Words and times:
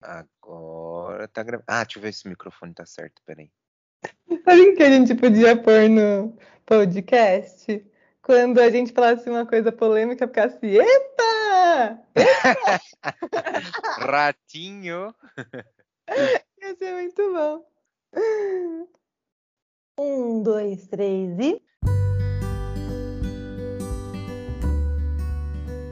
Agora 0.00 1.28
tá 1.28 1.42
gravando. 1.42 1.64
Ah, 1.66 1.84
deixa 1.84 1.98
eu 1.98 2.02
ver 2.02 2.14
se 2.14 2.24
o 2.24 2.30
microfone 2.30 2.72
tá 2.72 2.86
certo, 2.86 3.20
peraí. 3.26 3.50
Sabe 4.44 4.60
o 4.62 4.76
que 4.76 4.82
a 4.82 4.90
gente 4.90 5.14
podia 5.14 5.56
pôr 5.56 5.88
no 5.90 6.36
podcast? 6.64 7.84
Quando 8.22 8.60
a 8.60 8.70
gente 8.70 8.92
falasse 8.92 9.28
uma 9.28 9.44
coisa 9.44 9.70
polêmica, 9.70 10.26
ficasse, 10.26 10.66
eita! 10.66 12.06
eita! 12.14 12.80
Ratinho! 14.10 15.14
Ia 16.62 16.76
ser 16.76 16.92
muito 16.94 17.32
bom. 17.32 17.66
Um, 19.98 20.42
dois, 20.42 20.86
três 20.86 21.38
e. 21.38 21.62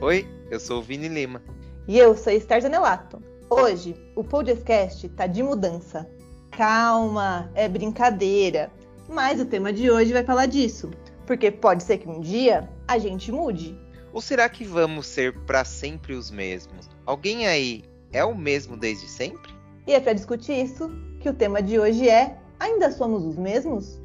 Oi, 0.00 0.27
eu 0.50 0.61
sou 0.61 0.79
o 0.79 0.82
Vini 0.82 1.09
Lima. 1.09 1.43
E 1.86 1.98
eu 1.98 2.16
sou 2.16 2.32
Esther 2.32 2.62
Zanelato. 2.62 3.38
Hoje, 3.51 3.96
o 4.15 4.23
podcast 4.23 5.09
tá 5.09 5.27
de 5.27 5.43
mudança. 5.43 6.06
Calma, 6.51 7.51
é 7.55 7.66
brincadeira. 7.66 8.70
Mas 9.09 9.41
o 9.41 9.47
tema 9.47 9.73
de 9.73 9.91
hoje 9.91 10.12
vai 10.12 10.23
falar 10.23 10.45
disso. 10.45 10.91
Porque 11.27 11.51
pode 11.51 11.83
ser 11.83 11.97
que 11.97 12.06
um 12.06 12.20
dia 12.20 12.69
a 12.87 12.98
gente 12.98 13.33
mude. 13.33 13.75
Ou 14.12 14.20
será 14.20 14.51
que 14.51 14.65
vamos 14.65 15.06
ser 15.06 15.34
para 15.47 15.65
sempre 15.65 16.12
os 16.12 16.30
mesmos? 16.30 16.91
Alguém 17.06 17.47
aí 17.47 17.84
é 18.12 18.23
o 18.23 18.37
mesmo 18.37 18.77
desde 18.77 19.09
sempre? 19.09 19.51
E 19.87 19.95
é 19.95 20.01
para 20.01 20.12
discutir 20.12 20.53
isso 20.53 20.91
que 21.19 21.30
o 21.30 21.34
tema 21.34 21.62
de 21.62 21.78
hoje 21.78 22.06
é: 22.06 22.37
Ainda 22.61 22.91
somos 22.91 23.25
os 23.25 23.39
mesmos? 23.39 23.98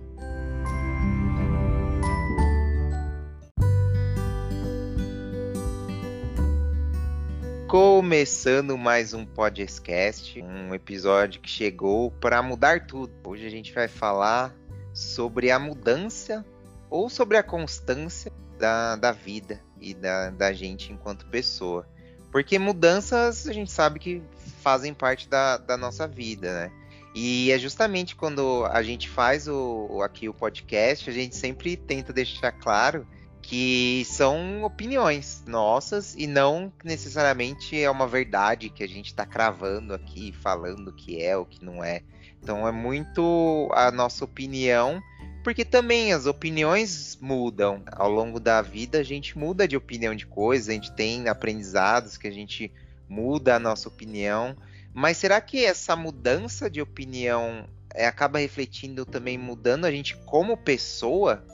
Começando 7.73 8.77
mais 8.77 9.15
um 9.15 9.25
podcast, 9.25 10.39
um 10.43 10.75
episódio 10.75 11.41
que 11.41 11.49
chegou 11.49 12.11
para 12.11 12.39
mudar 12.39 12.85
tudo. 12.85 13.11
Hoje 13.23 13.47
a 13.47 13.49
gente 13.49 13.73
vai 13.73 13.87
falar 13.87 14.55
sobre 14.93 15.49
a 15.49 15.57
mudança 15.57 16.45
ou 16.87 17.09
sobre 17.09 17.35
a 17.35 17.41
constância 17.41 18.31
da, 18.59 18.95
da 18.95 19.11
vida 19.11 19.59
e 19.81 19.95
da, 19.95 20.29
da 20.29 20.53
gente 20.53 20.93
enquanto 20.93 21.25
pessoa. 21.25 21.89
Porque 22.31 22.59
mudanças 22.59 23.47
a 23.47 23.53
gente 23.53 23.71
sabe 23.71 23.97
que 23.99 24.21
fazem 24.61 24.93
parte 24.93 25.27
da, 25.27 25.57
da 25.57 25.75
nossa 25.75 26.07
vida, 26.07 26.53
né? 26.53 26.71
E 27.15 27.51
é 27.51 27.57
justamente 27.57 28.15
quando 28.15 28.67
a 28.71 28.83
gente 28.83 29.09
faz 29.09 29.47
o, 29.47 29.99
aqui 30.03 30.29
o 30.29 30.33
podcast, 30.33 31.09
a 31.09 31.13
gente 31.13 31.35
sempre 31.35 31.75
tenta 31.75 32.13
deixar 32.13 32.51
claro 32.51 33.07
que 33.43 34.05
são 34.05 34.63
opiniões 34.63 35.43
nossas 35.45 36.15
e 36.15 36.25
não 36.25 36.71
necessariamente 36.81 37.79
é 37.79 37.91
uma 37.91 38.07
verdade 38.07 38.69
que 38.69 38.81
a 38.81 38.87
gente 38.87 39.07
está 39.07 39.25
cravando 39.25 39.93
aqui, 39.93 40.31
falando 40.31 40.93
que 40.93 41.21
é 41.21 41.37
ou 41.37 41.45
que 41.45 41.63
não 41.63 41.83
é. 41.83 42.01
Então 42.41 42.65
é 42.65 42.71
muito 42.71 43.69
a 43.73 43.91
nossa 43.91 44.23
opinião, 44.23 45.01
porque 45.43 45.65
também 45.65 46.13
as 46.13 46.25
opiniões 46.25 47.17
mudam. 47.21 47.83
Ao 47.91 48.09
longo 48.09 48.39
da 48.39 48.61
vida 48.61 48.99
a 48.99 49.03
gente 49.03 49.37
muda 49.37 49.67
de 49.67 49.75
opinião 49.75 50.15
de 50.15 50.25
coisas, 50.25 50.69
a 50.69 50.73
gente 50.73 50.93
tem 50.93 51.27
aprendizados 51.27 52.17
que 52.17 52.27
a 52.27 52.31
gente 52.31 52.71
muda 53.09 53.55
a 53.55 53.59
nossa 53.59 53.89
opinião. 53.89 54.55
Mas 54.93 55.17
será 55.17 55.41
que 55.41 55.65
essa 55.65 55.97
mudança 55.97 56.69
de 56.69 56.81
opinião 56.81 57.67
é, 57.93 58.07
acaba 58.07 58.39
refletindo 58.39 59.05
também 59.05 59.37
mudando 59.37 59.83
a 59.83 59.91
gente 59.91 60.15
como 60.25 60.55
pessoa? 60.55 61.45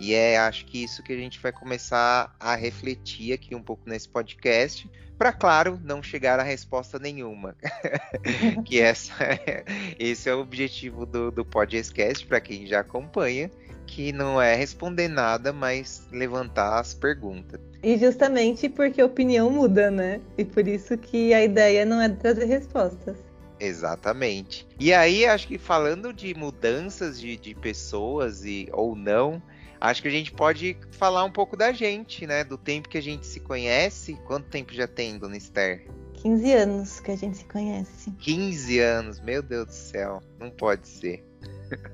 E 0.00 0.14
é, 0.14 0.38
acho 0.38 0.64
que 0.66 0.82
isso 0.82 1.02
que 1.02 1.12
a 1.12 1.16
gente 1.16 1.40
vai 1.40 1.52
começar 1.52 2.34
a 2.38 2.54
refletir 2.54 3.32
aqui 3.32 3.54
um 3.54 3.62
pouco 3.62 3.88
nesse 3.88 4.08
podcast, 4.08 4.88
para 5.18 5.32
claro, 5.32 5.80
não 5.82 6.00
chegar 6.02 6.38
a 6.38 6.44
resposta 6.44 6.98
nenhuma. 6.98 7.56
que 8.64 8.80
essa 8.80 9.14
esse 9.98 10.28
é 10.28 10.34
o 10.34 10.40
objetivo 10.40 11.04
do, 11.04 11.30
do 11.30 11.44
podcast, 11.44 12.24
para 12.26 12.40
quem 12.40 12.66
já 12.66 12.80
acompanha, 12.80 13.50
que 13.86 14.12
não 14.12 14.40
é 14.40 14.54
responder 14.54 15.08
nada, 15.08 15.52
mas 15.52 16.06
levantar 16.12 16.78
as 16.78 16.94
perguntas. 16.94 17.60
E 17.82 17.96
justamente 17.96 18.68
porque 18.68 19.00
a 19.00 19.06
opinião 19.06 19.50
muda, 19.50 19.90
né? 19.90 20.20
E 20.36 20.44
por 20.44 20.66
isso 20.68 20.96
que 20.96 21.34
a 21.34 21.42
ideia 21.42 21.84
não 21.84 22.00
é 22.00 22.08
trazer 22.08 22.44
respostas. 22.44 23.16
Exatamente. 23.60 24.66
E 24.78 24.92
aí, 24.92 25.26
acho 25.26 25.48
que 25.48 25.58
falando 25.58 26.12
de 26.12 26.32
mudanças 26.34 27.20
de, 27.20 27.36
de 27.36 27.54
pessoas 27.54 28.44
e 28.44 28.68
ou 28.72 28.94
não, 28.94 29.42
acho 29.80 30.02
que 30.02 30.08
a 30.08 30.10
gente 30.10 30.32
pode 30.32 30.76
falar 30.90 31.24
um 31.24 31.30
pouco 31.30 31.56
da 31.56 31.72
gente, 31.72 32.26
né? 32.26 32.44
Do 32.44 32.58
tempo 32.58 32.88
que 32.88 32.98
a 32.98 33.02
gente 33.02 33.26
se 33.26 33.40
conhece. 33.40 34.14
Quanto 34.26 34.48
tempo 34.48 34.72
já 34.72 34.86
tem, 34.86 35.18
Dona 35.18 35.36
Esther? 35.36 35.86
15 36.14 36.52
anos 36.52 37.00
que 37.00 37.10
a 37.12 37.16
gente 37.16 37.38
se 37.38 37.44
conhece. 37.44 38.10
15 38.18 38.78
anos, 38.80 39.20
meu 39.20 39.42
Deus 39.42 39.66
do 39.66 39.72
céu, 39.72 40.20
não 40.38 40.50
pode 40.50 40.88
ser. 40.88 41.24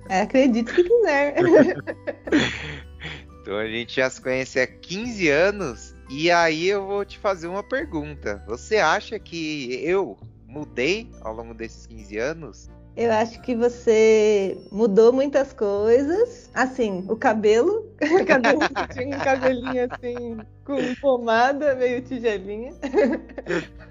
É, 0.08 0.22
acredito 0.22 0.72
que 0.72 0.84
quiser. 0.84 1.34
então 3.42 3.58
a 3.58 3.66
gente 3.66 3.96
já 3.96 4.08
se 4.08 4.20
conhece 4.20 4.60
há 4.60 4.66
15 4.66 5.28
anos 5.28 5.94
e 6.08 6.30
aí 6.30 6.66
eu 6.66 6.86
vou 6.86 7.04
te 7.04 7.18
fazer 7.18 7.48
uma 7.48 7.62
pergunta. 7.62 8.42
Você 8.46 8.76
acha 8.76 9.18
que 9.18 9.80
eu 9.82 10.16
mudei 10.46 11.10
ao 11.20 11.34
longo 11.34 11.52
desses 11.52 11.86
15 11.86 12.18
anos? 12.18 12.70
Eu 12.96 13.10
acho 13.12 13.40
que 13.42 13.56
você 13.56 14.56
mudou 14.70 15.12
muitas 15.12 15.52
coisas. 15.52 16.50
Assim, 16.54 17.04
o 17.08 17.16
cabelo. 17.16 17.92
O 18.04 18.26
cabelo 18.26 18.60
tinha 18.92 19.16
um 19.16 19.20
cabelinho 19.20 19.88
assim, 19.90 20.38
com 20.64 20.94
pomada, 21.00 21.74
meio 21.74 22.02
tigelinha. 22.02 22.72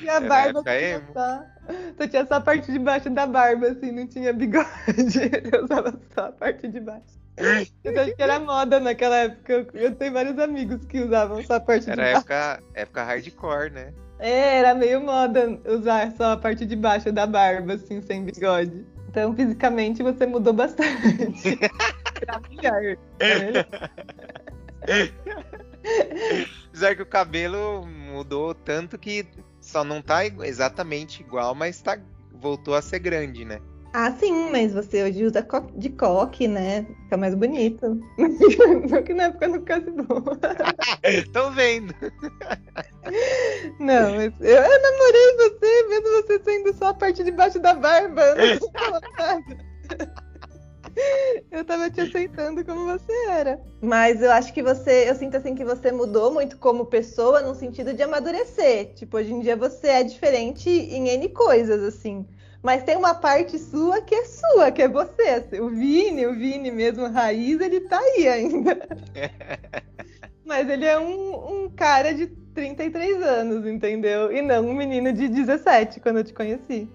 E 0.00 0.08
a 0.08 0.20
barba 0.20 0.62
é 0.66 1.00
só, 1.12 1.44
só 1.98 2.08
tinha 2.08 2.26
só 2.26 2.34
a 2.34 2.40
parte 2.40 2.70
de 2.70 2.78
baixo 2.78 3.10
da 3.10 3.26
barba, 3.26 3.68
assim, 3.68 3.90
não 3.90 4.06
tinha 4.06 4.32
bigode. 4.32 4.68
Eu 5.52 5.64
usava 5.64 6.00
só 6.14 6.26
a 6.26 6.32
parte 6.32 6.68
de 6.68 6.80
baixo. 6.80 7.20
Eu 7.36 8.00
acho 8.00 8.14
que 8.14 8.22
era 8.22 8.38
moda 8.38 8.78
naquela 8.78 9.16
época. 9.16 9.66
Eu 9.74 9.94
tenho 9.94 10.12
vários 10.12 10.38
amigos 10.38 10.84
que 10.86 11.00
usavam 11.00 11.42
só 11.44 11.54
a 11.54 11.60
parte 11.60 11.90
era 11.90 11.96
de 11.96 12.12
baixo. 12.12 12.26
Era 12.28 12.44
época, 12.54 12.64
época 12.74 13.02
hardcore, 13.02 13.70
né? 13.70 13.92
É, 14.22 14.58
era 14.58 14.72
meio 14.72 15.00
moda 15.00 15.58
usar 15.66 16.12
só 16.12 16.32
a 16.32 16.36
parte 16.36 16.64
de 16.64 16.76
baixo 16.76 17.10
da 17.10 17.26
barba, 17.26 17.74
assim, 17.74 18.00
sem 18.00 18.24
bigode. 18.24 18.86
Então, 19.08 19.34
fisicamente, 19.34 20.00
você 20.00 20.24
mudou 20.26 20.52
bastante. 20.52 21.58
pra 22.24 22.40
melhor. 22.48 22.96
Apesar 26.68 26.94
que 26.94 27.02
o 27.02 27.06
cabelo 27.06 27.84
mudou 27.84 28.54
tanto 28.54 28.96
que 28.96 29.26
só 29.60 29.82
não 29.82 30.00
tá 30.00 30.24
exatamente 30.24 31.20
igual, 31.20 31.52
mas 31.52 31.82
tá, 31.82 31.98
voltou 32.32 32.76
a 32.76 32.82
ser 32.82 33.00
grande, 33.00 33.44
né? 33.44 33.60
Ah, 33.94 34.10
sim, 34.12 34.50
mas 34.50 34.72
você 34.72 35.04
hoje 35.04 35.22
usa 35.22 35.46
de 35.74 35.90
coque, 35.90 36.48
né? 36.48 36.86
Fica 37.04 37.16
mais 37.18 37.34
bonito. 37.34 38.00
Só 38.88 39.02
que 39.02 39.12
na 39.12 39.24
época 39.24 39.48
não 39.48 39.58
ficasse 39.60 39.90
bom. 39.90 40.22
Tô 41.32 41.50
vendo. 41.50 41.94
Não, 43.78 44.14
mas 44.14 44.32
eu, 44.40 44.56
eu, 44.56 44.82
namorei 44.82 45.36
você, 45.36 45.88
mesmo 45.88 46.22
você 46.22 46.40
sendo 46.44 46.72
só 46.72 46.86
a 46.86 46.94
parte 46.94 47.24
de 47.24 47.32
baixo 47.32 47.58
da 47.58 47.74
barba. 47.74 48.22
Eu 48.22 48.36
não 48.36 49.42
Eu 51.50 51.64
tava 51.64 51.90
te 51.90 52.00
aceitando 52.00 52.64
como 52.64 52.86
você 52.86 53.12
era. 53.28 53.60
Mas 53.80 54.22
eu 54.22 54.30
acho 54.30 54.52
que 54.52 54.62
você, 54.62 55.08
eu 55.08 55.14
sinto 55.14 55.36
assim 55.36 55.54
que 55.54 55.64
você 55.64 55.90
mudou 55.90 56.32
muito 56.32 56.58
como 56.58 56.86
pessoa 56.86 57.40
no 57.40 57.54
sentido 57.54 57.92
de 57.92 58.02
amadurecer. 58.02 58.94
Tipo, 58.94 59.16
hoje 59.16 59.32
em 59.32 59.40
dia 59.40 59.56
você 59.56 59.88
é 59.88 60.04
diferente 60.04 60.68
em 60.68 61.08
N 61.08 61.28
coisas, 61.30 61.82
assim. 61.82 62.26
Mas 62.62 62.84
tem 62.84 62.96
uma 62.96 63.14
parte 63.14 63.58
sua 63.58 64.00
que 64.00 64.14
é 64.14 64.24
sua, 64.24 64.70
que 64.70 64.82
é 64.82 64.88
você. 64.88 65.44
O 65.60 65.68
Vini, 65.68 66.26
o 66.26 66.32
Vini 66.32 66.70
mesmo, 66.70 67.08
raiz, 67.08 67.60
ele 67.60 67.80
tá 67.80 67.98
aí 67.98 68.28
ainda. 68.28 68.88
Mas 70.46 70.68
ele 70.68 70.84
é 70.84 70.98
um, 70.98 71.64
um, 71.64 71.70
cara 71.70 72.14
de 72.14 72.28
33 72.54 73.20
anos, 73.22 73.66
entendeu? 73.66 74.30
E 74.30 74.40
não 74.40 74.68
um 74.68 74.74
menino 74.74 75.12
de 75.12 75.28
17, 75.28 75.98
quando 75.98 76.18
eu 76.18 76.24
te 76.24 76.32
conheci. 76.32 76.88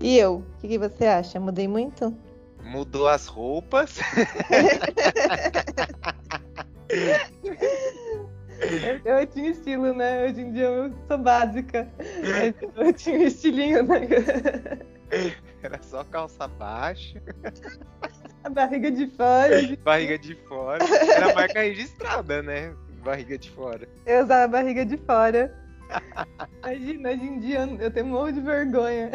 E 0.00 0.16
eu? 0.16 0.36
O 0.36 0.60
que, 0.60 0.68
que 0.68 0.78
você 0.78 1.04
acha? 1.04 1.38
Mudei 1.38 1.68
muito? 1.68 2.16
Mudou 2.64 3.06
as 3.06 3.26
roupas. 3.26 3.98
Eu, 9.04 9.16
eu, 9.18 9.26
tinha 9.26 9.50
estilo, 9.50 9.94
né? 9.94 10.26
Hoje 10.26 10.42
em 10.42 10.52
dia 10.52 10.66
eu 10.66 10.92
sou 11.08 11.18
básica. 11.18 11.88
Eu 12.76 12.92
tinha 12.92 13.18
um 13.18 13.22
estilinho, 13.22 13.82
né? 13.82 14.00
Era 15.62 15.82
só 15.82 16.04
calça 16.04 16.46
baixa. 16.46 17.22
A 18.44 18.48
barriga 18.48 18.90
de 18.90 19.06
fora. 19.08 19.76
Barriga 19.84 20.18
de 20.18 20.34
fora. 20.46 20.84
Era 20.84 21.34
marca 21.34 21.60
registrada, 21.60 22.42
né? 22.42 22.74
Barriga 23.02 23.36
de 23.36 23.50
fora. 23.50 23.88
Eu 24.06 24.24
usava 24.24 24.48
barriga 24.48 24.84
de 24.84 24.96
fora. 24.98 25.54
Imagina, 26.62 27.10
hoje 27.10 27.24
em 27.24 27.40
dia 27.40 27.68
eu 27.78 27.90
tenho 27.90 28.06
um 28.06 28.10
monte 28.10 28.34
de 28.34 28.40
vergonha. 28.40 29.10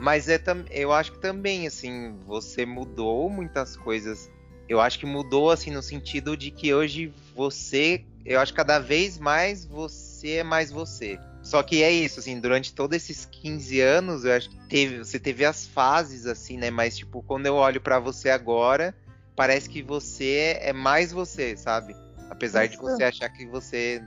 Mas 0.00 0.28
é 0.28 0.40
eu 0.70 0.92
acho 0.92 1.12
que 1.12 1.18
também, 1.18 1.66
assim, 1.66 2.16
você 2.24 2.64
mudou 2.64 3.28
muitas 3.28 3.76
coisas. 3.76 4.30
Eu 4.68 4.80
acho 4.80 4.98
que 4.98 5.06
mudou, 5.06 5.50
assim, 5.50 5.70
no 5.70 5.82
sentido 5.82 6.36
de 6.36 6.50
que 6.50 6.72
hoje 6.72 7.12
você. 7.34 8.04
Eu 8.24 8.38
acho 8.40 8.52
que 8.52 8.56
cada 8.58 8.78
vez 8.78 9.18
mais 9.18 9.64
você 9.64 10.36
é 10.36 10.44
mais 10.44 10.70
você. 10.70 11.18
Só 11.48 11.62
que 11.62 11.82
é 11.82 11.90
isso, 11.90 12.20
assim, 12.20 12.38
durante 12.38 12.74
todos 12.74 12.94
esses 12.94 13.24
15 13.24 13.80
anos, 13.80 14.22
eu 14.22 14.34
acho 14.34 14.50
que 14.50 14.68
teve, 14.68 14.98
você 14.98 15.18
teve 15.18 15.46
as 15.46 15.66
fases, 15.66 16.26
assim, 16.26 16.58
né? 16.58 16.70
Mas, 16.70 16.98
tipo, 16.98 17.22
quando 17.22 17.46
eu 17.46 17.54
olho 17.54 17.80
para 17.80 17.98
você 17.98 18.28
agora, 18.28 18.94
parece 19.34 19.66
que 19.66 19.82
você 19.82 20.58
é 20.60 20.74
mais 20.74 21.10
você, 21.10 21.56
sabe? 21.56 21.96
Apesar 22.28 22.66
Nossa. 22.66 22.72
de 22.72 22.76
você 22.76 23.02
achar 23.02 23.30
que 23.30 23.46
você 23.46 24.02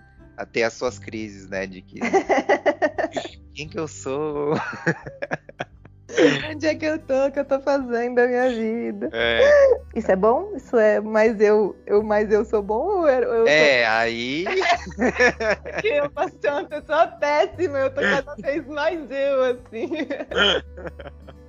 ter 0.51 0.61
as 0.61 0.73
suas 0.73 0.99
crises, 0.99 1.49
né? 1.49 1.65
De 1.65 1.81
que. 1.81 1.99
Quem 3.55 3.67
que 3.67 3.79
eu 3.79 3.87
sou? 3.87 4.53
Onde 6.51 6.67
é 6.67 6.75
que 6.75 6.85
eu 6.85 6.99
tô? 6.99 7.25
O 7.27 7.31
que 7.31 7.39
eu 7.39 7.45
tô 7.45 7.59
fazendo 7.61 8.15
da 8.15 8.27
minha 8.27 8.49
vida? 8.49 9.09
É. 9.13 9.39
Isso 9.95 10.11
é 10.11 10.15
bom? 10.15 10.53
Isso 10.55 10.77
é 10.77 10.99
mais 10.99 11.39
eu, 11.39 11.75
eu 11.85 12.03
mais 12.03 12.31
eu 12.31 12.45
sou 12.45 12.61
bom 12.61 13.01
ou 13.01 13.09
eu 13.09 13.47
É, 13.47 13.83
sou... 13.83 13.93
aí. 13.93 14.45
eu 15.83 16.09
posso 16.11 16.37
ser 16.39 16.49
uma 16.49 16.65
pessoa 16.65 17.07
péssima, 17.07 17.79
eu 17.79 17.89
tô 17.89 18.01
cada 18.01 18.35
vez 18.35 18.65
mais 18.67 18.99
eu, 19.09 19.43
assim. 19.43 19.89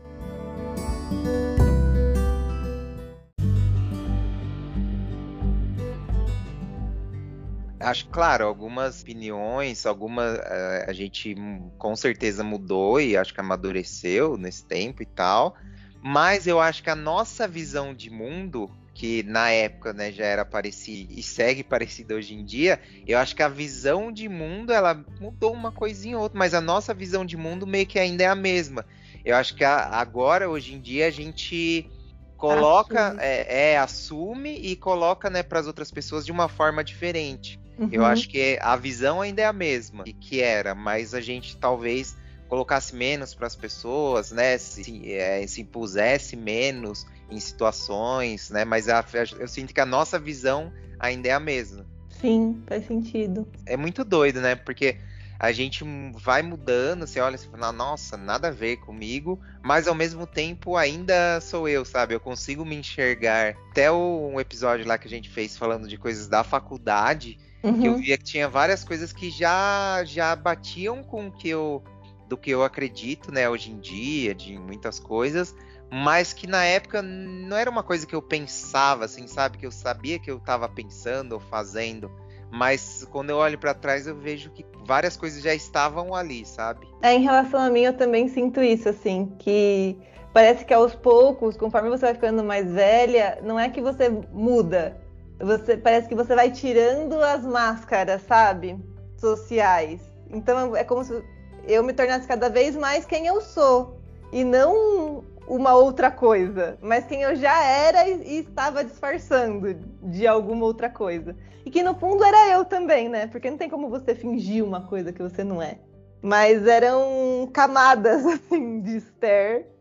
Acho 7.82 8.08
claro, 8.08 8.46
algumas 8.46 9.02
opiniões, 9.02 9.84
alguma 9.86 10.34
uh, 10.34 10.88
a 10.90 10.92
gente 10.92 11.34
com 11.78 11.96
certeza 11.96 12.44
mudou 12.44 13.00
e 13.00 13.16
acho 13.16 13.34
que 13.34 13.40
amadureceu 13.40 14.36
nesse 14.36 14.66
tempo 14.66 15.02
e 15.02 15.06
tal. 15.06 15.56
Mas 16.02 16.46
eu 16.46 16.60
acho 16.60 16.82
que 16.82 16.90
a 16.90 16.96
nossa 16.96 17.46
visão 17.46 17.94
de 17.94 18.10
mundo, 18.10 18.70
que 18.94 19.22
na 19.22 19.50
época 19.50 19.92
né, 19.92 20.10
já 20.10 20.24
era 20.24 20.44
parecida 20.44 21.12
e 21.12 21.22
segue 21.22 21.62
parecida 21.62 22.14
hoje 22.14 22.34
em 22.34 22.44
dia, 22.44 22.80
eu 23.06 23.18
acho 23.18 23.36
que 23.36 23.42
a 23.42 23.48
visão 23.48 24.10
de 24.10 24.28
mundo 24.28 24.72
ela 24.72 25.04
mudou 25.20 25.52
uma 25.52 25.70
coisinha 25.70 26.16
ou 26.16 26.24
outra, 26.24 26.38
mas 26.38 26.54
a 26.54 26.60
nossa 26.60 26.92
visão 26.92 27.24
de 27.24 27.36
mundo 27.36 27.66
meio 27.66 27.86
que 27.86 27.98
ainda 27.98 28.24
é 28.24 28.26
a 28.26 28.34
mesma. 28.34 28.84
Eu 29.24 29.36
acho 29.36 29.54
que 29.54 29.62
a, 29.62 29.76
agora, 29.90 30.50
hoje 30.50 30.74
em 30.74 30.80
dia, 30.80 31.06
a 31.06 31.10
gente 31.10 31.88
coloca, 32.36 33.06
assume. 33.06 33.22
É, 33.22 33.72
é, 33.72 33.78
assume 33.78 34.50
e 34.56 34.74
coloca 34.74 35.30
né, 35.30 35.44
para 35.44 35.60
as 35.60 35.68
outras 35.68 35.92
pessoas 35.92 36.26
de 36.26 36.32
uma 36.32 36.48
forma 36.48 36.82
diferente. 36.82 37.61
Uhum. 37.82 37.88
Eu 37.90 38.04
acho 38.04 38.28
que 38.28 38.58
a 38.60 38.76
visão 38.76 39.20
ainda 39.20 39.42
é 39.42 39.46
a 39.46 39.52
mesma 39.52 40.04
que 40.04 40.40
era, 40.40 40.74
mas 40.74 41.14
a 41.14 41.20
gente 41.20 41.56
talvez 41.56 42.16
colocasse 42.48 42.94
menos 42.94 43.34
para 43.34 43.46
as 43.46 43.56
pessoas, 43.56 44.30
né? 44.30 44.56
Se, 44.58 45.12
é, 45.12 45.44
se 45.46 45.62
impusesse 45.62 46.36
menos 46.36 47.06
em 47.30 47.40
situações, 47.40 48.50
né? 48.50 48.64
Mas 48.64 48.88
a, 48.88 49.04
eu 49.38 49.48
sinto 49.48 49.74
que 49.74 49.80
a 49.80 49.86
nossa 49.86 50.18
visão 50.18 50.72
ainda 50.98 51.28
é 51.28 51.32
a 51.32 51.40
mesma. 51.40 51.86
Sim, 52.08 52.62
faz 52.66 52.86
sentido. 52.86 53.48
É 53.66 53.76
muito 53.76 54.04
doido, 54.04 54.40
né? 54.40 54.54
Porque 54.54 54.98
a 55.40 55.50
gente 55.50 55.82
vai 56.22 56.40
mudando, 56.40 57.04
você 57.04 57.18
olha 57.18 57.34
e 57.34 57.38
fala, 57.38 57.72
nossa, 57.72 58.16
nada 58.16 58.48
a 58.48 58.52
ver 58.52 58.76
comigo, 58.76 59.40
mas 59.60 59.88
ao 59.88 59.94
mesmo 59.94 60.24
tempo 60.24 60.76
ainda 60.76 61.40
sou 61.40 61.68
eu, 61.68 61.84
sabe? 61.84 62.14
Eu 62.14 62.20
consigo 62.20 62.64
me 62.64 62.76
enxergar. 62.76 63.56
Até 63.70 63.90
o, 63.90 64.30
um 64.32 64.38
episódio 64.38 64.86
lá 64.86 64.96
que 64.96 65.08
a 65.08 65.10
gente 65.10 65.28
fez 65.28 65.56
falando 65.56 65.88
de 65.88 65.96
coisas 65.96 66.28
da 66.28 66.44
faculdade, 66.44 67.38
Uhum. 67.62 67.80
Que 67.80 67.88
eu 67.88 67.96
via 67.96 68.18
que 68.18 68.24
tinha 68.24 68.48
várias 68.48 68.84
coisas 68.84 69.12
que 69.12 69.30
já 69.30 70.02
já 70.04 70.34
batiam 70.34 71.02
com 71.02 71.28
o 71.28 71.32
que 71.32 71.48
eu 71.48 71.82
do 72.28 72.36
que 72.36 72.50
eu 72.50 72.64
acredito, 72.64 73.30
né, 73.30 73.46
hoje 73.48 73.70
em 73.70 73.78
dia, 73.78 74.34
de 74.34 74.58
muitas 74.58 74.98
coisas, 74.98 75.54
mas 75.90 76.32
que 76.32 76.46
na 76.46 76.64
época 76.64 77.02
não 77.02 77.54
era 77.54 77.68
uma 77.68 77.82
coisa 77.82 78.06
que 78.06 78.14
eu 78.14 78.22
pensava, 78.22 79.04
assim, 79.04 79.26
sabe, 79.26 79.58
que 79.58 79.66
eu 79.66 79.70
sabia 79.70 80.18
que 80.18 80.30
eu 80.30 80.38
estava 80.38 80.66
pensando 80.66 81.34
ou 81.34 81.40
fazendo, 81.40 82.10
mas 82.50 83.06
quando 83.10 83.28
eu 83.28 83.36
olho 83.36 83.58
para 83.58 83.74
trás 83.74 84.06
eu 84.06 84.16
vejo 84.16 84.50
que 84.50 84.64
várias 84.86 85.14
coisas 85.14 85.42
já 85.42 85.54
estavam 85.54 86.14
ali, 86.14 86.46
sabe? 86.46 86.88
É, 87.02 87.12
em 87.12 87.22
relação 87.22 87.60
a 87.60 87.68
mim 87.68 87.82
eu 87.82 87.92
também 87.92 88.28
sinto 88.28 88.62
isso, 88.62 88.88
assim, 88.88 89.30
que 89.38 89.98
parece 90.32 90.64
que 90.64 90.72
aos 90.72 90.94
poucos, 90.94 91.56
conforme 91.56 91.90
você 91.90 92.06
vai 92.06 92.14
ficando 92.14 92.42
mais 92.42 92.72
velha, 92.72 93.38
não 93.42 93.60
é 93.60 93.68
que 93.68 93.82
você 93.82 94.08
muda, 94.08 94.98
você 95.42 95.76
parece 95.76 96.08
que 96.08 96.14
você 96.14 96.34
vai 96.34 96.50
tirando 96.50 97.20
as 97.20 97.44
máscaras, 97.44 98.22
sabe? 98.22 98.78
Sociais. 99.16 100.00
Então 100.30 100.74
é 100.76 100.84
como 100.84 101.04
se 101.04 101.22
eu 101.66 101.82
me 101.82 101.92
tornasse 101.92 102.26
cada 102.26 102.48
vez 102.48 102.76
mais 102.76 103.04
quem 103.04 103.26
eu 103.26 103.40
sou 103.40 104.00
e 104.32 104.44
não 104.44 105.24
uma 105.46 105.74
outra 105.74 106.10
coisa, 106.10 106.78
mas 106.80 107.04
quem 107.06 107.22
eu 107.22 107.34
já 107.34 107.62
era 107.64 108.08
e, 108.08 108.22
e 108.22 108.38
estava 108.38 108.84
disfarçando 108.84 109.74
de 110.02 110.26
alguma 110.26 110.64
outra 110.64 110.88
coisa. 110.88 111.36
E 111.66 111.70
que 111.70 111.82
no 111.82 111.94
fundo 111.94 112.24
era 112.24 112.50
eu 112.50 112.64
também, 112.64 113.08
né? 113.08 113.26
Porque 113.26 113.50
não 113.50 113.58
tem 113.58 113.68
como 113.68 113.88
você 113.88 114.14
fingir 114.14 114.64
uma 114.64 114.86
coisa 114.86 115.12
que 115.12 115.22
você 115.22 115.42
não 115.42 115.60
é. 115.60 115.78
Mas 116.22 116.66
eram 116.66 117.50
camadas 117.52 118.24
assim 118.26 118.80
de 118.80 118.96
Esther 118.96 119.71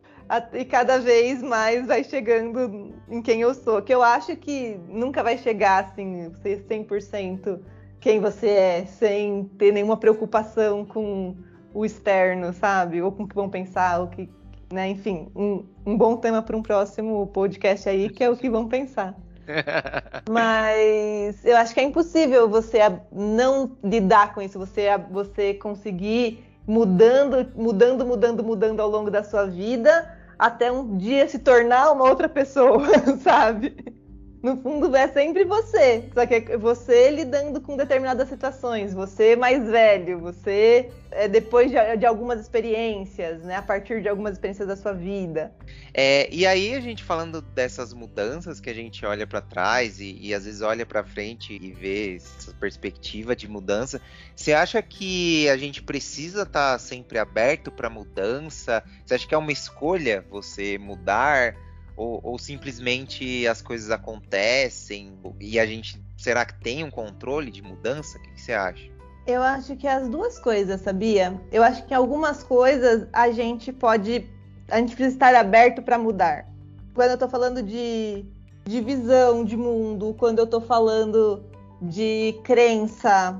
e 0.53 0.63
cada 0.63 0.99
vez 0.99 1.41
mais 1.41 1.85
vai 1.85 2.03
chegando 2.03 2.93
em 3.09 3.21
quem 3.21 3.41
eu 3.41 3.53
sou. 3.53 3.81
Que 3.81 3.93
eu 3.93 4.01
acho 4.01 4.35
que 4.37 4.79
nunca 4.87 5.21
vai 5.21 5.37
chegar 5.37 5.85
assim, 5.85 6.31
ser 6.41 6.65
100% 6.67 7.59
quem 7.99 8.19
você 8.19 8.47
é, 8.47 8.85
sem 8.85 9.45
ter 9.57 9.71
nenhuma 9.71 9.97
preocupação 9.97 10.85
com 10.85 11.35
o 11.73 11.85
externo, 11.85 12.51
sabe? 12.53 13.01
Ou 13.01 13.11
com 13.11 13.23
o 13.23 13.27
que 13.27 13.35
vão 13.35 13.49
pensar, 13.49 14.01
o 14.01 14.07
que, 14.07 14.29
né? 14.73 14.89
Enfim, 14.89 15.29
um, 15.35 15.65
um 15.85 15.97
bom 15.97 16.17
tema 16.17 16.41
para 16.41 16.57
um 16.57 16.63
próximo 16.63 17.27
podcast 17.27 17.87
aí, 17.87 18.09
que 18.09 18.23
é 18.23 18.29
o 18.29 18.35
que 18.35 18.49
vão 18.49 18.67
pensar. 18.67 19.15
Mas 20.29 21.43
eu 21.45 21.57
acho 21.57 21.73
que 21.73 21.79
é 21.79 21.83
impossível 21.83 22.49
você 22.49 22.79
não 23.11 23.77
lidar 23.83 24.33
com 24.33 24.41
isso, 24.41 24.57
você, 24.57 24.87
você 25.11 25.53
conseguir 25.53 26.43
mudando, 26.65 27.51
mudando, 27.55 28.05
mudando, 28.05 28.43
mudando 28.43 28.79
ao 28.79 28.89
longo 28.89 29.11
da 29.11 29.23
sua 29.23 29.45
vida, 29.45 30.17
até 30.41 30.71
um 30.71 30.97
dia 30.97 31.27
se 31.29 31.37
tornar 31.37 31.91
uma 31.91 32.05
outra 32.09 32.27
pessoa, 32.27 32.87
sabe? 33.21 33.75
No 34.41 34.57
fundo 34.57 34.95
é 34.95 35.07
sempre 35.07 35.45
você, 35.45 36.09
só 36.13 36.25
que 36.25 36.33
é 36.33 36.57
você 36.57 37.11
lidando 37.11 37.61
com 37.61 37.77
determinadas 37.77 38.27
situações, 38.27 38.91
você 38.91 39.35
mais 39.35 39.69
velho, 39.69 40.19
você 40.19 40.89
é, 41.11 41.27
depois 41.27 41.69
de, 41.69 41.97
de, 41.97 42.05
algumas 42.05 42.39
experiências, 42.39 43.43
né? 43.43 43.57
A 43.57 43.61
partir 43.61 44.01
de 44.01 44.09
algumas 44.09 44.33
experiências 44.33 44.67
da 44.67 44.75
sua 44.75 44.93
vida. 44.93 45.53
É, 45.93 46.27
e 46.33 46.47
aí 46.47 46.73
a 46.73 46.79
gente 46.79 47.03
falando 47.03 47.41
dessas 47.41 47.93
mudanças 47.93 48.59
que 48.59 48.69
a 48.69 48.73
gente 48.73 49.05
olha 49.05 49.27
para 49.27 49.41
trás 49.41 49.99
e, 49.99 50.17
e, 50.19 50.33
às 50.33 50.45
vezes 50.45 50.61
olha 50.61 50.85
para 50.87 51.03
frente 51.03 51.59
e 51.61 51.71
vê 51.71 52.15
essa 52.15 52.53
perspectiva 52.53 53.35
de 53.35 53.47
mudança, 53.47 54.01
você 54.35 54.53
acha 54.53 54.81
que 54.81 55.47
a 55.49 55.57
gente 55.57 55.83
precisa 55.83 56.43
estar 56.43 56.73
tá 56.73 56.79
sempre 56.79 57.19
aberto 57.19 57.71
para 57.71 57.89
mudança? 57.89 58.81
Você 59.05 59.13
acha 59.13 59.27
que 59.27 59.35
é 59.35 59.37
uma 59.37 59.51
escolha 59.51 60.25
você 60.29 60.79
mudar? 60.79 61.55
Ou, 62.01 62.19
ou, 62.23 62.39
simplesmente 62.39 63.45
as 63.45 63.61
coisas 63.61 63.91
acontecem 63.91 65.13
e 65.39 65.59
a 65.59 65.67
gente 65.67 66.03
será 66.17 66.43
que 66.43 66.59
tem 66.59 66.83
um 66.83 66.89
controle 66.89 67.51
de 67.51 67.61
mudança? 67.61 68.17
O 68.17 68.21
que, 68.23 68.31
que, 68.31 68.41
você 68.41 68.53
acha? 68.53 68.89
Eu 69.27 69.43
acho 69.43 69.75
que 69.75 69.87
as 69.87 70.09
duas 70.09 70.39
coisas, 70.39 70.81
sabia? 70.81 71.39
Eu 71.51 71.61
acho 71.61 71.85
que 71.85 71.93
algumas 71.93 72.41
coisas 72.41 73.07
a 73.13 73.29
gente 73.29 73.71
pode, 73.71 74.27
a 74.67 74.79
gente 74.79 74.95
precisa 74.95 75.13
estar 75.15 75.35
aberto 75.35 75.83
para 75.83 75.99
mudar. 75.99 76.47
Quando 76.95 77.09
eu 77.09 77.13
estou 77.13 77.29
falando 77.29 77.61
de, 77.61 78.25
de 78.65 78.81
visão 78.81 79.45
de 79.45 79.55
mundo, 79.55 80.15
quando 80.17 80.39
eu 80.39 80.45
estou 80.45 80.59
falando 80.59 81.45
de 81.79 82.33
crença, 82.43 83.39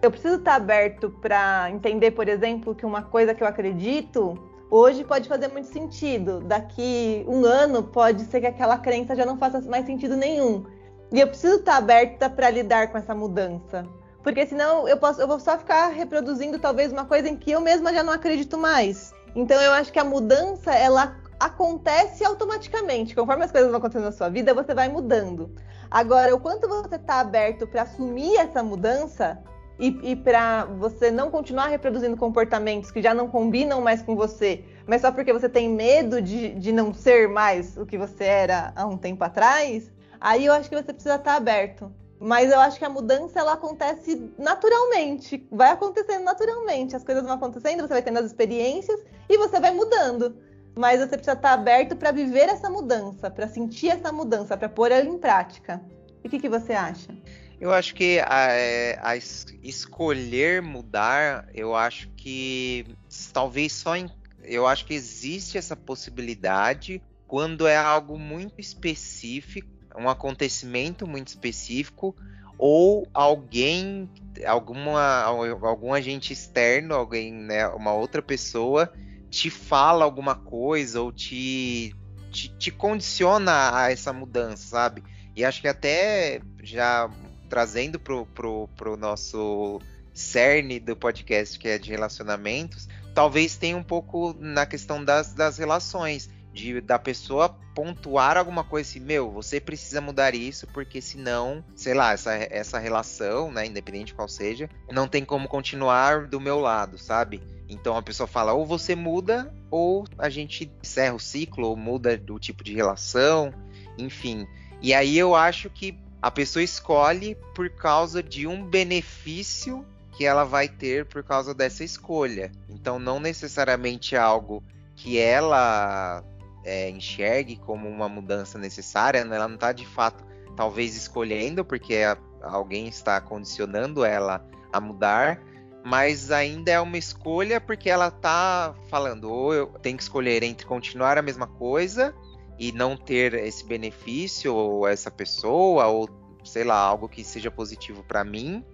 eu 0.00 0.12
preciso 0.12 0.36
estar 0.36 0.54
aberto 0.54 1.10
para 1.10 1.72
entender, 1.72 2.12
por 2.12 2.28
exemplo, 2.28 2.72
que 2.72 2.86
uma 2.86 3.02
coisa 3.02 3.34
que 3.34 3.42
eu 3.42 3.48
acredito 3.48 4.38
hoje 4.70 5.04
pode 5.04 5.28
fazer 5.28 5.48
muito 5.48 5.68
sentido. 5.68 6.40
Daqui 6.40 7.24
um 7.28 7.44
ano 7.44 7.82
pode 7.82 8.24
ser 8.24 8.40
que 8.40 8.46
aquela 8.46 8.78
crença 8.78 9.14
já 9.14 9.24
não 9.24 9.36
faça 9.36 9.60
mais 9.62 9.86
sentido 9.86 10.16
nenhum. 10.16 10.64
E 11.12 11.20
eu 11.20 11.28
preciso 11.28 11.56
estar 11.56 11.76
aberta 11.76 12.28
para 12.28 12.50
lidar 12.50 12.90
com 12.90 12.98
essa 12.98 13.14
mudança. 13.14 13.86
Porque 14.22 14.44
senão 14.44 14.88
eu, 14.88 14.96
posso, 14.96 15.20
eu 15.20 15.28
vou 15.28 15.38
só 15.38 15.56
ficar 15.56 15.88
reproduzindo 15.88 16.58
talvez 16.58 16.92
uma 16.92 17.04
coisa 17.04 17.28
em 17.28 17.36
que 17.36 17.52
eu 17.52 17.60
mesma 17.60 17.92
já 17.92 18.02
não 18.02 18.12
acredito 18.12 18.58
mais. 18.58 19.14
Então 19.36 19.60
eu 19.60 19.72
acho 19.72 19.92
que 19.92 19.98
a 19.98 20.04
mudança, 20.04 20.74
ela 20.74 21.16
acontece 21.38 22.24
automaticamente. 22.24 23.14
Conforme 23.14 23.44
as 23.44 23.52
coisas 23.52 23.70
vão 23.70 23.78
acontecendo 23.78 24.06
na 24.06 24.12
sua 24.12 24.28
vida, 24.28 24.54
você 24.54 24.74
vai 24.74 24.88
mudando. 24.88 25.54
Agora, 25.90 26.34
o 26.34 26.40
quanto 26.40 26.66
você 26.66 26.96
está 26.96 27.20
aberto 27.20 27.66
para 27.66 27.82
assumir 27.82 28.36
essa 28.36 28.62
mudança 28.62 29.38
e, 29.78 30.12
e 30.12 30.16
para 30.16 30.64
você 30.64 31.10
não 31.10 31.30
continuar 31.30 31.68
reproduzindo 31.68 32.16
comportamentos 32.16 32.90
que 32.90 33.02
já 33.02 33.12
não 33.12 33.28
combinam 33.28 33.80
mais 33.80 34.02
com 34.02 34.16
você, 34.16 34.64
mas 34.86 35.02
só 35.02 35.12
porque 35.12 35.32
você 35.32 35.48
tem 35.48 35.68
medo 35.68 36.20
de, 36.22 36.54
de 36.54 36.72
não 36.72 36.94
ser 36.94 37.28
mais 37.28 37.76
o 37.76 37.84
que 37.84 37.98
você 37.98 38.24
era 38.24 38.72
há 38.74 38.86
um 38.86 38.96
tempo 38.96 39.22
atrás, 39.22 39.90
aí 40.20 40.46
eu 40.46 40.52
acho 40.52 40.68
que 40.68 40.76
você 40.76 40.92
precisa 40.92 41.16
estar 41.16 41.36
aberto. 41.36 41.92
Mas 42.18 42.50
eu 42.50 42.58
acho 42.58 42.78
que 42.78 42.84
a 42.84 42.88
mudança 42.88 43.38
ela 43.38 43.52
acontece 43.52 44.32
naturalmente, 44.38 45.46
vai 45.52 45.70
acontecendo 45.72 46.24
naturalmente. 46.24 46.96
As 46.96 47.04
coisas 47.04 47.22
vão 47.22 47.34
acontecendo, 47.34 47.82
você 47.82 47.92
vai 47.92 48.00
tendo 48.00 48.18
as 48.18 48.24
experiências 48.24 49.04
e 49.28 49.36
você 49.36 49.60
vai 49.60 49.70
mudando. 49.70 50.34
Mas 50.74 51.00
você 51.00 51.08
precisa 51.08 51.32
estar 51.32 51.52
aberto 51.52 51.94
para 51.94 52.12
viver 52.12 52.48
essa 52.48 52.70
mudança, 52.70 53.30
para 53.30 53.46
sentir 53.46 53.88
essa 53.88 54.10
mudança, 54.12 54.56
para 54.56 54.68
pôr 54.68 54.92
ela 54.92 55.06
em 55.06 55.18
prática. 55.18 55.82
E 56.24 56.26
o 56.26 56.30
que, 56.30 56.38
que 56.38 56.48
você 56.48 56.72
acha? 56.72 57.14
Eu 57.60 57.72
acho 57.72 57.94
que 57.94 58.20
a, 58.20 58.50
é, 58.50 58.98
a 59.02 59.16
escolher 59.16 60.60
mudar, 60.60 61.48
eu 61.54 61.74
acho 61.74 62.08
que 62.10 62.84
talvez 63.32 63.72
só 63.72 63.96
em, 63.96 64.10
eu 64.42 64.66
acho 64.66 64.84
que 64.84 64.92
existe 64.92 65.56
essa 65.56 65.74
possibilidade 65.74 67.02
quando 67.26 67.66
é 67.66 67.76
algo 67.76 68.18
muito 68.18 68.60
específico, 68.60 69.68
um 69.96 70.08
acontecimento 70.08 71.06
muito 71.06 71.28
específico, 71.28 72.14
ou 72.58 73.06
alguém, 73.12 74.08
alguma, 74.46 75.22
algum 75.22 75.92
agente 75.92 76.32
externo, 76.32 76.94
alguém, 76.94 77.32
né, 77.32 77.66
uma 77.68 77.92
outra 77.92 78.22
pessoa 78.22 78.92
te 79.30 79.50
fala 79.50 80.04
alguma 80.04 80.34
coisa 80.34 81.00
ou 81.00 81.12
te, 81.12 81.94
te, 82.30 82.48
te 82.56 82.70
condiciona 82.70 83.76
a 83.76 83.90
essa 83.90 84.12
mudança, 84.12 84.68
sabe? 84.68 85.02
E 85.34 85.44
acho 85.44 85.60
que 85.60 85.68
até 85.68 86.40
já 86.62 87.10
trazendo 87.46 87.98
pro, 87.98 88.26
pro, 88.26 88.68
pro 88.76 88.96
nosso 88.96 89.80
cerne 90.12 90.80
do 90.80 90.96
podcast, 90.96 91.58
que 91.58 91.68
é 91.68 91.78
de 91.78 91.90
relacionamentos, 91.90 92.88
talvez 93.14 93.56
tenha 93.56 93.76
um 93.76 93.82
pouco 93.82 94.34
na 94.38 94.66
questão 94.66 95.04
das, 95.04 95.32
das 95.32 95.58
relações 95.58 96.28
de 96.52 96.80
da 96.80 96.98
pessoa 96.98 97.50
pontuar 97.74 98.38
alguma 98.38 98.64
coisa 98.64 98.88
assim, 98.88 99.00
meu, 99.00 99.30
você 99.30 99.60
precisa 99.60 100.00
mudar 100.00 100.34
isso, 100.34 100.66
porque 100.68 101.02
senão, 101.02 101.62
sei 101.74 101.92
lá, 101.92 102.14
essa, 102.14 102.32
essa 102.34 102.78
relação, 102.78 103.52
né, 103.52 103.66
independente 103.66 104.14
qual 104.14 104.26
seja, 104.26 104.68
não 104.90 105.06
tem 105.06 105.22
como 105.22 105.46
continuar 105.46 106.26
do 106.26 106.40
meu 106.40 106.58
lado, 106.58 106.96
sabe? 106.96 107.42
Então 107.68 107.94
a 107.94 108.02
pessoa 108.02 108.26
fala, 108.26 108.54
ou 108.54 108.64
você 108.64 108.94
muda, 108.94 109.52
ou 109.70 110.06
a 110.18 110.30
gente 110.30 110.72
encerra 110.82 111.14
o 111.14 111.20
ciclo, 111.20 111.68
ou 111.68 111.76
muda 111.76 112.16
do 112.16 112.38
tipo 112.38 112.64
de 112.64 112.74
relação, 112.74 113.52
enfim. 113.98 114.46
E 114.80 114.94
aí 114.94 115.18
eu 115.18 115.34
acho 115.34 115.68
que 115.68 115.98
a 116.26 116.30
pessoa 116.32 116.60
escolhe 116.60 117.36
por 117.54 117.70
causa 117.70 118.20
de 118.20 118.48
um 118.48 118.60
benefício 118.64 119.86
que 120.10 120.24
ela 120.26 120.42
vai 120.42 120.66
ter 120.68 121.06
por 121.06 121.22
causa 121.22 121.54
dessa 121.54 121.84
escolha. 121.84 122.50
Então 122.68 122.98
não 122.98 123.20
necessariamente 123.20 124.16
algo 124.16 124.60
que 124.96 125.20
ela 125.20 126.24
é, 126.64 126.90
enxergue 126.90 127.54
como 127.58 127.88
uma 127.88 128.08
mudança 128.08 128.58
necessária, 128.58 129.24
né? 129.24 129.36
ela 129.36 129.46
não 129.46 129.54
está 129.54 129.70
de 129.70 129.86
fato 129.86 130.24
talvez 130.56 130.96
escolhendo, 130.96 131.64
porque 131.64 131.98
alguém 132.42 132.88
está 132.88 133.20
condicionando 133.20 134.04
ela 134.04 134.44
a 134.72 134.80
mudar, 134.80 135.40
mas 135.84 136.32
ainda 136.32 136.72
é 136.72 136.80
uma 136.80 136.98
escolha 136.98 137.60
porque 137.60 137.88
ela 137.88 138.08
está 138.08 138.74
falando, 138.88 139.30
ou 139.30 139.54
eu 139.54 139.66
tenho 139.80 139.96
que 139.96 140.02
escolher 140.02 140.42
entre 140.42 140.66
continuar 140.66 141.18
a 141.18 141.22
mesma 141.22 141.46
coisa 141.46 142.12
e 142.58 142.72
não 142.72 142.96
ter 142.96 143.34
esse 143.34 143.64
benefício, 143.64 144.54
ou 144.54 144.86
essa 144.86 145.10
pessoa, 145.10 145.86
ou 145.86 146.08
sei 146.44 146.64
lá, 146.64 146.78
algo 146.78 147.08
que 147.08 147.24
seja 147.24 147.50
positivo 147.50 148.02
para 148.04 148.24
mim, 148.24 148.64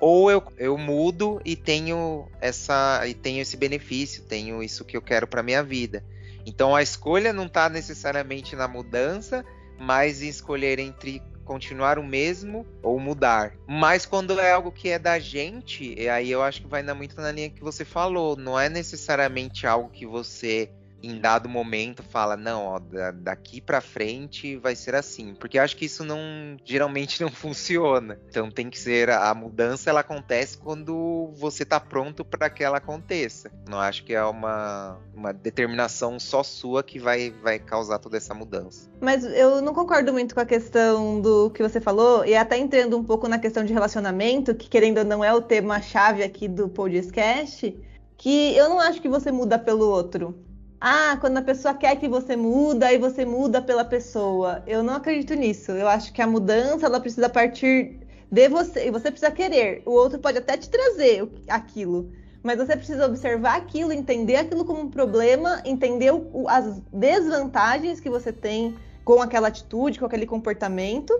ou 0.00 0.30
eu, 0.30 0.42
eu 0.56 0.76
mudo 0.78 1.40
e 1.44 1.54
tenho 1.54 2.26
essa 2.40 3.06
e 3.06 3.14
tenho 3.14 3.40
esse 3.40 3.56
benefício, 3.56 4.24
tenho 4.24 4.62
isso 4.62 4.84
que 4.84 4.96
eu 4.96 5.02
quero 5.02 5.26
para 5.26 5.42
minha 5.42 5.62
vida. 5.62 6.04
Então 6.46 6.74
a 6.74 6.82
escolha 6.82 7.32
não 7.32 7.46
está 7.46 7.68
necessariamente 7.68 8.56
na 8.56 8.66
mudança, 8.66 9.44
mas 9.78 10.22
em 10.22 10.28
escolher 10.28 10.78
entre 10.78 11.22
continuar 11.44 11.98
o 11.98 12.04
mesmo 12.04 12.64
ou 12.82 12.98
mudar. 12.98 13.54
Mas 13.66 14.06
quando 14.06 14.38
é 14.38 14.52
algo 14.52 14.70
que 14.70 14.88
é 14.88 14.98
da 14.98 15.18
gente, 15.18 16.08
aí 16.08 16.30
eu 16.30 16.42
acho 16.42 16.62
que 16.62 16.68
vai 16.68 16.82
muito 16.94 17.20
na 17.20 17.32
linha 17.32 17.50
que 17.50 17.62
você 17.62 17.84
falou. 17.84 18.36
Não 18.36 18.58
é 18.58 18.68
necessariamente 18.68 19.66
algo 19.66 19.90
que 19.90 20.06
você 20.06 20.70
em 21.02 21.20
dado 21.20 21.48
momento 21.48 22.02
fala 22.02 22.36
não, 22.36 22.66
ó, 22.66 22.80
daqui 23.14 23.60
para 23.60 23.80
frente 23.80 24.56
vai 24.56 24.74
ser 24.76 24.94
assim, 24.94 25.34
porque 25.34 25.58
eu 25.58 25.62
acho 25.62 25.76
que 25.76 25.84
isso 25.84 26.04
não 26.04 26.18
geralmente 26.64 27.20
não 27.22 27.30
funciona. 27.30 28.18
Então 28.28 28.50
tem 28.50 28.68
que 28.68 28.78
ser 28.78 29.10
a 29.10 29.34
mudança, 29.34 29.90
ela 29.90 30.00
acontece 30.00 30.58
quando 30.58 31.30
você 31.34 31.64
tá 31.64 31.80
pronto 31.80 32.24
para 32.24 32.50
que 32.50 32.62
ela 32.62 32.78
aconteça. 32.78 33.50
Não 33.68 33.78
acho 33.78 34.04
que 34.04 34.14
é 34.14 34.22
uma, 34.24 34.98
uma 35.14 35.32
determinação 35.32 36.18
só 36.18 36.42
sua 36.42 36.82
que 36.82 36.98
vai 36.98 37.30
vai 37.30 37.58
causar 37.58 37.98
toda 37.98 38.16
essa 38.16 38.34
mudança. 38.34 38.88
Mas 39.00 39.24
eu 39.24 39.62
não 39.62 39.74
concordo 39.74 40.12
muito 40.12 40.34
com 40.34 40.40
a 40.40 40.46
questão 40.46 41.20
do 41.20 41.50
que 41.50 41.62
você 41.62 41.80
falou 41.80 42.24
e 42.24 42.34
até 42.34 42.58
entrando 42.58 42.96
um 42.98 43.04
pouco 43.04 43.28
na 43.28 43.38
questão 43.38 43.64
de 43.64 43.72
relacionamento, 43.72 44.54
que 44.54 44.68
querendo 44.68 44.98
ou 44.98 45.04
não 45.04 45.24
é 45.24 45.32
o 45.32 45.40
tema 45.40 45.80
chave 45.80 46.22
aqui 46.22 46.46
do 46.46 46.68
podcast, 46.68 47.76
que 48.16 48.54
eu 48.56 48.68
não 48.68 48.78
acho 48.78 49.00
que 49.00 49.08
você 49.08 49.32
muda 49.32 49.58
pelo 49.58 49.88
outro 49.88 50.49
ah, 50.80 51.18
quando 51.20 51.36
a 51.36 51.42
pessoa 51.42 51.74
quer 51.74 51.96
que 51.96 52.08
você 52.08 52.34
muda, 52.34 52.86
aí 52.86 52.96
você 52.96 53.26
muda 53.26 53.60
pela 53.60 53.84
pessoa. 53.84 54.62
Eu 54.66 54.82
não 54.82 54.94
acredito 54.94 55.34
nisso. 55.34 55.72
Eu 55.72 55.86
acho 55.86 56.10
que 56.10 56.22
a 56.22 56.26
mudança 56.26 56.86
ela 56.86 56.98
precisa 56.98 57.28
partir 57.28 57.98
de 58.32 58.48
você 58.48 58.86
e 58.86 58.90
você 58.90 59.10
precisa 59.10 59.30
querer. 59.30 59.82
O 59.84 59.90
outro 59.90 60.18
pode 60.18 60.38
até 60.38 60.56
te 60.56 60.70
trazer 60.70 61.28
aquilo, 61.48 62.10
mas 62.42 62.56
você 62.56 62.74
precisa 62.74 63.04
observar 63.04 63.56
aquilo, 63.56 63.92
entender 63.92 64.36
aquilo 64.36 64.64
como 64.64 64.80
um 64.80 64.90
problema, 64.90 65.60
entender 65.66 66.12
o, 66.12 66.48
as 66.48 66.80
desvantagens 66.90 68.00
que 68.00 68.08
você 68.08 68.32
tem 68.32 68.74
com 69.04 69.20
aquela 69.20 69.48
atitude, 69.48 69.98
com 69.98 70.06
aquele 70.06 70.24
comportamento 70.24 71.12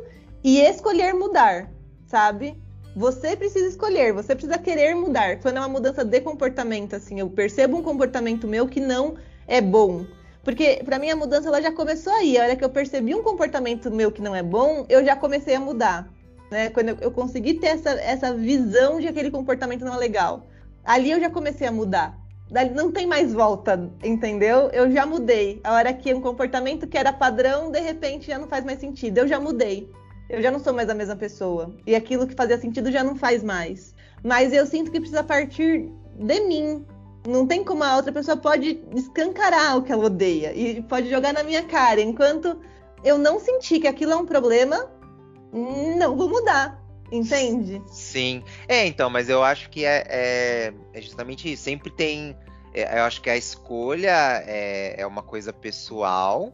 e 0.42 0.58
escolher 0.58 1.12
mudar, 1.12 1.70
sabe? 2.06 2.56
Você 2.96 3.36
precisa 3.36 3.68
escolher, 3.68 4.14
você 4.14 4.34
precisa 4.34 4.58
querer 4.58 4.94
mudar. 4.94 5.38
Quando 5.40 5.58
é 5.58 5.60
uma 5.60 5.68
mudança 5.68 6.02
de 6.02 6.20
comportamento, 6.22 6.96
assim, 6.96 7.20
eu 7.20 7.28
percebo 7.28 7.76
um 7.76 7.82
comportamento 7.82 8.48
meu 8.48 8.66
que 8.66 8.80
não 8.80 9.16
é 9.50 9.60
bom. 9.60 10.06
Porque 10.42 10.80
para 10.84 10.98
mim 10.98 11.10
a 11.10 11.16
mudança 11.16 11.48
ela 11.48 11.60
já 11.60 11.72
começou 11.72 12.12
aí. 12.14 12.38
A 12.38 12.44
hora 12.44 12.56
que 12.56 12.64
eu 12.64 12.70
percebi 12.70 13.14
um 13.14 13.22
comportamento 13.22 13.90
meu 13.90 14.10
que 14.10 14.22
não 14.22 14.34
é 14.34 14.42
bom, 14.42 14.86
eu 14.88 15.04
já 15.04 15.16
comecei 15.16 15.54
a 15.56 15.60
mudar. 15.60 16.08
Né? 16.50 16.70
Quando 16.70 16.90
eu, 16.90 16.96
eu 17.00 17.10
consegui 17.10 17.54
ter 17.54 17.66
essa, 17.66 17.90
essa 17.90 18.32
visão 18.32 19.00
de 19.00 19.08
aquele 19.08 19.30
comportamento 19.30 19.84
não 19.84 19.94
é 19.94 19.98
legal. 19.98 20.46
Ali 20.84 21.10
eu 21.10 21.20
já 21.20 21.28
comecei 21.28 21.66
a 21.66 21.72
mudar. 21.72 22.18
Dali 22.50 22.70
não 22.70 22.90
tem 22.90 23.06
mais 23.06 23.32
volta, 23.32 23.90
entendeu? 24.02 24.70
Eu 24.72 24.90
já 24.90 25.04
mudei. 25.04 25.60
A 25.62 25.74
hora 25.74 25.92
que 25.92 26.14
um 26.14 26.20
comportamento 26.20 26.86
que 26.86 26.98
era 26.98 27.12
padrão, 27.12 27.70
de 27.70 27.80
repente 27.80 28.28
já 28.28 28.38
não 28.38 28.48
faz 28.48 28.64
mais 28.64 28.80
sentido. 28.80 29.18
Eu 29.18 29.28
já 29.28 29.38
mudei. 29.38 29.90
Eu 30.28 30.40
já 30.40 30.50
não 30.50 30.58
sou 30.60 30.72
mais 30.72 30.88
a 30.88 30.94
mesma 30.94 31.16
pessoa. 31.16 31.74
E 31.86 31.94
aquilo 31.94 32.26
que 32.26 32.34
fazia 32.34 32.58
sentido 32.58 32.90
já 32.90 33.04
não 33.04 33.14
faz 33.14 33.42
mais. 33.42 33.94
Mas 34.22 34.52
eu 34.52 34.64
sinto 34.64 34.90
que 34.90 35.00
precisa 35.00 35.22
partir 35.22 35.90
de 36.16 36.40
mim, 36.40 36.84
não 37.26 37.46
tem 37.46 37.62
como 37.62 37.84
a 37.84 37.96
outra 37.96 38.12
pessoa 38.12 38.36
pode 38.36 38.82
escancarar 38.94 39.76
o 39.76 39.82
que 39.82 39.92
ela 39.92 40.06
odeia 40.06 40.52
e 40.54 40.82
pode 40.82 41.10
jogar 41.10 41.32
na 41.32 41.42
minha 41.42 41.62
cara. 41.64 42.00
Enquanto 42.00 42.60
eu 43.04 43.18
não 43.18 43.38
sentir 43.38 43.80
que 43.80 43.88
aquilo 43.88 44.12
é 44.12 44.16
um 44.16 44.26
problema, 44.26 44.90
não 45.52 46.16
vou 46.16 46.28
mudar. 46.28 46.80
Entende? 47.12 47.82
Sim. 47.88 48.44
É, 48.68 48.86
então, 48.86 49.10
mas 49.10 49.28
eu 49.28 49.42
acho 49.42 49.68
que 49.68 49.84
é, 49.84 50.04
é, 50.08 50.72
é 50.92 51.00
justamente 51.00 51.52
isso. 51.52 51.64
Sempre 51.64 51.90
tem. 51.90 52.36
É, 52.72 53.00
eu 53.00 53.02
acho 53.02 53.20
que 53.20 53.28
a 53.28 53.36
escolha 53.36 54.44
é, 54.46 54.94
é 54.96 55.06
uma 55.06 55.22
coisa 55.22 55.52
pessoal, 55.52 56.52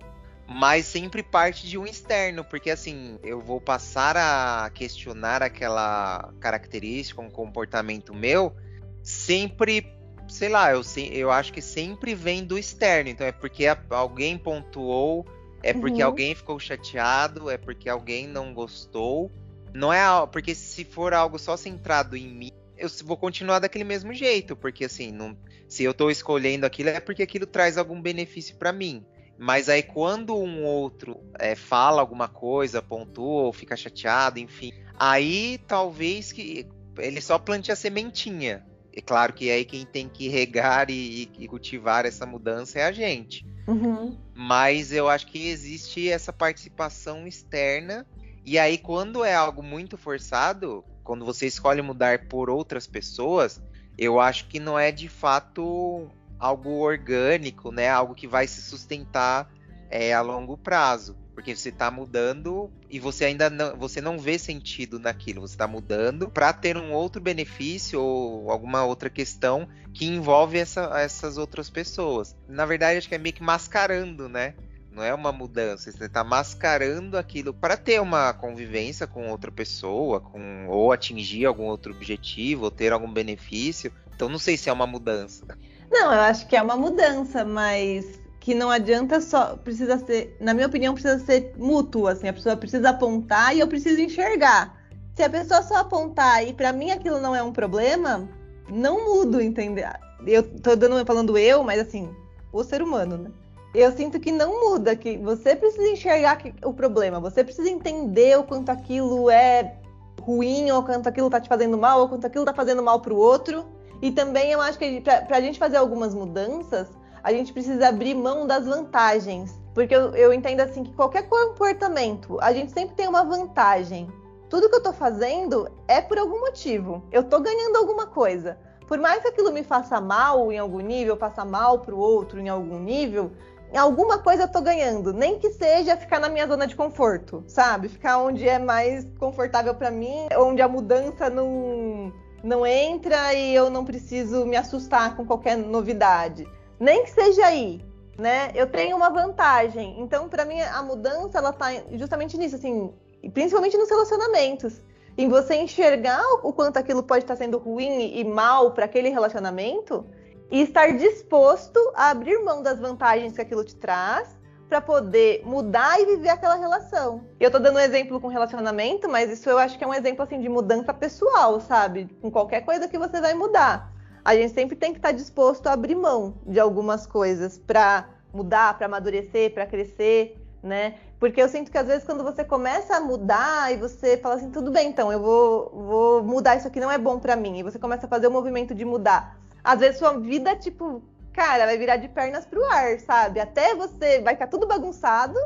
mas 0.49 0.87
sempre 0.87 1.23
parte 1.23 1.67
de 1.67 1.77
um 1.77 1.85
externo, 1.85 2.43
porque 2.43 2.71
assim, 2.71 3.19
eu 3.23 3.39
vou 3.39 3.61
passar 3.61 4.17
a 4.17 4.71
questionar 4.71 5.43
aquela 5.43 6.33
característica, 6.41 7.21
um 7.21 7.29
comportamento 7.29 8.15
meu, 8.15 8.57
sempre 9.03 9.96
sei 10.29 10.49
lá, 10.49 10.73
eu, 10.73 10.83
eu 11.13 11.31
acho 11.31 11.53
que 11.53 11.63
sempre 11.63 12.15
vem 12.15 12.45
do 12.45 12.59
externo. 12.59 13.11
Então 13.11 13.27
é 13.27 13.33
porque 13.33 13.65
alguém 13.91 14.37
pontuou, 14.39 15.27
é 15.63 15.73
porque 15.73 16.03
uhum. 16.03 16.09
alguém 16.09 16.35
ficou 16.35 16.59
chateado, 16.59 17.51
é 17.51 17.57
porque 17.57 17.89
alguém 17.89 18.27
não 18.27 18.53
gostou. 18.55 19.31
Não 19.75 19.93
é 19.93 20.05
porque 20.27 20.55
se 20.55 20.85
for 20.85 21.13
algo 21.13 21.39
só 21.39 21.57
centrado 21.57 22.17
em 22.17 22.29
mim, 22.29 22.53
eu 22.79 22.89
vou 23.05 23.17
continuar 23.17 23.59
daquele 23.59 23.85
mesmo 23.85 24.13
jeito, 24.13 24.57
porque 24.57 24.85
assim, 24.85 25.11
não, 25.11 25.37
se 25.69 25.83
eu 25.83 25.93
tô 25.93 26.11
escolhendo 26.11 26.67
aquilo 26.67 26.91
é 26.91 27.01
porque 27.01 27.23
aquilo 27.23 27.47
traz 27.47 27.77
algum 27.77 28.01
benefício 28.01 28.57
para 28.57 28.73
mim. 28.73 29.05
Mas 29.39 29.69
aí 29.69 29.83
quando 29.83 30.35
um 30.35 30.65
outro 30.65 31.21
é, 31.39 31.55
fala 31.55 32.01
alguma 32.01 32.29
coisa, 32.29 32.81
pontua 32.81 33.43
ou 33.43 33.53
fica 33.53 33.77
chateado, 33.77 34.39
enfim, 34.39 34.73
aí 34.99 35.59
talvez 35.67 36.33
que 36.33 36.67
ele 36.99 37.21
só 37.21 37.39
plante 37.39 37.71
a 37.71 37.77
sementinha. 37.77 38.65
É 38.97 39.03
claro 39.03 39.35
que 39.35 39.51
aí 39.51 39.63
quem 39.67 39.85
tem 39.85 40.09
que 40.09 40.27
regar 40.27 40.91
e, 40.91 41.31
e 41.39 41.47
cultivar 41.47 42.07
essa 42.07 42.25
mudança 42.25 42.79
é 42.79 42.85
a 42.85 42.93
gente. 42.93 43.47
Uhum. 43.69 44.17
Mas 44.35 44.91
eu 44.91 45.07
acho 45.07 45.27
que 45.27 45.49
existe 45.49 46.09
essa 46.09 46.33
participação 46.33 47.27
externa. 47.27 48.07
E 48.43 48.59
aí, 48.59 48.79
quando 48.79 49.23
é 49.23 49.35
algo 49.35 49.63
muito 49.63 49.99
forçado, 49.99 50.83
quando 51.05 51.27
você 51.27 51.47
escolhe 51.47 51.83
mudar 51.83 52.27
por 52.27 52.49
outras 52.49 52.87
pessoas, 52.87 53.61
eu 53.99 54.19
acho 54.19 54.49
que 54.49 54.59
não 54.59 54.79
é 54.79 54.91
de 54.91 55.11
fato 55.11 56.09
algo 56.39 56.71
orgânico, 56.79 57.71
né? 57.71 57.91
Algo 57.91 58.15
que 58.15 58.27
vai 58.27 58.47
se 58.47 58.63
sustentar 58.63 59.53
é, 59.91 60.15
a 60.15 60.23
longo 60.23 60.57
prazo. 60.57 61.17
Porque 61.37 61.55
você 61.55 61.69
está 61.69 61.91
mudando 61.91 62.71
e 62.89 62.99
você 62.99 63.27
ainda 63.27 63.51
não, 63.51 63.77
você 63.77 64.01
não 64.01 64.19
vê 64.19 64.39
sentido 64.39 64.99
naquilo. 64.99 65.43
Você 65.43 65.55
está 65.55 65.69
mudando 65.69 66.31
para 66.31 66.51
ter 66.51 66.79
um 66.79 66.93
outro 66.93 67.21
benefício 67.21 68.01
ou 68.01 68.51
alguma 68.51 68.85
outra 68.85 69.11
questão 69.11 69.69
que 69.93 70.07
envolve 70.07 70.59
essa, 70.59 70.99
essas 70.99 71.37
outras 71.37 71.69
pessoas. 71.69 72.35
Na 72.49 72.65
verdade, 72.65 72.97
acho 72.97 73.09
que 73.09 73.15
é 73.15 73.19
meio 73.19 73.35
que 73.35 73.43
mascarando, 73.43 74.31
né? 74.31 74.55
não 74.97 75.05
é 75.05 75.13
uma 75.13 75.31
mudança. 75.31 75.93
Você 75.93 76.07
está 76.07 76.25
mascarando 76.25 77.19
aquilo 77.19 77.53
para 77.53 77.77
ter 77.77 78.01
uma 78.01 78.33
convivência 78.33 79.07
com 79.07 79.29
outra 79.29 79.53
pessoa, 79.53 80.21
com 80.21 80.67
ou 80.69 80.91
atingir 80.91 81.45
algum 81.45 81.65
outro 81.65 81.93
objetivo, 81.93 82.65
ou 82.65 82.71
ter 82.71 82.95
algum 82.95 83.13
benefício. 83.13 83.93
Então 84.15 84.27
não 84.27 84.39
sei 84.39 84.57
se 84.57 84.71
é 84.71 84.73
uma 84.73 84.87
mudança. 84.87 85.45
Não, 85.91 86.15
eu 86.15 86.21
acho 86.21 86.47
que 86.49 86.57
é 86.57 86.63
uma 86.63 86.77
mudança, 86.77 87.45
mas 87.45 88.19
que 88.47 88.55
não 88.55 88.71
adianta 88.71 89.21
só, 89.21 89.57
precisa 89.57 89.99
ser, 89.99 90.37
na 90.41 90.55
minha 90.55 90.69
opinião, 90.69 90.95
precisa 90.95 91.19
ser 91.19 91.53
mútuo, 91.59 92.07
assim, 92.07 92.29
a 92.29 92.33
pessoa 92.33 92.57
precisa 92.57 92.91
apontar 92.91 93.57
e 93.57 93.59
eu 93.59 93.67
preciso 93.67 94.01
enxergar. 94.01 94.73
Se 95.17 95.25
a 95.25 95.29
pessoa 95.29 95.65
só 95.65 95.79
apontar 95.79 96.47
e 96.47 96.53
para 96.53 96.73
mim 96.73 96.93
aquilo 96.93 97.21
não 97.21 97.35
é 97.35 97.43
um 97.43 97.53
problema, 97.53 98.29
não 98.71 99.05
mudo, 99.05 99.43
entendeu? 99.43 99.89
Eu 100.25 100.45
tô 100.61 100.77
dando 100.77 101.05
falando 101.05 101.37
eu, 101.37 101.65
mas 101.65 101.81
assim, 101.81 102.09
o 102.53 102.63
ser 102.63 102.83
humano, 102.83 103.19
né? 103.19 103.31
Eu 103.75 103.91
sinto 103.91 104.21
que 104.21 104.31
não 104.31 104.71
muda, 104.71 104.95
que 104.95 105.19
você 105.19 105.57
precisa 105.57 105.89
enxergar 105.89 106.39
o 106.65 106.73
problema, 106.73 107.19
você 107.19 107.43
precisa 107.43 107.69
entender 107.69 108.39
o 108.39 108.45
quanto 108.45 108.71
aquilo 108.71 109.29
é 109.29 109.75
ruim, 110.21 110.71
ou 110.71 110.85
quanto 110.85 111.09
aquilo 111.09 111.29
tá 111.29 111.41
te 111.41 111.49
fazendo 111.49 111.77
mal, 111.77 112.03
ou 112.03 112.09
quanto 112.09 112.29
aquilo 112.29 112.45
tá 112.45 112.55
fazendo 112.55 112.81
mal 112.81 113.01
pro 113.01 113.17
outro. 113.17 113.67
E 114.01 114.13
também 114.13 114.53
eu 114.53 114.61
acho 114.61 114.79
que 114.79 115.01
pra, 115.01 115.23
pra 115.23 115.41
gente 115.41 115.59
fazer 115.59 115.79
algumas 115.79 116.15
mudanças, 116.15 116.89
a 117.23 117.33
gente 117.33 117.53
precisa 117.53 117.89
abrir 117.89 118.15
mão 118.15 118.47
das 118.47 118.67
vantagens. 118.67 119.59
Porque 119.75 119.95
eu, 119.95 120.15
eu 120.15 120.33
entendo 120.33 120.61
assim 120.61 120.85
que 120.85 120.95
qualquer 120.95 121.29
comportamento, 121.29 122.39
a 122.41 122.53
gente 122.53 122.73
sempre 122.73 122.95
tem 122.95 123.09
uma 123.09 123.25
vantagem. 123.25 124.11
Tudo 124.49 124.69
que 124.71 124.77
eu 124.77 124.83
tô 124.83 124.93
fazendo 124.93 125.69
é 125.87 126.01
por 126.01 126.19
algum 126.19 126.41
motivo. 126.41 127.03
Eu 127.13 127.25
tô 127.25 127.41
ganhando 127.41 127.77
alguma 127.77 128.07
coisa. 128.07 128.59
Por 128.87 128.99
mais 128.99 129.21
que 129.21 129.29
aquilo 129.29 129.53
me 129.53 129.65
faça 129.65 130.01
mal 130.01 130.53
em 130.53 130.59
algum 130.59 130.79
nível, 130.79 131.17
faça 131.17 131.45
mal 131.45 131.81
pro 131.81 131.99
outro 131.99 132.39
em 132.39 132.49
algum 132.49 132.79
nível, 132.79 133.33
alguma 133.75 134.19
coisa 134.19 134.45
eu 134.45 134.49
tô 134.49 134.61
ganhando. 134.61 135.13
Nem 135.13 135.39
que 135.39 135.51
seja 135.51 135.97
ficar 135.97 136.21
na 136.21 136.29
minha 136.29 136.47
zona 136.47 136.67
de 136.67 136.77
conforto, 136.77 137.45
sabe? 137.47 137.89
Ficar 137.89 138.19
onde 138.19 138.49
é 138.49 138.59
mais 138.59 139.07
confortável 139.19 139.75
para 139.75 139.91
mim, 139.91 140.29
onde 140.39 140.63
a 140.63 140.69
mudança 140.69 141.29
não, 141.29 142.13
não 142.43 142.67
entra 142.67 143.35
e 143.35 143.55
eu 143.55 143.71
não 143.71 143.85
preciso 143.85 144.45
me 144.47 144.57
assustar 144.57 145.17
com 145.17 145.27
qualquer 145.27 145.57
novidade. 145.57 146.47
Nem 146.79 147.05
que 147.05 147.11
seja 147.11 147.47
aí, 147.47 147.85
né? 148.19 148.51
Eu 148.55 148.67
tenho 148.67 148.97
uma 148.97 149.11
vantagem. 149.11 150.01
Então, 150.01 150.29
para 150.29 150.45
mim, 150.45 150.61
a 150.61 150.83
mudança 150.83 151.39
ela 151.39 151.53
tá 151.53 151.69
justamente 151.93 152.37
nisso, 152.37 152.57
assim, 152.57 152.93
principalmente 153.33 153.77
nos 153.77 153.89
relacionamentos. 153.89 154.81
Em 155.19 155.29
você 155.29 155.55
enxergar 155.55 156.23
o 156.43 156.53
quanto 156.53 156.77
aquilo 156.77 157.03
pode 157.03 157.25
estar 157.25 157.37
sendo 157.37 157.57
ruim 157.57 158.19
e 158.19 158.25
mal 158.25 158.73
para 158.73 158.85
aquele 158.85 159.09
relacionamento 159.09 160.05
e 160.51 160.61
estar 160.61 160.97
disposto 160.97 161.81
a 161.95 162.11
abrir 162.11 162.39
mão 162.45 162.63
das 162.63 162.79
vantagens 162.79 163.33
que 163.33 163.41
aquilo 163.41 163.65
te 163.65 163.75
traz 163.75 164.37
para 164.69 164.81
poder 164.81 165.43
mudar 165.45 166.01
e 166.01 166.07
viver 166.07 166.29
aquela 166.29 166.57
relação. 166.57 167.25
Eu 167.39 167.51
tô 167.51 167.59
dando 167.59 167.77
um 167.77 167.81
exemplo 167.81 168.21
com 168.21 168.29
relacionamento, 168.29 169.09
mas 169.09 169.31
isso 169.31 169.49
eu 169.49 169.59
acho 169.59 169.79
que 169.79 169.85
é 169.85 169.87
um 169.87 169.95
exemplo 169.95 170.23
assim 170.23 170.41
de 170.41 170.49
mudança 170.49 170.93
pessoal, 170.93 171.61
sabe? 171.61 172.09
Com 172.21 172.31
qualquer 172.31 172.63
coisa 172.63 172.89
que 172.89 172.99
você 172.99 173.21
vai 173.21 173.33
mudar. 173.33 173.93
A 174.27 174.35
gente 174.35 174.53
sempre 174.53 174.75
tem 174.75 174.93
que 174.93 174.99
estar 174.99 175.13
disposto 175.13 175.69
a 175.69 175.73
abrir 175.73 175.95
mão 175.95 176.35
de 176.47 176.59
algumas 176.59 177.07
coisas 177.07 177.57
para 177.57 178.09
mudar, 178.33 178.77
para 178.77 178.87
amadurecer, 178.87 179.55
para 179.55 179.65
crescer 179.67 180.37
né? 180.67 180.97
Porque 181.19 181.41
eu 181.41 181.49
sinto 181.49 181.71
que 181.71 181.79
às 181.79 181.87
vezes 181.87 182.05
quando 182.05 182.23
você 182.23 182.45
começa 182.45 182.97
a 182.97 183.01
mudar 183.01 183.73
e 183.73 183.77
você 183.77 184.19
fala 184.19 184.35
assim, 184.35 184.51
tudo 184.51 184.71
bem, 184.71 184.89
então 184.89 185.11
eu 185.11 185.21
vou, 185.21 185.71
vou 185.71 186.25
mudar 186.25 186.57
isso 186.57 186.67
aqui, 186.67 186.81
não 186.81 186.91
é 186.91 186.99
bom 186.99 187.19
para 187.19 187.37
mim, 187.37 187.59
e 187.59 187.63
você 187.63 187.79
começa 187.79 188.07
a 188.07 188.09
fazer 188.09 188.27
o 188.27 188.31
movimento 188.31 188.75
de 188.75 188.85
mudar. 188.85 189.39
Às 189.63 189.81
vezes 189.81 189.99
sua 189.99 190.19
vida, 190.19 190.55
tipo, 190.57 191.03
cara, 191.33 191.65
vai 191.65 191.79
virar 191.79 191.97
de 191.97 192.09
pernas 192.09 192.45
pro 192.45 192.65
ar, 192.67 192.99
sabe? 193.01 193.41
Até 193.41 193.75
você 193.75 194.21
vai 194.21 194.35
ficar 194.35 194.49
tudo 194.49 194.67
bagunçado, 194.67 195.39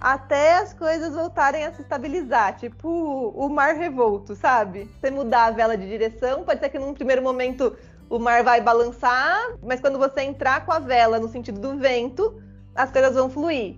até 0.00 0.56
as 0.56 0.74
coisas 0.74 1.14
voltarem 1.14 1.64
a 1.64 1.72
se 1.72 1.82
estabilizar, 1.82 2.56
tipo 2.56 2.88
o 2.88 3.48
mar 3.48 3.76
revolto, 3.76 4.34
sabe? 4.34 4.90
Você 5.00 5.10
mudar 5.10 5.44
a 5.44 5.50
vela 5.52 5.76
de 5.76 5.86
direção, 5.86 6.42
pode 6.42 6.58
ser 6.58 6.70
que 6.70 6.78
num 6.78 6.94
primeiro 6.94 7.22
momento 7.22 7.76
o 8.12 8.18
mar 8.18 8.44
vai 8.44 8.60
balançar, 8.60 9.56
mas 9.62 9.80
quando 9.80 9.98
você 9.98 10.20
entrar 10.20 10.66
com 10.66 10.70
a 10.70 10.78
vela 10.78 11.18
no 11.18 11.28
sentido 11.28 11.58
do 11.58 11.78
vento, 11.78 12.42
as 12.74 12.90
coisas 12.92 13.14
vão 13.14 13.30
fluir. 13.30 13.76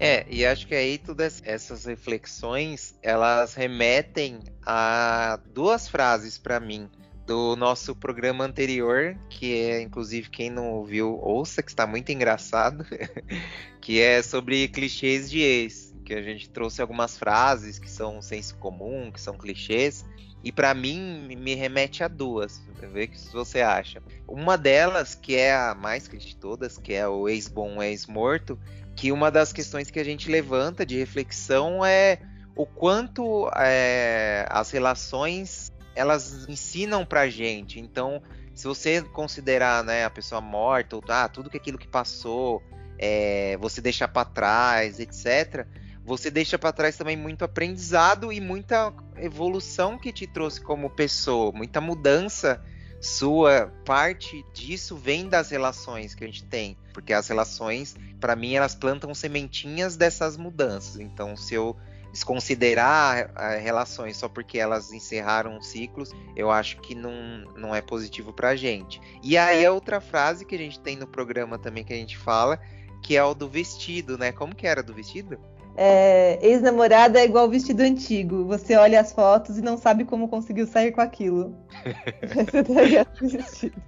É, 0.00 0.26
e 0.28 0.44
acho 0.44 0.66
que 0.66 0.74
aí 0.74 0.98
todas 0.98 1.40
essas 1.44 1.84
reflexões, 1.84 2.98
elas 3.00 3.54
remetem 3.54 4.40
a 4.66 5.38
duas 5.54 5.86
frases 5.86 6.38
para 6.38 6.58
mim 6.58 6.90
do 7.24 7.54
nosso 7.54 7.94
programa 7.94 8.42
anterior, 8.42 9.16
que 9.30 9.54
é 9.54 9.80
inclusive 9.80 10.28
quem 10.28 10.50
não 10.50 10.72
ouviu, 10.72 11.20
ouça 11.22 11.62
que 11.62 11.70
está 11.70 11.86
muito 11.86 12.10
engraçado, 12.10 12.84
que 13.80 14.00
é 14.00 14.20
sobre 14.24 14.66
clichês 14.66 15.30
de 15.30 15.38
ex, 15.38 15.91
que 16.02 16.14
a 16.14 16.22
gente 16.22 16.50
trouxe 16.50 16.80
algumas 16.80 17.16
frases 17.16 17.78
que 17.78 17.90
são 17.90 18.20
senso 18.20 18.56
comum, 18.56 19.10
que 19.10 19.20
são 19.20 19.36
clichês, 19.36 20.04
e 20.44 20.50
para 20.50 20.74
mim 20.74 21.36
me 21.36 21.54
remete 21.54 22.02
a 22.02 22.08
duas, 22.08 22.60
ver 22.80 23.04
o 23.04 23.08
que 23.08 23.18
você 23.32 23.60
acha. 23.60 24.02
Uma 24.26 24.58
delas, 24.58 25.14
que 25.14 25.36
é 25.36 25.54
a 25.54 25.74
mais 25.74 26.08
clichê 26.08 26.28
de 26.28 26.36
todas, 26.36 26.76
que 26.76 26.92
é 26.92 27.06
o 27.06 27.28
ex 27.28 27.48
bom, 27.48 27.82
ex 27.82 28.06
morto, 28.06 28.58
que 28.96 29.12
uma 29.12 29.30
das 29.30 29.52
questões 29.52 29.90
que 29.90 30.00
a 30.00 30.04
gente 30.04 30.30
levanta 30.30 30.84
de 30.84 30.98
reflexão 30.98 31.84
é 31.84 32.18
o 32.56 32.66
quanto 32.66 33.50
é, 33.56 34.46
as 34.50 34.70
relações 34.70 35.72
elas 35.94 36.46
ensinam 36.48 37.04
pra 37.04 37.28
gente. 37.28 37.78
Então, 37.78 38.22
se 38.54 38.66
você 38.66 39.02
considerar 39.02 39.84
né, 39.84 40.04
a 40.04 40.10
pessoa 40.10 40.40
morta, 40.40 40.96
ou 40.96 41.02
ah, 41.08 41.28
tudo 41.28 41.50
que 41.50 41.56
aquilo 41.56 41.78
que 41.78 41.88
passou, 41.88 42.62
é, 42.98 43.56
você 43.58 43.80
deixa 43.80 44.06
para 44.08 44.24
trás, 44.24 44.98
etc., 44.98 45.66
você 46.04 46.30
deixa 46.30 46.58
para 46.58 46.72
trás 46.72 46.96
também 46.96 47.16
muito 47.16 47.44
aprendizado 47.44 48.32
e 48.32 48.40
muita 48.40 48.92
evolução 49.16 49.98
que 49.98 50.12
te 50.12 50.26
trouxe 50.26 50.60
como 50.60 50.90
pessoa, 50.90 51.52
muita 51.52 51.80
mudança 51.80 52.62
sua 53.02 53.66
parte 53.84 54.46
disso 54.54 54.96
vem 54.96 55.28
das 55.28 55.50
relações 55.50 56.14
que 56.14 56.22
a 56.22 56.26
gente 56.28 56.44
tem, 56.44 56.78
porque 56.94 57.12
as 57.12 57.26
relações, 57.26 57.96
para 58.20 58.36
mim, 58.36 58.54
elas 58.54 58.76
plantam 58.76 59.12
sementinhas 59.12 59.96
dessas 59.96 60.36
mudanças. 60.36 61.00
Então, 61.00 61.36
se 61.36 61.52
eu 61.52 61.76
desconsiderar 62.12 63.32
eh, 63.36 63.58
relações 63.58 64.16
só 64.16 64.28
porque 64.28 64.56
elas 64.56 64.92
encerraram 64.92 65.60
ciclos, 65.60 66.12
eu 66.36 66.48
acho 66.48 66.76
que 66.80 66.94
não, 66.94 67.12
não 67.56 67.74
é 67.74 67.82
positivo 67.82 68.32
para 68.32 68.50
a 68.50 68.56
gente. 68.56 69.00
E 69.20 69.36
aí 69.36 69.66
a 69.66 69.72
outra 69.72 70.00
frase 70.00 70.44
que 70.44 70.54
a 70.54 70.58
gente 70.58 70.78
tem 70.78 70.94
no 70.94 71.06
programa 71.06 71.58
também 71.58 71.82
que 71.82 71.92
a 71.92 71.96
gente 71.96 72.16
fala, 72.16 72.60
que 73.02 73.16
é 73.16 73.24
o 73.24 73.34
do 73.34 73.48
vestido, 73.48 74.16
né? 74.16 74.30
Como 74.30 74.54
que 74.54 74.64
era 74.64 74.80
do 74.80 74.94
vestido? 74.94 75.40
É, 75.76 76.38
ex-namorada 76.42 77.18
é 77.18 77.24
igual 77.24 77.48
vestido 77.48 77.80
antigo. 77.80 78.44
Você 78.44 78.76
olha 78.76 79.00
as 79.00 79.12
fotos 79.12 79.58
e 79.58 79.62
não 79.62 79.78
sabe 79.78 80.04
como 80.04 80.28
conseguiu 80.28 80.66
sair 80.66 80.92
com 80.92 81.00
aquilo. 81.00 81.56
Você 83.20 83.38
vestido. 83.38 83.82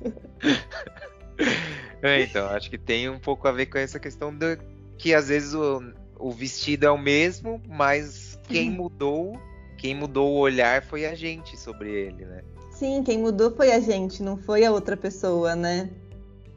É, 2.03 2.23
então, 2.23 2.47
acho 2.49 2.70
que 2.70 2.79
tem 2.79 3.09
um 3.09 3.18
pouco 3.18 3.49
a 3.49 3.53
ver 3.53 3.66
com 3.66 3.79
essa 3.79 3.99
questão 3.99 4.35
do 4.35 4.59
que 4.97 5.14
às 5.14 5.29
vezes 5.29 5.55
o, 5.55 5.83
o 6.18 6.31
vestido 6.31 6.87
é 6.87 6.90
o 6.90 6.99
mesmo, 6.99 7.61
mas 7.68 8.38
quem 8.44 8.70
mudou, 8.70 9.38
quem 9.79 9.94
mudou 9.94 10.33
o 10.33 10.38
olhar 10.38 10.83
foi 10.83 11.07
a 11.07 11.14
gente 11.14 11.59
sobre 11.59 11.90
ele, 11.90 12.25
né? 12.25 12.42
Sim, 12.70 13.03
quem 13.03 13.18
mudou 13.18 13.55
foi 13.55 13.73
a 13.73 13.81
gente, 13.81 14.23
não 14.23 14.37
foi 14.37 14.64
a 14.64 14.73
outra 14.73 14.97
pessoa, 14.97 15.55
né? 15.55 15.90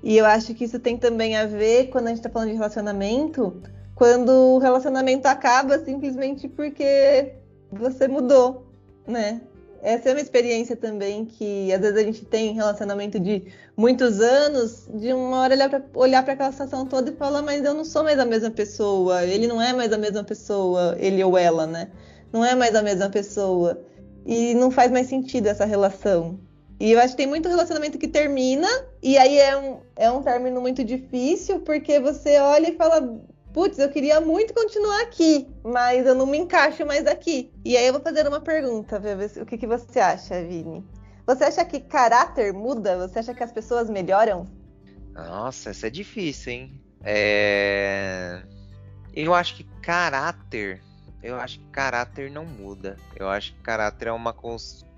E 0.03 0.17
eu 0.17 0.25
acho 0.25 0.53
que 0.53 0.63
isso 0.63 0.79
tem 0.79 0.97
também 0.97 1.35
a 1.35 1.45
ver 1.45 1.87
quando 1.87 2.07
a 2.07 2.09
gente 2.09 2.21
tá 2.21 2.29
falando 2.29 2.49
de 2.49 2.55
relacionamento 2.55 3.61
quando 3.97 4.29
o 4.29 4.59
relacionamento 4.59 5.27
acaba 5.27 5.79
simplesmente 5.79 6.47
porque 6.47 7.33
você 7.71 8.07
mudou, 8.07 8.67
né? 9.07 9.41
Essa 9.81 10.09
é 10.09 10.13
uma 10.13 10.21
experiência 10.21 10.75
também 10.75 11.25
que 11.25 11.73
às 11.73 11.81
vezes 11.81 11.97
a 11.97 12.03
gente 12.03 12.23
tem 12.25 12.51
em 12.51 12.53
relacionamento 12.53 13.19
de 13.19 13.45
muitos 13.75 14.19
anos, 14.19 14.87
de 14.93 15.11
uma 15.13 15.39
hora 15.39 15.55
olhar 15.95 16.23
para 16.23 16.33
aquela 16.33 16.51
situação 16.51 16.85
toda 16.85 17.09
e 17.09 17.15
falar, 17.15 17.41
mas 17.41 17.63
eu 17.63 17.73
não 17.73 17.83
sou 17.83 18.03
mais 18.03 18.19
a 18.19 18.25
mesma 18.25 18.51
pessoa, 18.51 19.23
ele 19.23 19.47
não 19.47 19.59
é 19.59 19.73
mais 19.73 19.91
a 19.91 19.97
mesma 19.97 20.23
pessoa, 20.23 20.95
ele 20.99 21.23
ou 21.23 21.35
ela, 21.35 21.65
né? 21.65 21.89
Não 22.31 22.45
é 22.45 22.53
mais 22.53 22.75
a 22.75 22.83
mesma 22.83 23.09
pessoa. 23.09 23.81
E 24.25 24.53
não 24.53 24.69
faz 24.69 24.91
mais 24.91 25.07
sentido 25.07 25.47
essa 25.47 25.65
relação. 25.65 26.39
E 26.79 26.91
eu 26.91 26.99
acho 26.99 27.13
que 27.13 27.17
tem 27.17 27.27
muito 27.27 27.49
relacionamento 27.49 27.97
que 27.97 28.07
termina, 28.07 28.67
e 29.01 29.17
aí 29.17 29.39
é 29.39 29.57
um, 29.57 29.77
é 29.95 30.11
um 30.11 30.21
término 30.21 30.61
muito 30.61 30.83
difícil, 30.83 31.61
porque 31.61 31.99
você 31.99 32.37
olha 32.39 32.69
e 32.69 32.75
fala, 32.75 33.19
putz, 33.57 33.79
eu 33.79 33.89
queria 33.89 34.21
muito 34.21 34.53
continuar 34.53 35.01
aqui, 35.01 35.47
mas 35.63 36.05
eu 36.05 36.13
não 36.13 36.27
me 36.27 36.37
encaixo 36.37 36.85
mais 36.85 37.07
aqui. 37.07 37.51
E 37.65 37.75
aí 37.75 37.87
eu 37.87 37.93
vou 37.93 38.01
fazer 38.03 38.27
uma 38.27 38.39
pergunta, 38.39 38.99
ver 38.99 39.31
o 39.41 39.47
que, 39.47 39.57
que 39.57 39.65
você 39.65 39.99
acha, 39.99 40.43
Vini. 40.43 40.85
Você 41.25 41.43
acha 41.43 41.65
que 41.65 41.79
caráter 41.79 42.53
muda? 42.53 42.95
Você 43.07 43.17
acha 43.17 43.33
que 43.33 43.43
as 43.43 43.51
pessoas 43.51 43.89
melhoram? 43.89 44.45
Nossa, 45.11 45.71
essa 45.71 45.87
é 45.87 45.89
difícil, 45.89 46.53
hein? 46.53 46.81
É... 47.01 48.43
Eu 49.11 49.33
acho 49.33 49.55
que 49.55 49.63
caráter. 49.81 50.79
Eu 51.23 51.37
acho 51.37 51.57
que 51.57 51.65
caráter 51.71 52.29
não 52.29 52.45
muda. 52.45 52.95
Eu 53.15 53.27
acho 53.27 53.55
que 53.55 53.61
caráter 53.61 54.09
é 54.09 54.11
uma, 54.11 54.35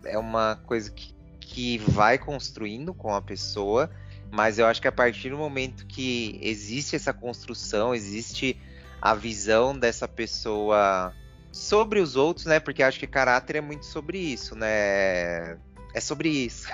é 0.04 0.18
uma 0.18 0.58
coisa 0.66 0.92
que, 0.92 1.16
que 1.40 1.78
vai 1.78 2.18
construindo 2.18 2.94
com 2.94 3.16
a 3.16 3.22
pessoa, 3.22 3.90
mas 4.32 4.60
eu 4.60 4.66
acho 4.66 4.82
que 4.82 4.88
a 4.88 4.92
partir 4.92 5.30
do 5.30 5.38
momento 5.38 5.86
que 5.86 6.40
existe 6.42 6.96
essa 6.96 7.14
construção, 7.14 7.94
existe 7.94 8.60
a 9.02 9.16
visão 9.16 9.78
dessa 9.78 10.08
pessoa 10.08 11.14
sobre 11.52 12.00
os 12.00 12.16
outros, 12.16 12.46
né? 12.46 12.60
Porque 12.60 12.84
acho 12.84 13.00
que 13.00 13.08
caráter 13.08 13.58
é 13.58 13.62
muito 13.62 13.86
sobre 13.86 14.18
isso, 14.18 14.56
né? 14.56 15.58
É 15.94 16.00
sobre 16.00 16.30
isso. 16.30 16.68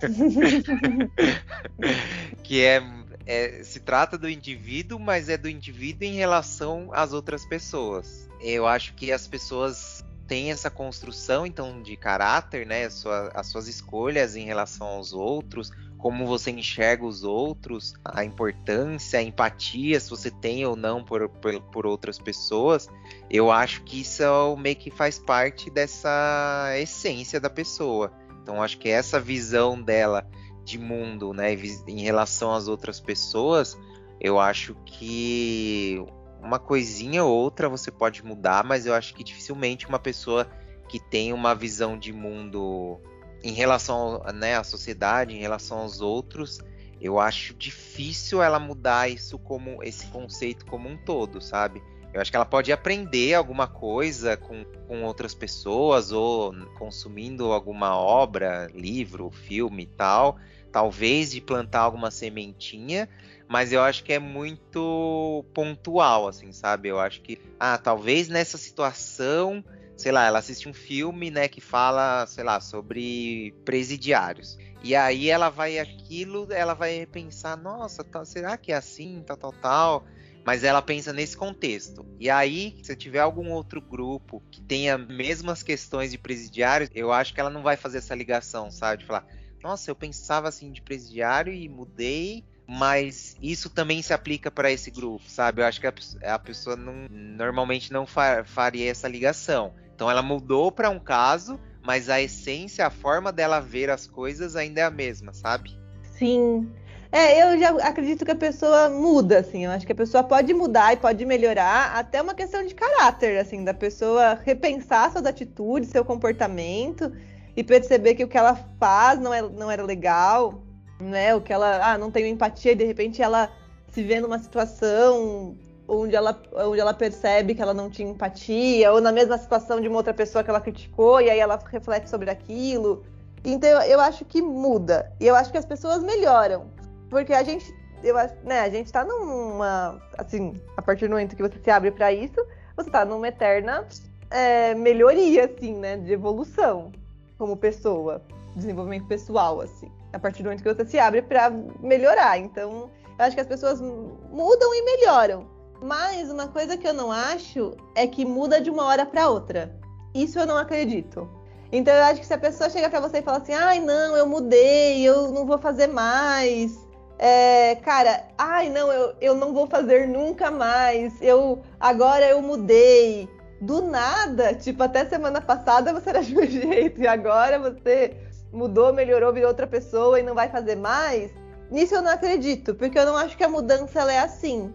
que 2.44 2.62
é, 2.62 2.82
é, 3.24 3.62
se 3.62 3.80
trata 3.80 4.18
do 4.18 4.28
indivíduo, 4.28 4.98
mas 4.98 5.28
é 5.28 5.38
do 5.38 5.48
indivíduo 5.48 6.06
em 6.06 6.14
relação 6.14 6.90
às 6.92 7.12
outras 7.12 7.46
pessoas. 7.46 8.28
Eu 8.40 8.66
acho 8.66 8.94
que 8.94 9.10
as 9.10 9.26
pessoas 9.26 10.04
têm 10.30 10.52
essa 10.52 10.70
construção, 10.70 11.44
então, 11.44 11.82
de 11.82 11.96
caráter, 11.96 12.64
né? 12.64 12.88
Sua, 12.88 13.32
as 13.34 13.48
suas 13.48 13.66
escolhas 13.66 14.36
em 14.36 14.44
relação 14.44 14.86
aos 14.86 15.12
outros, 15.12 15.72
como 15.98 16.24
você 16.24 16.52
enxerga 16.52 17.04
os 17.04 17.24
outros, 17.24 17.94
a 18.04 18.24
importância, 18.24 19.18
a 19.18 19.22
empatia, 19.22 19.98
se 19.98 20.08
você 20.08 20.30
tem 20.30 20.64
ou 20.64 20.76
não 20.76 21.02
por, 21.02 21.28
por, 21.28 21.60
por 21.62 21.84
outras 21.84 22.16
pessoas, 22.16 22.88
eu 23.28 23.50
acho 23.50 23.82
que 23.82 24.02
isso 24.02 24.22
é 24.22 24.56
meio 24.56 24.76
que 24.76 24.88
faz 24.88 25.18
parte 25.18 25.68
dessa 25.68 26.74
essência 26.78 27.40
da 27.40 27.50
pessoa. 27.50 28.12
Então 28.40 28.62
acho 28.62 28.78
que 28.78 28.88
essa 28.88 29.18
visão 29.18 29.82
dela 29.82 30.24
de 30.64 30.78
mundo, 30.78 31.32
né, 31.34 31.54
em 31.88 32.02
relação 32.02 32.54
às 32.54 32.68
outras 32.68 33.00
pessoas, 33.00 33.76
eu 34.20 34.38
acho 34.38 34.76
que 34.86 36.00
uma 36.42 36.58
coisinha 36.58 37.24
ou 37.24 37.32
outra 37.32 37.68
você 37.68 37.90
pode 37.90 38.24
mudar, 38.24 38.64
mas 38.64 38.86
eu 38.86 38.94
acho 38.94 39.14
que 39.14 39.24
dificilmente 39.24 39.86
uma 39.86 39.98
pessoa 39.98 40.46
que 40.88 40.98
tem 40.98 41.32
uma 41.32 41.54
visão 41.54 41.98
de 41.98 42.12
mundo 42.12 43.00
em 43.42 43.52
relação 43.52 44.22
né, 44.34 44.56
à 44.56 44.64
sociedade, 44.64 45.34
em 45.34 45.40
relação 45.40 45.78
aos 45.78 46.00
outros, 46.00 46.58
eu 47.00 47.18
acho 47.18 47.54
difícil 47.54 48.42
ela 48.42 48.58
mudar 48.58 49.08
isso 49.08 49.38
como 49.38 49.82
esse 49.82 50.06
conceito 50.08 50.66
como 50.66 50.88
um 50.88 50.96
todo, 50.96 51.40
sabe? 51.40 51.82
Eu 52.12 52.20
acho 52.20 52.30
que 52.30 52.36
ela 52.36 52.44
pode 52.44 52.72
aprender 52.72 53.34
alguma 53.34 53.68
coisa 53.68 54.36
com, 54.36 54.64
com 54.88 55.04
outras 55.04 55.32
pessoas 55.32 56.10
ou 56.10 56.52
consumindo 56.76 57.52
alguma 57.52 57.96
obra, 57.96 58.68
livro, 58.74 59.30
filme 59.30 59.84
e 59.84 59.86
tal, 59.86 60.36
talvez 60.72 61.30
de 61.30 61.40
plantar 61.40 61.80
alguma 61.80 62.10
sementinha, 62.10 63.08
mas 63.50 63.72
eu 63.72 63.82
acho 63.82 64.04
que 64.04 64.12
é 64.12 64.18
muito 64.18 65.44
pontual, 65.52 66.28
assim, 66.28 66.52
sabe? 66.52 66.88
Eu 66.88 67.00
acho 67.00 67.20
que, 67.20 67.40
ah, 67.58 67.76
talvez 67.76 68.28
nessa 68.28 68.56
situação 68.56 69.64
sei 70.00 70.12
lá, 70.12 70.24
ela 70.24 70.38
assiste 70.38 70.66
um 70.66 70.72
filme, 70.72 71.30
né, 71.30 71.46
que 71.46 71.60
fala, 71.60 72.26
sei 72.26 72.42
lá, 72.42 72.58
sobre 72.58 73.54
presidiários. 73.66 74.56
E 74.82 74.96
aí 74.96 75.28
ela 75.28 75.50
vai 75.50 75.78
aquilo, 75.78 76.48
ela 76.50 76.72
vai 76.72 77.04
pensar, 77.04 77.54
nossa, 77.56 78.02
tá, 78.02 78.24
será 78.24 78.56
que 78.56 78.72
é 78.72 78.76
assim, 78.76 79.22
tal, 79.26 79.36
tal, 79.36 79.52
tal. 79.52 80.06
Mas 80.42 80.64
ela 80.64 80.80
pensa 80.80 81.12
nesse 81.12 81.36
contexto. 81.36 82.06
E 82.18 82.30
aí, 82.30 82.78
se 82.82 82.96
tiver 82.96 83.18
algum 83.18 83.50
outro 83.50 83.78
grupo 83.78 84.42
que 84.50 84.62
tenha 84.62 84.96
mesmas 84.96 85.62
questões 85.62 86.10
de 86.10 86.16
presidiários, 86.16 86.88
eu 86.94 87.12
acho 87.12 87.34
que 87.34 87.40
ela 87.40 87.50
não 87.50 87.62
vai 87.62 87.76
fazer 87.76 87.98
essa 87.98 88.14
ligação, 88.14 88.70
sabe? 88.70 89.02
De 89.02 89.06
falar, 89.06 89.26
nossa, 89.62 89.90
eu 89.90 89.94
pensava 89.94 90.48
assim 90.48 90.72
de 90.72 90.80
presidiário 90.80 91.52
e 91.52 91.68
mudei, 91.68 92.42
mas 92.72 93.36
isso 93.42 93.68
também 93.68 94.00
se 94.00 94.12
aplica 94.12 94.48
para 94.48 94.70
esse 94.70 94.92
grupo, 94.92 95.24
sabe? 95.26 95.60
Eu 95.60 95.66
acho 95.66 95.80
que 95.80 95.88
a, 95.88 95.92
a 96.34 96.38
pessoa 96.38 96.76
não, 96.76 97.08
normalmente 97.10 97.92
não 97.92 98.06
fa 98.06 98.44
faria 98.44 98.88
essa 98.88 99.08
ligação. 99.08 99.72
Então 99.92 100.08
ela 100.08 100.22
mudou 100.22 100.70
para 100.70 100.88
um 100.88 101.00
caso, 101.00 101.58
mas 101.82 102.08
a 102.08 102.22
essência, 102.22 102.86
a 102.86 102.90
forma 102.90 103.32
dela 103.32 103.58
ver 103.58 103.90
as 103.90 104.06
coisas 104.06 104.54
ainda 104.54 104.82
é 104.82 104.84
a 104.84 104.90
mesma, 104.90 105.32
sabe? 105.32 105.76
Sim. 106.16 106.70
É, 107.10 107.42
eu 107.42 107.58
já 107.58 107.70
acredito 107.88 108.24
que 108.24 108.30
a 108.30 108.36
pessoa 108.36 108.88
muda, 108.88 109.40
assim. 109.40 109.64
Eu 109.64 109.72
acho 109.72 109.84
que 109.84 109.90
a 109.90 109.96
pessoa 109.96 110.22
pode 110.22 110.54
mudar 110.54 110.92
e 110.92 110.96
pode 110.96 111.26
melhorar, 111.26 111.96
até 111.96 112.22
uma 112.22 112.34
questão 112.34 112.64
de 112.64 112.72
caráter, 112.72 113.36
assim, 113.40 113.64
da 113.64 113.74
pessoa 113.74 114.38
repensar 114.44 115.10
suas 115.10 115.26
atitudes, 115.26 115.90
seu 115.90 116.04
comportamento 116.04 117.12
e 117.56 117.64
perceber 117.64 118.14
que 118.14 118.22
o 118.22 118.28
que 118.28 118.38
ela 118.38 118.54
faz 118.78 119.18
não, 119.18 119.34
é, 119.34 119.42
não 119.42 119.68
era 119.68 119.82
legal, 119.82 120.69
né? 121.00 121.34
O 121.34 121.40
que 121.40 121.52
ela, 121.52 121.92
ah, 121.92 121.98
não 121.98 122.10
tem 122.10 122.28
empatia 122.30 122.72
e 122.72 122.74
de 122.74 122.84
repente 122.84 123.22
ela 123.22 123.50
se 123.88 124.02
vê 124.02 124.20
numa 124.20 124.38
situação 124.38 125.56
onde 125.88 126.14
ela, 126.14 126.40
onde 126.54 126.80
ela 126.80 126.94
percebe 126.94 127.54
que 127.54 127.60
ela 127.60 127.74
não 127.74 127.90
tinha 127.90 128.08
empatia, 128.08 128.92
ou 128.92 129.00
na 129.00 129.10
mesma 129.10 129.36
situação 129.36 129.80
de 129.80 129.88
uma 129.88 129.96
outra 129.96 130.14
pessoa 130.14 130.44
que 130.44 130.50
ela 130.50 130.60
criticou, 130.60 131.20
e 131.20 131.28
aí 131.28 131.40
ela 131.40 131.58
reflete 131.70 132.08
sobre 132.08 132.30
aquilo. 132.30 133.04
Então 133.44 133.68
eu 133.82 134.00
acho 134.00 134.24
que 134.24 134.40
muda. 134.40 135.12
E 135.18 135.26
eu 135.26 135.34
acho 135.34 135.50
que 135.50 135.58
as 135.58 135.64
pessoas 135.64 136.02
melhoram. 136.02 136.68
Porque 137.08 137.32
a 137.32 137.42
gente, 137.42 137.74
eu 138.04 138.14
né, 138.44 138.60
a 138.60 138.68
gente 138.70 138.92
tá 138.92 139.04
numa. 139.04 140.00
Assim, 140.16 140.60
a 140.76 140.82
partir 140.82 141.08
do 141.08 141.12
momento 141.12 141.34
que 141.34 141.42
você 141.42 141.58
se 141.58 141.70
abre 141.70 141.90
para 141.90 142.12
isso, 142.12 142.40
você 142.76 142.88
tá 142.88 143.04
numa 143.04 143.26
eterna 143.26 143.86
é, 144.30 144.74
melhoria, 144.74 145.46
assim, 145.46 145.74
né? 145.74 145.96
De 145.96 146.12
evolução 146.12 146.92
como 147.36 147.56
pessoa. 147.56 148.22
Desenvolvimento 148.54 149.06
pessoal, 149.06 149.60
assim. 149.60 149.90
A 150.12 150.18
partir 150.18 150.42
do 150.42 150.46
momento 150.46 150.62
que 150.62 150.74
você 150.74 150.84
se 150.84 150.98
abre 150.98 151.22
para 151.22 151.50
melhorar. 151.80 152.38
Então, 152.38 152.90
eu 153.18 153.24
acho 153.24 153.34
que 153.34 153.40
as 153.40 153.46
pessoas 153.46 153.80
mudam 153.80 154.74
e 154.74 154.82
melhoram. 154.82 155.46
Mas 155.82 156.30
uma 156.30 156.48
coisa 156.48 156.76
que 156.76 156.86
eu 156.86 156.92
não 156.92 157.10
acho 157.10 157.76
é 157.94 158.06
que 158.06 158.24
muda 158.24 158.60
de 158.60 158.70
uma 158.70 158.84
hora 158.84 159.06
para 159.06 159.28
outra. 159.28 159.74
Isso 160.14 160.38
eu 160.38 160.46
não 160.46 160.56
acredito. 160.56 161.28
Então 161.72 161.94
eu 161.94 162.04
acho 162.04 162.20
que 162.20 162.26
se 162.26 162.34
a 162.34 162.38
pessoa 162.38 162.68
chega 162.68 162.90
para 162.90 163.00
você 163.00 163.18
e 163.18 163.22
fala 163.22 163.38
assim, 163.38 163.54
ai 163.54 163.80
não, 163.80 164.16
eu 164.16 164.26
mudei, 164.26 165.02
eu 165.02 165.30
não 165.30 165.46
vou 165.46 165.58
fazer 165.58 165.86
mais. 165.86 166.76
É, 167.18 167.76
cara, 167.76 168.24
ai 168.36 168.68
não, 168.70 168.90
eu, 168.90 169.14
eu 169.20 169.34
não 169.34 169.52
vou 169.52 169.66
fazer 169.66 170.08
nunca 170.08 170.50
mais. 170.50 171.20
Eu 171.20 171.62
agora 171.78 172.26
eu 172.26 172.42
mudei. 172.42 173.28
Do 173.60 173.82
nada, 173.82 174.54
tipo, 174.54 174.82
até 174.82 175.04
semana 175.04 175.38
passada 175.38 175.92
você 175.92 176.08
era 176.08 176.22
de 176.22 176.34
um 176.34 176.42
jeito 176.48 177.02
e 177.02 177.06
agora 177.06 177.58
você 177.58 178.16
mudou, 178.52 178.92
melhorou, 178.92 179.32
virou 179.32 179.48
outra 179.48 179.66
pessoa 179.66 180.18
e 180.18 180.22
não 180.22 180.34
vai 180.34 180.48
fazer 180.48 180.76
mais. 180.76 181.32
Nisso 181.70 181.94
eu 181.94 182.02
não 182.02 182.10
acredito, 182.10 182.74
porque 182.74 182.98
eu 182.98 183.06
não 183.06 183.16
acho 183.16 183.36
que 183.36 183.44
a 183.44 183.48
mudança 183.48 184.00
é 184.10 184.18
assim 184.18 184.72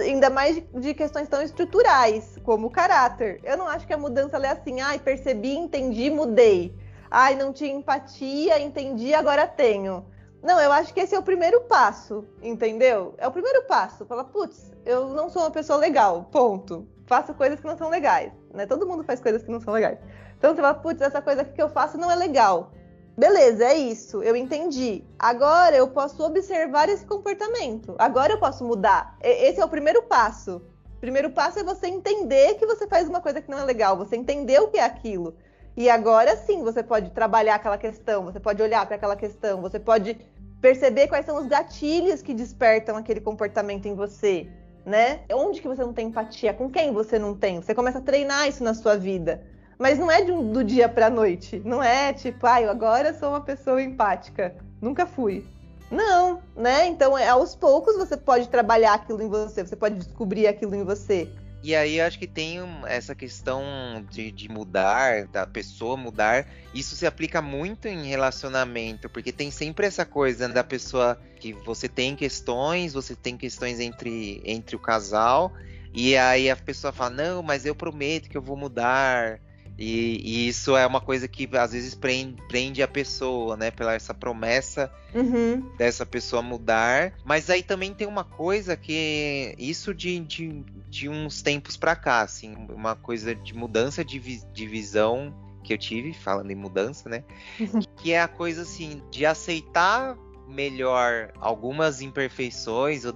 ainda 0.00 0.30
mais 0.30 0.62
de, 0.74 0.94
questões 0.94 1.28
tão 1.28 1.42
estruturais, 1.42 2.38
como 2.42 2.66
o 2.66 2.70
caráter. 2.70 3.40
Eu 3.44 3.56
não 3.56 3.68
acho 3.68 3.86
que 3.86 3.92
a 3.92 3.98
mudança 3.98 4.36
é 4.38 4.48
assim, 4.48 4.80
ai, 4.80 4.98
percebi, 4.98 5.54
entendi, 5.54 6.10
mudei. 6.10 6.74
Ai, 7.10 7.36
não 7.36 7.52
tinha 7.52 7.72
empatia, 7.72 8.60
entendi, 8.60 9.14
agora 9.14 9.46
tenho. 9.46 10.04
Não, 10.42 10.60
eu 10.60 10.72
acho 10.72 10.92
que 10.92 11.00
esse 11.00 11.14
é 11.14 11.18
o 11.18 11.22
primeiro 11.22 11.62
passo, 11.62 12.24
entendeu? 12.42 13.14
É 13.18 13.26
o 13.26 13.32
primeiro 13.32 13.64
passo. 13.64 14.04
Fala, 14.06 14.24
putz, 14.24 14.72
eu 14.84 15.08
não 15.08 15.28
sou 15.28 15.42
uma 15.42 15.50
pessoa 15.50 15.78
legal, 15.78 16.28
ponto. 16.30 16.86
Faço 17.06 17.34
coisas 17.34 17.60
que 17.60 17.66
não 17.66 17.76
são 17.76 17.88
legais, 17.88 18.32
né? 18.52 18.66
Todo 18.66 18.86
mundo 18.86 19.04
faz 19.04 19.20
coisas 19.20 19.42
que 19.42 19.50
não 19.50 19.60
são 19.60 19.72
legais. 19.72 19.98
Então 20.36 20.54
você 20.54 20.60
fala, 20.60 20.74
putz, 20.74 21.00
essa 21.00 21.22
coisa 21.22 21.44
que 21.44 21.62
eu 21.62 21.68
faço 21.68 21.96
não 21.96 22.10
é 22.10 22.16
legal. 22.16 22.72
Beleza, 23.18 23.64
é 23.64 23.74
isso, 23.74 24.22
eu 24.22 24.36
entendi. 24.36 25.02
Agora 25.18 25.74
eu 25.74 25.88
posso 25.88 26.22
observar 26.22 26.90
esse 26.90 27.06
comportamento. 27.06 27.94
Agora 27.98 28.34
eu 28.34 28.38
posso 28.38 28.62
mudar. 28.62 29.16
Esse 29.22 29.58
é 29.58 29.64
o 29.64 29.68
primeiro 29.70 30.02
passo. 30.02 30.60
O 30.96 31.00
primeiro 31.00 31.30
passo 31.30 31.58
é 31.58 31.64
você 31.64 31.86
entender 31.86 32.54
que 32.54 32.66
você 32.66 32.86
faz 32.86 33.08
uma 33.08 33.22
coisa 33.22 33.40
que 33.40 33.50
não 33.50 33.58
é 33.58 33.64
legal, 33.64 33.96
você 33.96 34.16
entender 34.16 34.60
o 34.60 34.68
que 34.68 34.76
é 34.76 34.84
aquilo. 34.84 35.34
E 35.74 35.88
agora 35.88 36.36
sim, 36.36 36.62
você 36.62 36.82
pode 36.82 37.10
trabalhar 37.10 37.54
aquela 37.54 37.78
questão, 37.78 38.24
você 38.24 38.38
pode 38.38 38.62
olhar 38.62 38.84
para 38.84 38.96
aquela 38.96 39.16
questão, 39.16 39.62
você 39.62 39.80
pode 39.80 40.18
perceber 40.60 41.08
quais 41.08 41.24
são 41.24 41.38
os 41.38 41.46
gatilhos 41.46 42.20
que 42.20 42.34
despertam 42.34 42.96
aquele 42.96 43.20
comportamento 43.20 43.86
em 43.86 43.94
você, 43.94 44.46
né? 44.84 45.20
Onde 45.32 45.62
que 45.62 45.68
você 45.68 45.82
não 45.82 45.92
tem 45.92 46.08
empatia, 46.08 46.52
com 46.52 46.70
quem 46.70 46.92
você 46.92 47.18
não 47.18 47.34
tem. 47.34 47.62
Você 47.62 47.74
começa 47.74 47.98
a 47.98 48.02
treinar 48.02 48.46
isso 48.46 48.62
na 48.62 48.74
sua 48.74 48.96
vida. 48.96 49.42
Mas 49.78 49.98
não 49.98 50.10
é 50.10 50.22
um, 50.22 50.52
do 50.52 50.64
dia 50.64 50.88
pra 50.88 51.10
noite. 51.10 51.60
Não 51.64 51.82
é 51.82 52.12
tipo, 52.12 52.46
ah, 52.46 52.60
eu 52.62 52.70
agora 52.70 53.12
sou 53.14 53.30
uma 53.30 53.40
pessoa 53.40 53.82
empática. 53.82 54.54
Nunca 54.80 55.06
fui. 55.06 55.44
Não, 55.90 56.42
né? 56.56 56.86
Então, 56.86 57.16
é, 57.16 57.28
aos 57.28 57.54
poucos 57.54 57.96
você 57.96 58.16
pode 58.16 58.48
trabalhar 58.48 58.94
aquilo 58.94 59.22
em 59.22 59.28
você, 59.28 59.64
você 59.64 59.76
pode 59.76 59.96
descobrir 59.96 60.46
aquilo 60.46 60.74
em 60.74 60.84
você. 60.84 61.28
E 61.62 61.74
aí 61.74 62.00
acho 62.00 62.18
que 62.18 62.26
tem 62.26 62.58
essa 62.86 63.14
questão 63.14 63.64
de, 64.10 64.30
de, 64.30 64.48
mudar, 64.48 65.26
da 65.26 65.46
pessoa 65.46 65.96
mudar. 65.96 66.46
Isso 66.72 66.94
se 66.94 67.06
aplica 67.06 67.42
muito 67.42 67.88
em 67.88 68.06
relacionamento, 68.06 69.08
porque 69.08 69.32
tem 69.32 69.50
sempre 69.50 69.86
essa 69.86 70.04
coisa 70.04 70.48
da 70.48 70.62
pessoa 70.62 71.18
que 71.40 71.52
você 71.52 71.88
tem 71.88 72.14
questões, 72.14 72.92
você 72.92 73.16
tem 73.16 73.36
questões 73.36 73.80
entre, 73.80 74.40
entre 74.44 74.76
o 74.76 74.78
casal, 74.78 75.52
e 75.92 76.16
aí 76.16 76.48
a 76.50 76.56
pessoa 76.56 76.92
fala, 76.92 77.10
não, 77.10 77.42
mas 77.42 77.66
eu 77.66 77.74
prometo 77.74 78.28
que 78.28 78.36
eu 78.36 78.42
vou 78.42 78.56
mudar. 78.56 79.40
E, 79.78 80.20
e, 80.24 80.48
isso 80.48 80.76
é 80.76 80.86
uma 80.86 81.00
coisa 81.00 81.28
que 81.28 81.48
às 81.56 81.72
vezes 81.72 81.94
prende, 81.94 82.40
prende 82.48 82.82
a 82.82 82.88
pessoa, 82.88 83.56
né? 83.56 83.70
Pela 83.70 83.94
essa 83.94 84.14
promessa 84.14 84.90
uhum. 85.14 85.70
dessa 85.76 86.06
pessoa 86.06 86.40
mudar. 86.40 87.12
Mas 87.24 87.50
aí 87.50 87.62
também 87.62 87.92
tem 87.92 88.06
uma 88.06 88.24
coisa 88.24 88.76
que 88.76 89.54
isso 89.58 89.92
de, 89.92 90.18
de, 90.20 90.64
de 90.88 91.08
uns 91.08 91.42
tempos 91.42 91.76
para 91.76 91.94
cá, 91.94 92.22
assim, 92.22 92.54
uma 92.70 92.96
coisa 92.96 93.34
de 93.34 93.54
mudança 93.54 94.04
de, 94.04 94.18
vi, 94.18 94.40
de 94.52 94.66
visão 94.66 95.34
que 95.62 95.74
eu 95.74 95.78
tive, 95.78 96.14
falando 96.14 96.50
em 96.50 96.54
mudança, 96.54 97.08
né? 97.08 97.24
que 97.96 98.12
é 98.12 98.20
a 98.22 98.28
coisa 98.28 98.62
assim, 98.62 99.02
de 99.10 99.26
aceitar 99.26 100.16
melhor 100.48 101.32
algumas 101.38 102.00
imperfeições 102.00 103.04
ou 103.04 103.12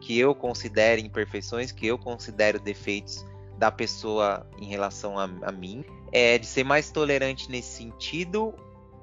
que 0.00 0.18
eu 0.18 0.34
considero 0.34 1.00
imperfeições, 1.00 1.72
que 1.72 1.86
eu 1.86 1.98
considero 1.98 2.60
defeitos 2.60 3.24
da 3.64 3.70
pessoa 3.70 4.46
em 4.58 4.66
relação 4.66 5.18
a, 5.18 5.24
a 5.24 5.50
mim, 5.50 5.82
é 6.12 6.36
de 6.36 6.44
ser 6.44 6.64
mais 6.64 6.90
tolerante 6.90 7.50
nesse 7.50 7.78
sentido, 7.78 8.54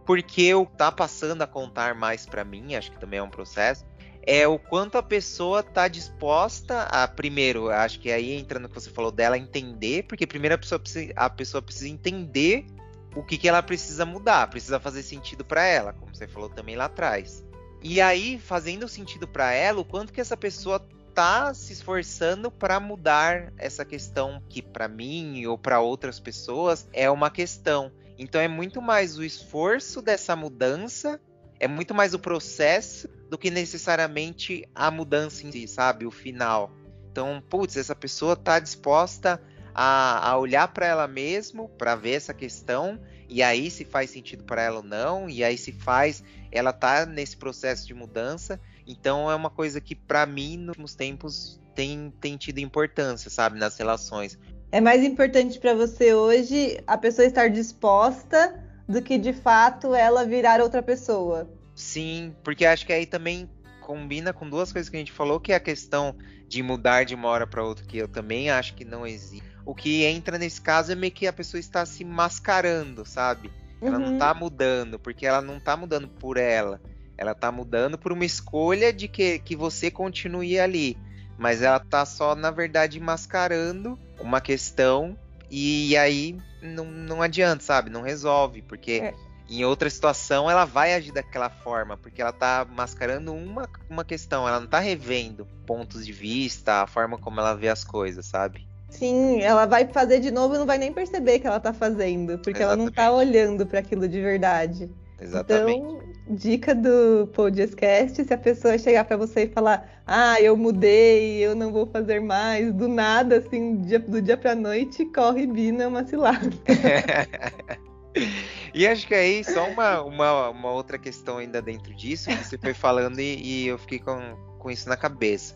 porque 0.05 0.43
eu 0.43 0.67
tá 0.77 0.91
passando 0.91 1.41
a 1.41 1.47
contar 1.47 1.95
mais 1.95 2.27
para 2.27 2.45
mim, 2.45 2.75
acho 2.75 2.91
que 2.91 2.99
também 2.99 3.17
é 3.17 3.23
um 3.23 3.29
processo, 3.29 3.83
é 4.21 4.47
o 4.47 4.59
quanto 4.59 4.99
a 4.99 5.03
pessoa 5.03 5.63
tá 5.63 5.87
disposta 5.87 6.83
a, 6.83 7.07
primeiro, 7.07 7.71
acho 7.71 7.99
que 7.99 8.11
aí 8.11 8.33
entra 8.33 8.59
no 8.59 8.69
que 8.69 8.75
você 8.75 8.91
falou 8.91 9.11
dela, 9.11 9.35
entender, 9.35 10.03
porque 10.03 10.27
primeiro 10.27 10.53
a 10.53 10.59
pessoa 10.59 10.77
precisa, 10.77 11.11
a 11.15 11.27
pessoa 11.27 11.59
precisa 11.59 11.89
entender 11.89 12.67
o 13.15 13.23
que, 13.23 13.39
que 13.39 13.49
ela 13.49 13.63
precisa 13.63 14.05
mudar, 14.05 14.47
precisa 14.47 14.79
fazer 14.79 15.01
sentido 15.01 15.43
para 15.43 15.65
ela, 15.65 15.91
como 15.91 16.13
você 16.13 16.27
falou 16.27 16.49
também 16.49 16.75
lá 16.75 16.85
atrás. 16.85 17.43
E 17.81 17.99
aí, 17.99 18.37
fazendo 18.37 18.87
sentido 18.87 19.27
para 19.27 19.53
ela, 19.53 19.81
o 19.81 19.85
quanto 19.85 20.13
que 20.13 20.21
essa 20.21 20.37
pessoa 20.37 20.87
tá 21.13 21.53
se 21.53 21.73
esforçando 21.73 22.49
para 22.49 22.79
mudar 22.79 23.51
essa 23.57 23.85
questão 23.85 24.41
que 24.49 24.61
para 24.61 24.87
mim 24.87 25.45
ou 25.45 25.57
para 25.57 25.79
outras 25.79 26.19
pessoas 26.19 26.87
é 26.93 27.09
uma 27.09 27.29
questão. 27.29 27.91
Então 28.17 28.39
é 28.39 28.47
muito 28.47 28.81
mais 28.81 29.17
o 29.17 29.23
esforço 29.23 30.01
dessa 30.01 30.35
mudança, 30.35 31.19
é 31.59 31.67
muito 31.67 31.93
mais 31.93 32.13
o 32.13 32.19
processo 32.19 33.07
do 33.29 33.37
que 33.37 33.49
necessariamente 33.49 34.67
a 34.73 34.89
mudança 34.89 35.45
em 35.45 35.51
si, 35.51 35.67
sabe? 35.67 36.05
O 36.05 36.11
final. 36.11 36.71
Então, 37.11 37.43
putz, 37.49 37.77
essa 37.77 37.95
pessoa 37.95 38.35
tá 38.35 38.59
disposta 38.59 39.41
a, 39.73 40.29
a 40.29 40.37
olhar 40.37 40.67
para 40.69 40.85
ela 40.85 41.07
mesmo, 41.07 41.69
para 41.69 41.95
ver 41.95 42.13
essa 42.13 42.33
questão, 42.33 42.99
e 43.27 43.41
aí 43.41 43.71
se 43.71 43.85
faz 43.85 44.09
sentido 44.09 44.43
para 44.43 44.61
ela 44.61 44.77
ou 44.77 44.83
não, 44.83 45.29
e 45.29 45.43
aí 45.43 45.57
se 45.57 45.71
faz, 45.71 46.23
ela 46.51 46.73
tá 46.73 47.05
nesse 47.05 47.37
processo 47.37 47.87
de 47.87 47.93
mudança, 47.93 48.59
então 48.91 49.31
é 49.31 49.35
uma 49.35 49.49
coisa 49.49 49.79
que 49.79 49.95
para 49.95 50.25
mim 50.25 50.57
nos 50.57 50.69
últimos 50.69 50.95
tempos 50.95 51.59
tem, 51.73 52.13
tem 52.19 52.37
tido 52.37 52.59
importância, 52.59 53.29
sabe, 53.29 53.57
nas 53.57 53.77
relações. 53.77 54.37
É 54.71 54.79
mais 54.79 55.03
importante 55.03 55.59
para 55.59 55.73
você 55.73 56.13
hoje 56.13 56.79
a 56.85 56.97
pessoa 56.97 57.25
estar 57.25 57.49
disposta 57.49 58.61
do 58.87 59.01
que 59.01 59.17
de 59.17 59.33
fato 59.33 59.95
ela 59.95 60.25
virar 60.25 60.61
outra 60.61 60.81
pessoa. 60.81 61.49
Sim, 61.75 62.35
porque 62.43 62.65
acho 62.65 62.85
que 62.85 62.93
aí 62.93 63.05
também 63.05 63.49
combina 63.79 64.31
com 64.31 64.49
duas 64.49 64.71
coisas 64.71 64.89
que 64.89 64.95
a 64.95 64.99
gente 64.99 65.11
falou, 65.11 65.39
que 65.39 65.51
é 65.51 65.55
a 65.55 65.59
questão 65.59 66.15
de 66.47 66.61
mudar 66.61 67.05
de 67.05 67.15
uma 67.15 67.29
hora 67.29 67.47
para 67.47 67.63
outra, 67.63 67.85
que 67.85 67.97
eu 67.97 68.07
também 68.07 68.49
acho 68.49 68.73
que 68.75 68.85
não 68.85 69.07
existe. 69.07 69.43
O 69.65 69.73
que 69.73 70.03
entra 70.03 70.37
nesse 70.37 70.61
caso 70.61 70.91
é 70.91 70.95
meio 70.95 71.13
que 71.13 71.27
a 71.27 71.33
pessoa 71.33 71.59
está 71.59 71.85
se 71.85 72.03
mascarando, 72.03 73.05
sabe? 73.05 73.51
Ela 73.81 73.97
uhum. 73.97 74.11
não 74.11 74.17
tá 74.17 74.33
mudando, 74.33 74.99
porque 74.99 75.25
ela 75.25 75.41
não 75.41 75.59
tá 75.59 75.75
mudando 75.75 76.07
por 76.07 76.37
ela. 76.37 76.79
Ela 77.21 77.35
tá 77.35 77.51
mudando 77.51 77.99
por 77.99 78.11
uma 78.11 78.25
escolha 78.25 78.91
de 78.91 79.07
que, 79.07 79.37
que 79.37 79.55
você 79.55 79.91
continue 79.91 80.59
ali. 80.59 80.97
Mas 81.37 81.61
ela 81.61 81.79
tá 81.79 82.03
só, 82.03 82.33
na 82.33 82.49
verdade, 82.49 82.99
mascarando 82.99 83.95
uma 84.19 84.41
questão 84.41 85.15
e 85.47 85.95
aí 85.95 86.35
não, 86.63 86.83
não 86.83 87.21
adianta, 87.21 87.63
sabe? 87.63 87.91
Não 87.91 88.01
resolve, 88.01 88.63
porque 88.63 88.93
é. 89.03 89.13
em 89.47 89.63
outra 89.63 89.87
situação 89.87 90.49
ela 90.49 90.65
vai 90.65 90.95
agir 90.95 91.11
daquela 91.11 91.51
forma, 91.51 91.95
porque 91.95 92.23
ela 92.23 92.33
tá 92.33 92.65
mascarando 92.67 93.31
uma, 93.35 93.69
uma 93.87 94.03
questão, 94.03 94.47
ela 94.47 94.59
não 94.59 94.67
tá 94.67 94.79
revendo 94.79 95.45
pontos 95.67 96.03
de 96.03 96.11
vista, 96.11 96.81
a 96.81 96.87
forma 96.87 97.19
como 97.19 97.39
ela 97.39 97.53
vê 97.53 97.69
as 97.69 97.83
coisas, 97.83 98.25
sabe? 98.25 98.67
Sim, 98.89 99.41
ela 99.41 99.67
vai 99.67 99.87
fazer 99.87 100.19
de 100.21 100.31
novo 100.31 100.55
e 100.55 100.57
não 100.57 100.65
vai 100.65 100.79
nem 100.79 100.91
perceber 100.91 101.37
que 101.37 101.45
ela 101.45 101.59
tá 101.59 101.71
fazendo, 101.71 102.39
porque 102.39 102.63
Exatamente. 102.63 102.63
ela 102.63 102.75
não 102.77 102.91
tá 102.91 103.11
olhando 103.11 103.67
para 103.67 103.77
aquilo 103.77 104.07
de 104.07 104.19
verdade. 104.19 104.89
Exatamente. 105.21 105.79
Então, 105.79 106.01
dica 106.29 106.73
do 106.73 107.27
podcast, 107.33 108.23
se 108.23 108.33
a 108.33 108.37
pessoa 108.37 108.77
chegar 108.77 109.05
para 109.05 109.17
você 109.17 109.43
e 109.43 109.47
falar, 109.47 110.01
ah, 110.07 110.41
eu 110.41 110.57
mudei, 110.57 111.45
eu 111.45 111.55
não 111.55 111.71
vou 111.71 111.85
fazer 111.85 112.19
mais, 112.19 112.73
do 112.73 112.87
nada, 112.87 113.37
assim, 113.37 113.75
do 113.75 114.21
dia, 114.21 114.37
pra 114.37 114.55
noite, 114.55 115.05
corre 115.05 115.45
Bina, 115.45 115.83
é 115.83 115.87
uma 115.87 116.05
cilada. 116.05 116.49
e 118.73 118.87
acho 118.87 119.07
que 119.07 119.13
aí 119.13 119.43
só 119.43 119.69
uma, 119.69 120.01
uma, 120.01 120.49
uma, 120.49 120.71
outra 120.71 120.97
questão 120.97 121.37
ainda 121.37 121.61
dentro 121.61 121.93
disso, 121.93 122.29
que 122.29 122.43
você 122.43 122.57
foi 122.57 122.73
falando 122.73 123.19
e, 123.19 123.35
e 123.35 123.67
eu 123.67 123.77
fiquei 123.77 123.99
com, 123.99 124.17
com 124.57 124.71
isso 124.71 124.89
na 124.89 124.97
cabeça. 124.97 125.55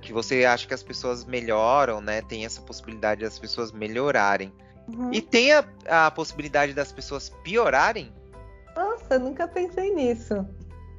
Que 0.00 0.12
você 0.12 0.44
acha 0.44 0.66
que 0.66 0.72
as 0.72 0.82
pessoas 0.82 1.24
melhoram, 1.24 2.00
né? 2.00 2.22
Tem 2.22 2.46
essa 2.46 2.62
possibilidade 2.62 3.20
das 3.20 3.38
pessoas 3.38 3.72
melhorarem. 3.72 4.52
Uhum. 4.88 5.12
E 5.12 5.20
tem 5.20 5.52
a, 5.52 5.64
a 5.88 6.10
possibilidade 6.10 6.72
das 6.72 6.92
pessoas 6.92 7.28
piorarem 7.42 8.14
nossa, 8.76 9.18
nunca 9.18 9.48
pensei 9.48 9.94
nisso. 9.94 10.46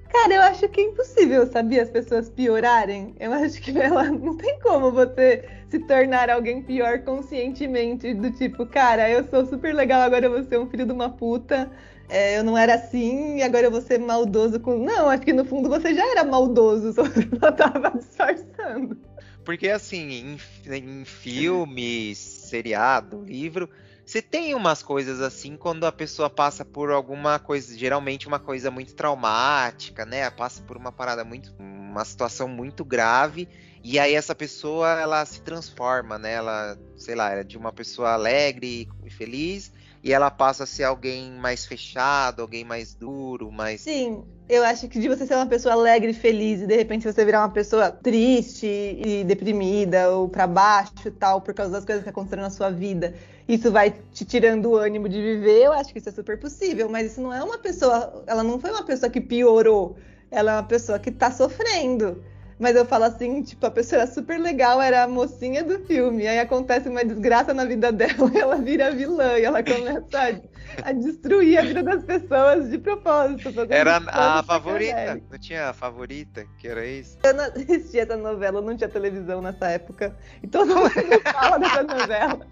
Cara, 0.09 0.33
eu 0.33 0.41
acho 0.41 0.67
que 0.69 0.81
é 0.81 0.85
impossível, 0.85 1.45
sabia? 1.47 1.83
As 1.83 1.89
pessoas 1.89 2.29
piorarem. 2.29 3.13
Eu 3.19 3.33
acho 3.33 3.61
que 3.61 3.71
ela 3.79 4.05
não 4.05 4.35
tem 4.35 4.59
como 4.59 4.91
você 4.91 5.47
se 5.69 5.79
tornar 5.79 6.29
alguém 6.29 6.63
pior 6.63 6.99
conscientemente, 6.99 8.13
do 8.13 8.31
tipo, 8.31 8.65
cara, 8.65 9.09
eu 9.09 9.23
sou 9.25 9.45
super 9.45 9.75
legal, 9.75 10.01
agora 10.01 10.25
eu 10.25 10.31
vou 10.31 10.43
ser 10.43 10.57
um 10.59 10.67
filho 10.67 10.85
de 10.85 10.91
uma 10.91 11.09
puta. 11.09 11.69
É, 12.09 12.37
eu 12.37 12.43
não 12.43 12.57
era 12.57 12.75
assim 12.75 13.37
e 13.37 13.43
agora 13.43 13.67
eu 13.67 13.71
vou 13.71 13.81
ser 13.81 13.99
maldoso 13.99 14.59
com. 14.61 14.77
Não, 14.77 15.09
acho 15.09 15.23
que 15.23 15.33
no 15.33 15.43
fundo 15.43 15.67
você 15.67 15.93
já 15.93 16.09
era 16.09 16.23
maldoso, 16.23 16.93
só, 16.95 17.03
só 17.03 17.51
tava 17.51 17.91
disfarçando. 17.97 18.97
Porque 19.43 19.69
assim, 19.69 20.37
em, 20.65 20.73
em 20.73 21.05
filmes, 21.05 22.17
seriado, 22.17 23.23
livro, 23.23 23.69
você 24.07 24.21
tem 24.21 24.55
umas 24.55 24.81
coisas 24.81 25.19
assim 25.19 25.57
quando 25.57 25.85
a 25.85 25.91
pessoa 25.91 26.29
passa 26.29 26.63
por 26.63 26.91
alguma 26.91 27.37
coisa, 27.39 27.77
geralmente 27.77 28.25
uma 28.25 28.39
coisa 28.39 28.71
muito 28.71 28.95
traumática, 28.95 30.05
né? 30.05 30.29
Passa 30.29 30.63
por 30.63 30.77
uma 30.77 30.93
parada 30.93 31.25
muito, 31.25 31.53
uma 31.59 32.05
situação 32.05 32.47
muito 32.47 32.85
grave 32.85 33.49
e 33.83 33.99
aí 33.99 34.15
essa 34.15 34.33
pessoa 34.33 34.97
ela 34.97 35.25
se 35.25 35.41
transforma, 35.41 36.17
né? 36.17 36.35
Ela, 36.35 36.79
sei 36.95 37.15
lá, 37.15 37.31
é 37.33 37.43
de 37.43 37.57
uma 37.57 37.73
pessoa 37.73 38.13
alegre 38.13 38.87
e 39.03 39.09
feliz 39.09 39.73
e 40.03 40.13
ela 40.13 40.29
passa 40.29 40.63
a 40.63 40.67
ser 40.67 40.83
alguém 40.83 41.31
mais 41.31 41.65
fechado, 41.65 42.41
alguém 42.41 42.63
mais 42.63 42.93
duro, 42.93 43.51
mais. 43.51 43.81
Sim, 43.81 44.23
eu 44.47 44.63
acho 44.63 44.87
que 44.87 44.99
de 44.99 45.07
você 45.07 45.25
ser 45.25 45.35
uma 45.35 45.45
pessoa 45.45 45.73
alegre 45.73 46.11
e 46.11 46.13
feliz 46.13 46.61
e 46.61 46.67
de 46.67 46.75
repente 46.75 47.11
você 47.11 47.25
virar 47.25 47.41
uma 47.41 47.51
pessoa 47.51 47.91
triste 47.91 48.65
e 48.65 49.23
deprimida 49.23 50.09
ou 50.09 50.29
para 50.29 50.47
baixo 50.47 51.11
tal, 51.19 51.41
por 51.41 51.53
causa 51.53 51.71
das 51.71 51.85
coisas 51.85 52.03
que 52.03 52.09
aconteceram 52.09 52.43
na 52.43 52.49
sua 52.49 52.69
vida, 52.69 53.13
isso 53.47 53.71
vai 53.71 53.93
te 54.13 54.25
tirando 54.25 54.69
o 54.69 54.75
ânimo 54.75 55.07
de 55.09 55.21
viver, 55.21 55.63
eu 55.63 55.73
acho 55.73 55.91
que 55.91 55.99
isso 55.99 56.09
é 56.09 56.11
super 56.11 56.39
possível, 56.39 56.89
mas 56.89 57.11
isso 57.11 57.21
não 57.21 57.33
é 57.33 57.43
uma 57.43 57.57
pessoa, 57.57 58.23
ela 58.27 58.43
não 58.43 58.59
foi 58.59 58.71
uma 58.71 58.83
pessoa 58.83 59.09
que 59.09 59.21
piorou, 59.21 59.97
ela 60.29 60.51
é 60.51 60.55
uma 60.55 60.63
pessoa 60.63 60.99
que 60.99 61.11
tá 61.11 61.31
sofrendo. 61.31 62.23
Mas 62.59 62.75
eu 62.75 62.85
falo 62.85 63.03
assim, 63.03 63.43
tipo, 63.43 63.65
a 63.65 63.71
pessoa 63.71 64.01
era 64.01 64.11
super 64.11 64.39
legal, 64.39 64.81
era 64.81 65.03
a 65.03 65.07
mocinha 65.07 65.63
do 65.63 65.79
filme. 65.85 66.27
Aí 66.27 66.39
acontece 66.39 66.89
uma 66.89 67.05
desgraça 67.05 67.53
na 67.53 67.65
vida 67.65 67.91
dela 67.93 68.31
e 68.33 68.37
ela 68.37 68.55
vira 68.57 68.91
vilã 68.91 69.37
e 69.37 69.43
ela 69.43 69.63
começa 69.63 70.41
a, 70.83 70.89
a 70.89 70.91
destruir 70.91 71.59
a 71.59 71.61
vida 71.61 71.83
das 71.83 72.03
pessoas 72.03 72.69
de 72.69 72.79
propósito. 72.79 73.53
Era 73.69 74.01
a 74.07 74.43
favorita. 74.43 75.21
Não 75.29 75.37
tinha 75.37 75.69
a 75.69 75.73
favorita, 75.73 76.45
que 76.57 76.67
era 76.67 76.85
isso? 76.85 77.17
Eu 77.23 77.33
não 77.33 77.45
assistia 77.53 78.03
essa 78.03 78.17
novela, 78.17 78.61
não 78.61 78.75
tinha 78.75 78.89
televisão 78.89 79.41
nessa 79.41 79.69
época. 79.69 80.17
E 80.41 80.47
todo 80.47 80.75
mundo 80.75 80.89
fala 81.31 81.59
dessa 81.59 81.83
novela. 81.83 82.47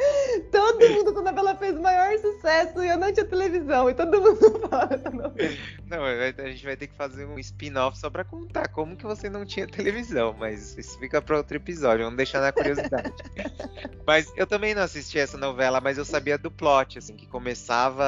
Todo 0.50 0.88
mundo, 0.88 1.12
quando 1.12 1.28
a 1.28 1.32
novela 1.32 1.56
fez 1.56 1.76
o 1.76 1.82
maior 1.82 2.16
sucesso, 2.18 2.82
e 2.82 2.88
eu 2.88 2.96
não 2.96 3.12
tinha 3.12 3.26
televisão, 3.26 3.88
e 3.90 3.94
todo 3.94 4.20
mundo 4.20 4.60
fala 4.68 4.86
dessa 4.86 5.10
novela. 5.10 5.56
Não, 5.86 6.04
a 6.04 6.48
gente 6.48 6.64
vai 6.64 6.76
ter 6.76 6.86
que 6.86 6.94
fazer 6.94 7.26
um 7.26 7.38
spin-off 7.38 7.98
só 7.98 8.08
pra 8.08 8.24
contar 8.24 8.68
como 8.68 8.96
que 8.96 9.04
você 9.04 9.28
não 9.28 9.44
tinha 9.44 9.66
televisão, 9.66 10.34
mas 10.38 10.76
isso 10.76 10.98
fica 10.98 11.20
pra 11.20 11.36
outro 11.36 11.56
episódio, 11.56 12.04
vamos 12.04 12.16
deixar 12.16 12.40
na 12.40 12.52
curiosidade. 12.52 13.12
mas 14.06 14.32
eu 14.36 14.46
também 14.46 14.74
não 14.74 14.82
assisti 14.82 15.18
essa 15.18 15.36
novela, 15.36 15.80
mas 15.80 15.98
eu 15.98 16.04
sabia 16.04 16.38
do 16.38 16.50
plot, 16.50 16.98
assim, 16.98 17.16
que 17.16 17.26
começava 17.26 18.04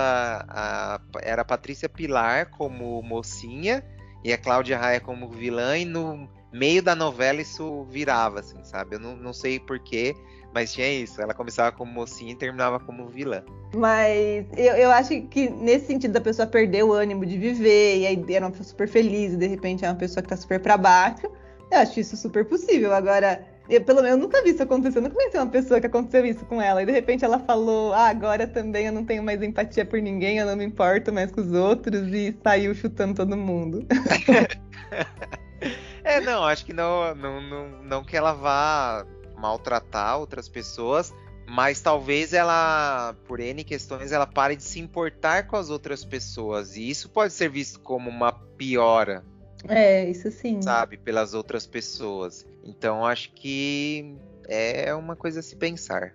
a... 0.48 1.00
Era 1.20 1.42
a 1.42 1.44
Patrícia 1.44 1.88
Pilar 1.88 2.50
como 2.50 3.02
mocinha, 3.02 3.84
e 4.24 4.32
a 4.32 4.38
Cláudia 4.38 4.78
Raia 4.78 5.00
como 5.00 5.28
vilã, 5.28 5.76
e 5.76 5.84
no 5.84 6.28
meio 6.52 6.82
da 6.82 6.94
novela 6.94 7.40
isso 7.40 7.84
virava, 7.84 8.40
assim, 8.40 8.62
sabe? 8.62 8.96
Eu 8.96 9.00
não, 9.00 9.16
não 9.16 9.32
sei 9.32 9.58
porquê, 9.58 10.14
mas 10.54 10.72
tinha 10.72 10.88
isso, 10.88 11.20
ela 11.20 11.32
começava 11.32 11.72
como 11.72 11.90
mocinha 11.90 12.32
e 12.32 12.34
terminava 12.34 12.78
como 12.78 13.08
vilã. 13.08 13.42
Mas 13.74 14.46
eu, 14.56 14.74
eu 14.74 14.90
acho 14.90 15.20
que 15.22 15.48
nesse 15.48 15.86
sentido 15.86 16.12
da 16.12 16.20
pessoa 16.20 16.46
perder 16.46 16.84
o 16.84 16.92
ânimo 16.92 17.24
de 17.24 17.38
viver, 17.38 17.98
e 17.98 18.06
aí 18.06 18.24
era 18.28 18.44
uma 18.44 18.50
pessoa 18.50 18.68
super 18.68 18.88
feliz, 18.88 19.32
e 19.32 19.36
de 19.36 19.46
repente 19.46 19.84
é 19.84 19.88
uma 19.88 19.96
pessoa 19.96 20.22
que 20.22 20.28
tá 20.28 20.36
super 20.36 20.60
pra 20.60 20.76
baixo, 20.76 21.26
eu 21.70 21.78
acho 21.78 21.98
isso 21.98 22.16
super 22.16 22.44
possível. 22.44 22.92
Agora, 22.92 23.42
eu, 23.68 23.80
pelo 23.80 24.02
menos 24.02 24.18
eu 24.18 24.22
nunca 24.22 24.42
vi 24.42 24.50
isso 24.50 24.62
acontecer, 24.62 24.98
eu 24.98 25.02
nunca 25.02 25.14
conheci 25.14 25.38
uma 25.38 25.46
pessoa 25.46 25.80
que 25.80 25.86
aconteceu 25.86 26.26
isso 26.26 26.44
com 26.44 26.60
ela, 26.60 26.82
e 26.82 26.86
de 26.86 26.92
repente 26.92 27.24
ela 27.24 27.38
falou, 27.38 27.94
ah, 27.94 28.08
agora 28.08 28.46
também 28.46 28.86
eu 28.86 28.92
não 28.92 29.04
tenho 29.04 29.22
mais 29.22 29.42
empatia 29.42 29.86
por 29.86 30.02
ninguém, 30.02 30.36
eu 30.36 30.46
não 30.46 30.56
me 30.56 30.64
importo 30.64 31.12
mais 31.12 31.32
com 31.32 31.40
os 31.40 31.52
outros, 31.52 32.12
e 32.12 32.36
saiu 32.44 32.74
chutando 32.74 33.14
todo 33.14 33.36
mundo. 33.36 33.86
é, 36.04 36.20
não, 36.20 36.44
acho 36.44 36.66
que 36.66 36.74
não, 36.74 37.14
não, 37.14 37.40
não, 37.40 37.82
não 37.82 38.04
que 38.04 38.14
ela 38.14 38.34
vá 38.34 39.06
maltratar 39.42 40.18
outras 40.20 40.48
pessoas, 40.48 41.12
mas 41.46 41.80
talvez 41.80 42.32
ela, 42.32 43.14
por 43.26 43.40
N 43.40 43.64
questões, 43.64 44.12
ela 44.12 44.26
pare 44.26 44.54
de 44.54 44.62
se 44.62 44.78
importar 44.78 45.48
com 45.48 45.56
as 45.56 45.68
outras 45.68 46.04
pessoas. 46.04 46.76
E 46.76 46.88
isso 46.88 47.10
pode 47.10 47.32
ser 47.32 47.50
visto 47.50 47.80
como 47.80 48.08
uma 48.08 48.32
piora. 48.32 49.24
É, 49.68 50.08
isso 50.08 50.30
sim. 50.30 50.62
Sabe, 50.62 50.96
pelas 50.96 51.34
outras 51.34 51.66
pessoas. 51.66 52.46
Então 52.64 53.04
acho 53.04 53.32
que 53.32 54.16
é 54.48 54.94
uma 54.94 55.16
coisa 55.16 55.40
a 55.40 55.42
se 55.42 55.56
pensar. 55.56 56.14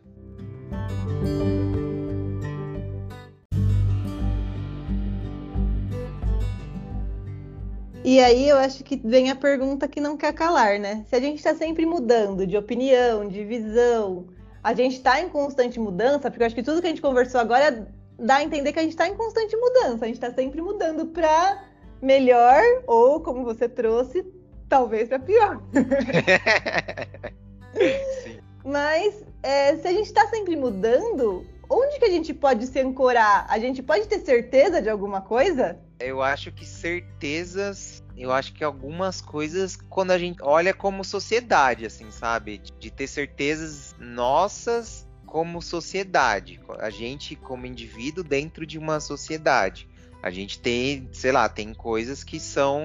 E 8.07 8.21
aí 8.21 8.47
eu 8.47 8.55
acho 8.55 8.85
que 8.85 8.95
vem 9.03 9.29
a 9.29 9.35
pergunta 9.35 9.85
que 9.85 9.99
não 9.99 10.15
quer 10.15 10.31
calar, 10.31 10.79
né? 10.79 11.03
Se 11.09 11.15
a 11.17 11.19
gente 11.19 11.39
está 11.39 11.53
sempre 11.53 11.85
mudando 11.85 12.47
de 12.47 12.55
opinião, 12.55 13.27
de 13.27 13.43
visão, 13.43 14.27
a 14.63 14.73
gente 14.73 14.95
está 14.95 15.19
em 15.19 15.27
constante 15.27 15.77
mudança, 15.77 16.31
porque 16.31 16.41
eu 16.41 16.47
acho 16.47 16.55
que 16.55 16.63
tudo 16.63 16.79
que 16.79 16.87
a 16.87 16.89
gente 16.89 17.01
conversou 17.01 17.41
agora 17.41 17.85
dá 18.17 18.35
a 18.35 18.43
entender 18.43 18.71
que 18.71 18.79
a 18.79 18.81
gente 18.81 18.91
está 18.91 19.09
em 19.09 19.13
constante 19.13 19.57
mudança, 19.57 20.05
a 20.05 20.07
gente 20.07 20.15
está 20.15 20.31
sempre 20.31 20.61
mudando 20.61 21.07
para 21.07 21.65
melhor 22.01 22.61
ou, 22.87 23.19
como 23.19 23.43
você 23.43 23.67
trouxe, 23.67 24.25
talvez 24.69 25.09
para 25.09 25.19
pior. 25.19 25.61
Sim. 28.23 28.39
Mas 28.63 29.21
é, 29.43 29.75
se 29.75 29.85
a 29.85 29.91
gente 29.91 30.05
está 30.05 30.25
sempre 30.27 30.55
mudando, 30.55 31.45
onde 31.69 31.99
que 31.99 32.05
a 32.05 32.09
gente 32.09 32.33
pode 32.33 32.67
se 32.67 32.79
ancorar? 32.79 33.45
A 33.49 33.59
gente 33.59 33.83
pode 33.83 34.07
ter 34.07 34.19
certeza 34.19 34.81
de 34.81 34.89
alguma 34.89 35.19
coisa? 35.19 35.77
Eu 35.99 36.21
acho 36.21 36.51
que 36.51 36.65
certezas, 36.65 38.03
eu 38.15 38.31
acho 38.31 38.53
que 38.53 38.63
algumas 38.63 39.19
coisas, 39.19 39.75
quando 39.75 40.11
a 40.11 40.17
gente 40.17 40.37
olha 40.43 40.73
como 40.73 41.03
sociedade, 41.03 41.85
assim, 41.85 42.11
sabe? 42.11 42.61
De 42.79 42.91
ter 42.91 43.07
certezas 43.07 43.95
nossas 43.99 45.07
como 45.25 45.61
sociedade, 45.61 46.59
a 46.79 46.89
gente 46.89 47.35
como 47.35 47.65
indivíduo 47.65 48.23
dentro 48.23 48.65
de 48.65 48.77
uma 48.77 48.99
sociedade. 48.99 49.87
A 50.21 50.31
gente 50.31 50.59
tem, 50.59 51.09
sei 51.11 51.31
lá, 51.31 51.49
tem 51.49 51.73
coisas 51.73 52.23
que 52.23 52.39
são 52.39 52.81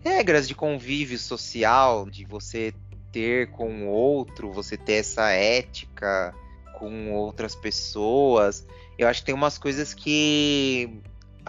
regras 0.00 0.46
de 0.46 0.54
convívio 0.54 1.18
social, 1.18 2.08
de 2.08 2.24
você 2.24 2.72
ter 3.10 3.50
com 3.50 3.86
o 3.86 3.88
outro, 3.88 4.52
você 4.52 4.76
ter 4.76 4.94
essa 4.94 5.30
ética 5.30 6.34
com 6.78 7.12
outras 7.12 7.54
pessoas. 7.54 8.66
Eu 8.98 9.08
acho 9.08 9.20
que 9.20 9.26
tem 9.26 9.34
umas 9.34 9.58
coisas 9.58 9.94
que 9.94 11.02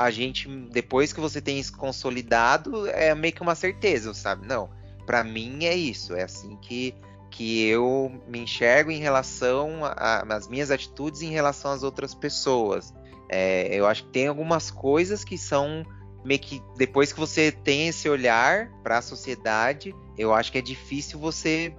a 0.04 0.12
gente, 0.12 0.48
depois 0.72 1.14
que 1.14 1.20
você 1.20 1.42
tem 1.42 1.60
isso 1.60 1.76
consolidado, 1.78 2.88
é 2.88 3.14
meio 3.16 3.34
que 3.34 3.42
uma 3.42 3.56
certeza, 3.56 4.14
sabe? 4.14 4.48
Não, 4.48 4.70
para 5.06 5.24
mim 5.24 5.66
é 5.66 5.76
isso, 5.76 6.16
é 6.16 6.24
assim 6.24 6.58
que, 6.58 6.96
que 7.30 7.66
eu 7.66 8.12
me 8.28 8.40
enxergo 8.40 8.92
em 8.92 9.00
relação 9.00 9.82
às 9.84 10.48
minhas 10.48 10.72
atitudes 10.72 11.22
em 11.22 11.30
relação 11.30 11.72
às 11.72 11.84
outras 11.84 12.14
pessoas. 12.14 12.94
É, 13.30 13.74
eu 13.74 13.86
acho 13.88 14.04
que 14.04 14.10
tem 14.10 14.28
algumas 14.28 14.70
coisas 14.70 15.24
que 15.24 15.38
são 15.38 15.86
meio 16.24 16.40
que 16.40 16.62
depois 16.78 17.12
que 17.12 17.20
você 17.20 17.52
tem 17.52 17.88
esse 17.88 18.08
olhar 18.08 18.70
para 18.84 19.00
a 19.00 19.02
sociedade, 19.02 19.96
eu 20.18 20.34
acho 20.34 20.52
que 20.52 20.58
é 20.58 20.62
difícil 20.62 21.18
você 21.20 21.74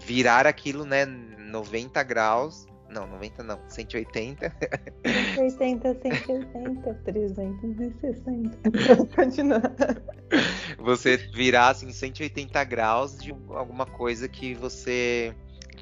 virar 0.00 0.46
aquilo, 0.46 0.84
né, 0.84 1.06
90 1.06 2.02
graus 2.02 2.69
não, 2.90 3.06
90 3.06 3.42
não, 3.42 3.60
180. 3.68 4.52
180, 5.34 5.94
180, 6.02 6.94
360. 7.04 8.58
Continua. 9.14 9.62
Você 10.78 11.16
virar 11.16 11.68
assim 11.70 11.92
180 11.92 12.62
graus 12.64 13.16
de 13.16 13.34
alguma 13.50 13.86
coisa 13.86 14.28
que 14.28 14.54
você 14.54 15.34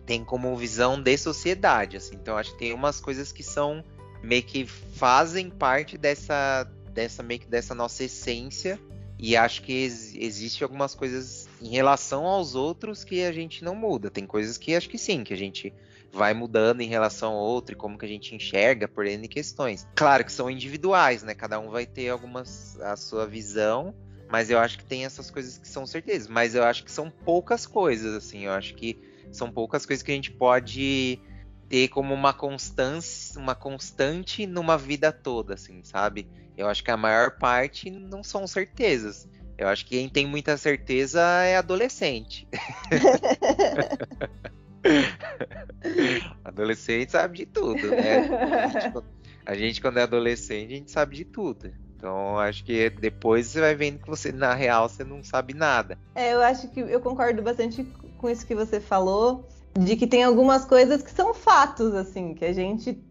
tem 0.07 0.25
como 0.25 0.57
visão 0.57 1.01
de 1.01 1.16
sociedade, 1.16 1.97
assim. 1.97 2.14
Então 2.14 2.37
acho 2.37 2.53
que 2.53 2.59
tem 2.59 2.73
umas 2.73 3.01
coisas 3.01 3.33
que 3.33 3.42
são 3.42 3.83
meio 4.23 4.42
que 4.42 4.66
fazem 4.66 5.51
parte 5.51 5.97
dessa 5.97 6.71
dessa 6.92 7.23
meio 7.23 7.40
que 7.40 7.47
dessa 7.47 7.75
nossa 7.75 8.05
essência 8.05 8.79
e 9.18 9.37
acho 9.37 9.62
que 9.62 9.73
ex 9.73 10.14
existe 10.14 10.62
algumas 10.62 10.94
coisas 10.94 11.49
em 11.61 11.71
relação 11.71 12.25
aos 12.25 12.55
outros 12.55 13.05
que 13.05 13.23
a 13.23 13.33
gente 13.33 13.64
não 13.64 13.75
muda. 13.75 14.11
Tem 14.11 14.27
coisas 14.27 14.57
que 14.57 14.75
acho 14.75 14.88
que 14.88 14.99
sim, 14.99 15.25
que 15.25 15.35
a 15.35 15.37
gente 15.37 15.73
vai 16.18 16.35
mudando 16.35 16.81
em 16.81 16.88
relação 16.88 17.33
ao 17.33 17.44
outro 17.44 17.74
e 17.74 17.78
como 17.78 17.96
que 17.96 18.04
a 18.04 18.09
gente 18.09 18.35
enxerga 18.35 18.88
por 18.88 19.07
N 19.07 19.28
questões. 19.28 19.87
Claro 19.94 20.24
que 20.24 20.33
são 20.33 20.50
individuais, 20.50 21.22
né? 21.22 21.33
Cada 21.33 21.61
um 21.61 21.70
vai 21.70 21.87
ter 21.87 22.09
algumas 22.09 22.78
a 22.81 22.96
sua 22.96 23.24
visão, 23.24 23.94
mas 24.28 24.50
eu 24.50 24.59
acho 24.59 24.78
que 24.78 24.85
tem 24.85 25.04
essas 25.04 25.31
coisas 25.31 25.57
que 25.57 25.68
são 25.68 25.87
certezas. 25.87 26.26
Mas 26.26 26.57
eu 26.57 26.64
acho 26.64 26.85
que 26.85 26.90
são 26.90 27.09
poucas 27.09 27.64
coisas, 27.66 28.14
assim. 28.14 28.46
Eu 28.46 28.52
acho 28.52 28.74
que 28.74 29.00
são 29.31 29.50
poucas 29.50 29.87
coisas 29.87 30.02
que 30.02 30.11
a 30.11 30.14
gente 30.14 30.33
pode 30.33 31.20
ter 31.68 31.87
como 31.88 32.12
uma 32.12 32.33
constância, 32.33 33.40
uma 33.40 33.54
constante 33.54 34.44
numa 34.44 34.76
vida 34.76 35.12
toda, 35.12 35.54
assim, 35.54 35.85
sabe? 35.85 36.28
Eu 36.57 36.66
acho 36.68 36.83
que 36.83 36.90
a 36.90 36.96
maior 36.96 37.38
parte 37.38 37.90
não 37.90 38.24
são 38.24 38.44
certezas. 38.44 39.28
Eu 39.57 39.68
acho 39.68 39.85
que 39.85 39.96
quem 39.96 40.09
tem 40.09 40.26
muita 40.26 40.57
certeza 40.57 41.20
é 41.44 41.57
adolescente. 41.57 42.48
Adolescente 46.44 47.12
sabe 47.12 47.38
de 47.38 47.46
tudo, 47.46 47.88
né? 47.90 48.18
A 48.18 48.66
gente, 48.68 49.05
a 49.46 49.55
gente, 49.55 49.81
quando 49.81 49.98
é 49.98 50.03
adolescente, 50.03 50.72
a 50.72 50.77
gente 50.77 50.90
sabe 50.90 51.16
de 51.16 51.24
tudo. 51.24 51.72
Então, 51.96 52.38
acho 52.38 52.64
que 52.64 52.90
depois 52.90 53.48
você 53.48 53.61
vai 53.61 53.74
vendo 53.74 53.98
que 53.98 54.09
você, 54.09 54.31
na 54.31 54.55
real, 54.55 54.88
você 54.88 55.03
não 55.03 55.22
sabe 55.22 55.53
nada. 55.53 55.98
É, 56.14 56.33
eu 56.33 56.40
acho 56.40 56.68
que 56.68 56.79
eu 56.79 57.01
concordo 57.01 57.42
bastante 57.42 57.85
com 58.16 58.31
isso 58.31 58.46
que 58.46 58.55
você 58.55 58.79
falou, 58.81 59.48
de 59.77 59.96
que 59.96 60.07
tem 60.07 60.22
algumas 60.22 60.64
coisas 60.64 61.03
que 61.03 61.11
são 61.11 61.35
fatos, 61.35 61.94
assim, 61.94 62.35
que 62.35 62.44
a 62.44 62.53
gente, 62.53 63.03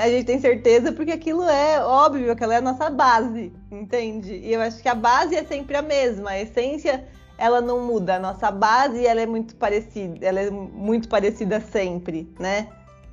a 0.00 0.08
gente 0.08 0.24
tem 0.24 0.40
certeza 0.40 0.92
porque 0.92 1.12
aquilo 1.12 1.42
é 1.44 1.84
óbvio, 1.84 2.32
aquela 2.32 2.54
é 2.54 2.58
a 2.58 2.62
nossa 2.62 2.88
base, 2.88 3.52
entende? 3.70 4.34
E 4.34 4.52
eu 4.52 4.62
acho 4.62 4.80
que 4.80 4.88
a 4.88 4.94
base 4.94 5.34
é 5.34 5.44
sempre 5.44 5.76
a 5.76 5.82
mesma, 5.82 6.30
a 6.30 6.40
essência 6.40 7.06
ela 7.42 7.60
não 7.60 7.80
muda. 7.84 8.14
A 8.14 8.18
nossa 8.20 8.52
base 8.52 9.04
ela 9.04 9.20
é 9.20 9.26
muito 9.26 9.56
parecida, 9.56 10.24
ela 10.24 10.38
é 10.38 10.48
muito 10.48 11.08
parecida 11.08 11.60
sempre, 11.60 12.32
né? 12.38 12.68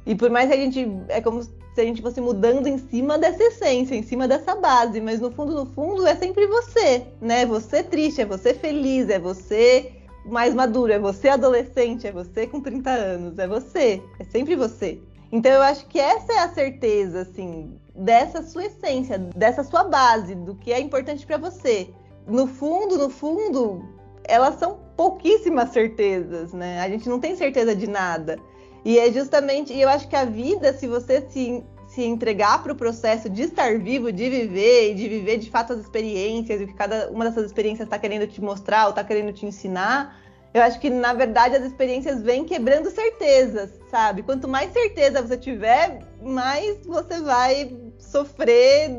E 0.05 0.13
por 0.13 0.29
mais 0.29 0.47
que 0.47 0.53
a 0.53 0.57
gente 0.57 0.87
é 1.07 1.19
como 1.19 1.41
se 1.41 1.51
a 1.75 1.83
gente 1.83 1.99
fosse 1.99 2.21
mudando 2.21 2.67
em 2.67 2.77
cima 2.77 3.17
dessa 3.17 3.41
essência, 3.41 3.95
em 3.95 4.03
cima 4.03 4.27
dessa 4.27 4.53
base, 4.53 5.01
mas 5.01 5.19
no 5.19 5.31
fundo, 5.31 5.55
no 5.55 5.65
fundo 5.65 6.05
é 6.05 6.15
sempre 6.15 6.45
você, 6.45 7.07
né? 7.19 7.43
Você 7.47 7.81
triste, 7.81 8.21
é 8.21 8.25
você 8.25 8.53
feliz, 8.53 9.09
é 9.09 9.17
você 9.17 9.93
mais 10.23 10.53
maduro, 10.53 10.93
é 10.93 10.99
você 10.99 11.29
adolescente, 11.29 12.05
é 12.05 12.11
você 12.11 12.45
com 12.45 12.61
30 12.61 12.87
anos, 12.87 13.39
é 13.39 13.47
você, 13.47 13.99
é 14.19 14.23
sempre 14.25 14.55
você. 14.55 15.01
Então 15.31 15.51
eu 15.51 15.63
acho 15.63 15.87
que 15.87 15.99
essa 15.99 16.33
é 16.33 16.39
a 16.39 16.49
certeza, 16.49 17.21
assim, 17.21 17.79
dessa 17.95 18.43
sua 18.43 18.65
essência, 18.65 19.17
dessa 19.17 19.63
sua 19.63 19.85
base, 19.85 20.35
do 20.35 20.53
que 20.53 20.71
é 20.71 20.79
importante 20.79 21.25
para 21.25 21.37
você. 21.37 21.89
No 22.27 22.45
fundo, 22.45 22.95
no 22.95 23.09
fundo, 23.09 23.98
elas 24.29 24.55
são 24.55 24.79
pouquíssimas 24.95 25.69
certezas, 25.69 26.53
né? 26.53 26.79
A 26.81 26.89
gente 26.89 27.09
não 27.09 27.19
tem 27.19 27.35
certeza 27.35 27.75
de 27.75 27.87
nada. 27.87 28.37
E 28.85 28.97
é 28.97 29.11
justamente, 29.11 29.73
e 29.73 29.81
eu 29.81 29.89
acho 29.89 30.07
que 30.07 30.15
a 30.15 30.25
vida, 30.25 30.73
se 30.73 30.87
você 30.87 31.25
se, 31.29 31.63
se 31.87 32.03
entregar 32.03 32.63
para 32.63 32.71
o 32.71 32.75
processo 32.75 33.29
de 33.29 33.43
estar 33.43 33.77
vivo, 33.79 34.11
de 34.11 34.29
viver 34.29 34.91
e 34.91 34.95
de 34.95 35.09
viver 35.09 35.37
de 35.37 35.49
fato 35.49 35.73
as 35.73 35.79
experiências, 35.79 36.61
e 36.61 36.63
o 36.63 36.67
que 36.67 36.73
cada 36.73 37.09
uma 37.09 37.25
dessas 37.25 37.45
experiências 37.45 37.87
está 37.87 37.99
querendo 37.99 38.27
te 38.27 38.41
mostrar 38.41 38.85
ou 38.85 38.89
está 38.91 39.03
querendo 39.03 39.33
te 39.33 39.45
ensinar, 39.45 40.17
eu 40.53 40.63
acho 40.63 40.79
que 40.79 40.89
na 40.89 41.13
verdade 41.13 41.55
as 41.55 41.63
experiências 41.63 42.21
vêm 42.21 42.43
quebrando 42.43 42.89
certezas, 42.89 43.69
sabe? 43.91 44.23
Quanto 44.23 44.47
mais 44.47 44.71
certeza 44.71 45.21
você 45.21 45.37
tiver, 45.37 45.99
mais 46.21 46.85
você 46.85 47.21
vai 47.21 47.77
sofrer 47.99 48.89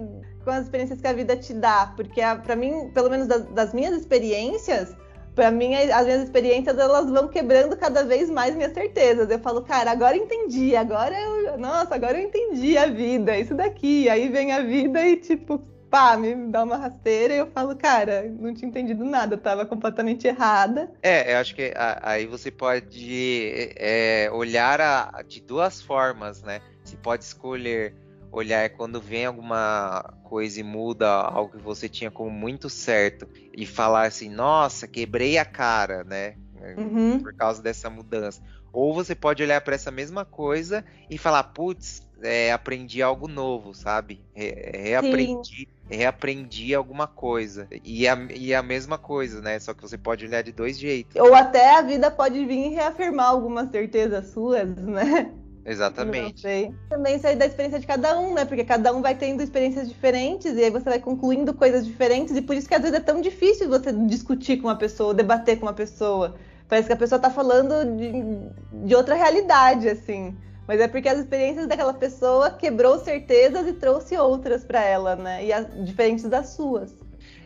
com 0.44 0.50
as 0.50 0.64
experiências 0.64 1.00
que 1.00 1.06
a 1.06 1.12
vida 1.12 1.36
te 1.36 1.52
dá, 1.52 1.92
porque 1.96 2.20
para 2.44 2.56
mim, 2.56 2.90
pelo 2.94 3.10
menos 3.10 3.26
das, 3.26 3.44
das 3.46 3.74
minhas 3.74 3.94
experiências, 3.94 4.94
para 5.40 5.50
mim, 5.50 5.74
as 5.74 6.04
minhas 6.04 6.24
experiências 6.24 6.76
elas 6.76 7.08
vão 7.08 7.26
quebrando 7.26 7.74
cada 7.74 8.04
vez 8.04 8.28
mais 8.28 8.54
minhas 8.54 8.74
certezas. 8.74 9.30
Eu 9.30 9.38
falo, 9.38 9.62
cara, 9.62 9.90
agora 9.90 10.14
entendi, 10.14 10.76
agora 10.76 11.18
eu, 11.18 11.56
nossa, 11.56 11.94
agora 11.94 12.20
eu 12.20 12.26
entendi 12.26 12.76
a 12.76 12.84
vida, 12.84 13.34
isso 13.38 13.54
daqui. 13.54 14.06
Aí 14.10 14.28
vem 14.28 14.52
a 14.52 14.60
vida 14.60 15.02
e 15.02 15.16
tipo, 15.16 15.58
pá, 15.90 16.14
me 16.14 16.34
dá 16.50 16.62
uma 16.62 16.76
rasteira 16.76 17.32
e 17.32 17.38
eu 17.38 17.46
falo, 17.46 17.74
cara, 17.74 18.30
não 18.38 18.52
tinha 18.52 18.68
entendido 18.68 19.02
nada, 19.02 19.36
eu 19.36 19.40
tava 19.40 19.64
completamente 19.64 20.26
errada. 20.26 20.92
É, 21.02 21.32
eu 21.32 21.38
acho 21.38 21.54
que 21.54 21.72
aí 22.02 22.26
você 22.26 22.50
pode 22.50 23.72
é, 23.76 24.28
olhar 24.34 24.78
a, 24.78 25.22
de 25.26 25.40
duas 25.40 25.80
formas, 25.80 26.42
né? 26.42 26.60
Você 26.84 26.98
pode 26.98 27.24
escolher 27.24 27.94
olhar 28.32 28.70
quando 28.70 29.00
vem 29.00 29.26
alguma 29.26 30.02
coisa 30.24 30.60
e 30.60 30.62
muda 30.62 31.08
algo 31.08 31.56
que 31.56 31.62
você 31.62 31.88
tinha 31.88 32.10
como 32.10 32.30
muito 32.30 32.68
certo 32.68 33.26
e 33.52 33.66
falar 33.66 34.06
assim, 34.06 34.28
nossa, 34.28 34.86
quebrei 34.86 35.38
a 35.38 35.44
cara, 35.44 36.04
né? 36.04 36.36
Uhum. 36.76 37.20
Por 37.20 37.34
causa 37.34 37.62
dessa 37.62 37.88
mudança. 37.88 38.40
Ou 38.72 38.94
você 38.94 39.14
pode 39.14 39.42
olhar 39.42 39.60
para 39.62 39.74
essa 39.74 39.90
mesma 39.90 40.24
coisa 40.24 40.84
e 41.08 41.18
falar, 41.18 41.42
putz, 41.44 42.06
é, 42.22 42.52
aprendi 42.52 43.02
algo 43.02 43.26
novo, 43.26 43.74
sabe? 43.74 44.24
Re 44.32 44.70
reaprendi, 44.72 45.68
reaprendi 45.88 46.74
alguma 46.74 47.06
coisa. 47.06 47.66
E 47.84 48.06
a, 48.06 48.16
e 48.32 48.54
a 48.54 48.62
mesma 48.62 48.96
coisa, 48.96 49.40
né? 49.40 49.58
Só 49.58 49.74
que 49.74 49.82
você 49.82 49.98
pode 49.98 50.24
olhar 50.24 50.42
de 50.42 50.52
dois 50.52 50.78
jeitos. 50.78 51.16
Ou 51.16 51.34
até 51.34 51.76
a 51.76 51.82
vida 51.82 52.10
pode 52.10 52.44
vir 52.44 52.66
e 52.66 52.74
reafirmar 52.74 53.26
algumas 53.26 53.70
certezas 53.70 54.28
suas, 54.28 54.68
né? 54.76 55.34
Exatamente. 55.64 56.42
Também 56.88 57.20
aí 57.22 57.36
da 57.36 57.46
experiência 57.46 57.78
de 57.78 57.86
cada 57.86 58.18
um, 58.18 58.34
né? 58.34 58.44
Porque 58.44 58.64
cada 58.64 58.92
um 58.94 59.02
vai 59.02 59.14
tendo 59.14 59.42
experiências 59.42 59.88
diferentes 59.88 60.56
e 60.56 60.64
aí 60.64 60.70
você 60.70 60.88
vai 60.88 60.98
concluindo 60.98 61.52
coisas 61.52 61.86
diferentes 61.86 62.34
e 62.34 62.42
por 62.42 62.56
isso 62.56 62.68
que 62.68 62.74
às 62.74 62.82
vezes 62.82 62.96
é 62.96 63.00
tão 63.00 63.20
difícil 63.20 63.68
você 63.68 63.92
discutir 63.92 64.56
com 64.56 64.68
uma 64.68 64.76
pessoa, 64.76 65.12
debater 65.12 65.58
com 65.58 65.66
uma 65.66 65.74
pessoa. 65.74 66.36
Parece 66.68 66.86
que 66.86 66.92
a 66.92 66.96
pessoa 66.96 67.18
tá 67.18 67.30
falando 67.30 67.96
de, 67.96 68.86
de 68.86 68.94
outra 68.94 69.14
realidade, 69.14 69.88
assim. 69.88 70.36
Mas 70.66 70.80
é 70.80 70.86
porque 70.86 71.08
as 71.08 71.18
experiências 71.18 71.66
daquela 71.66 71.92
pessoa 71.92 72.50
quebrou 72.52 73.00
certezas 73.00 73.66
e 73.66 73.72
trouxe 73.72 74.16
outras 74.16 74.62
para 74.62 74.80
ela, 74.80 75.16
né? 75.16 75.44
E 75.44 75.52
as, 75.52 75.66
diferentes 75.84 76.24
das 76.26 76.50
suas. 76.50 76.94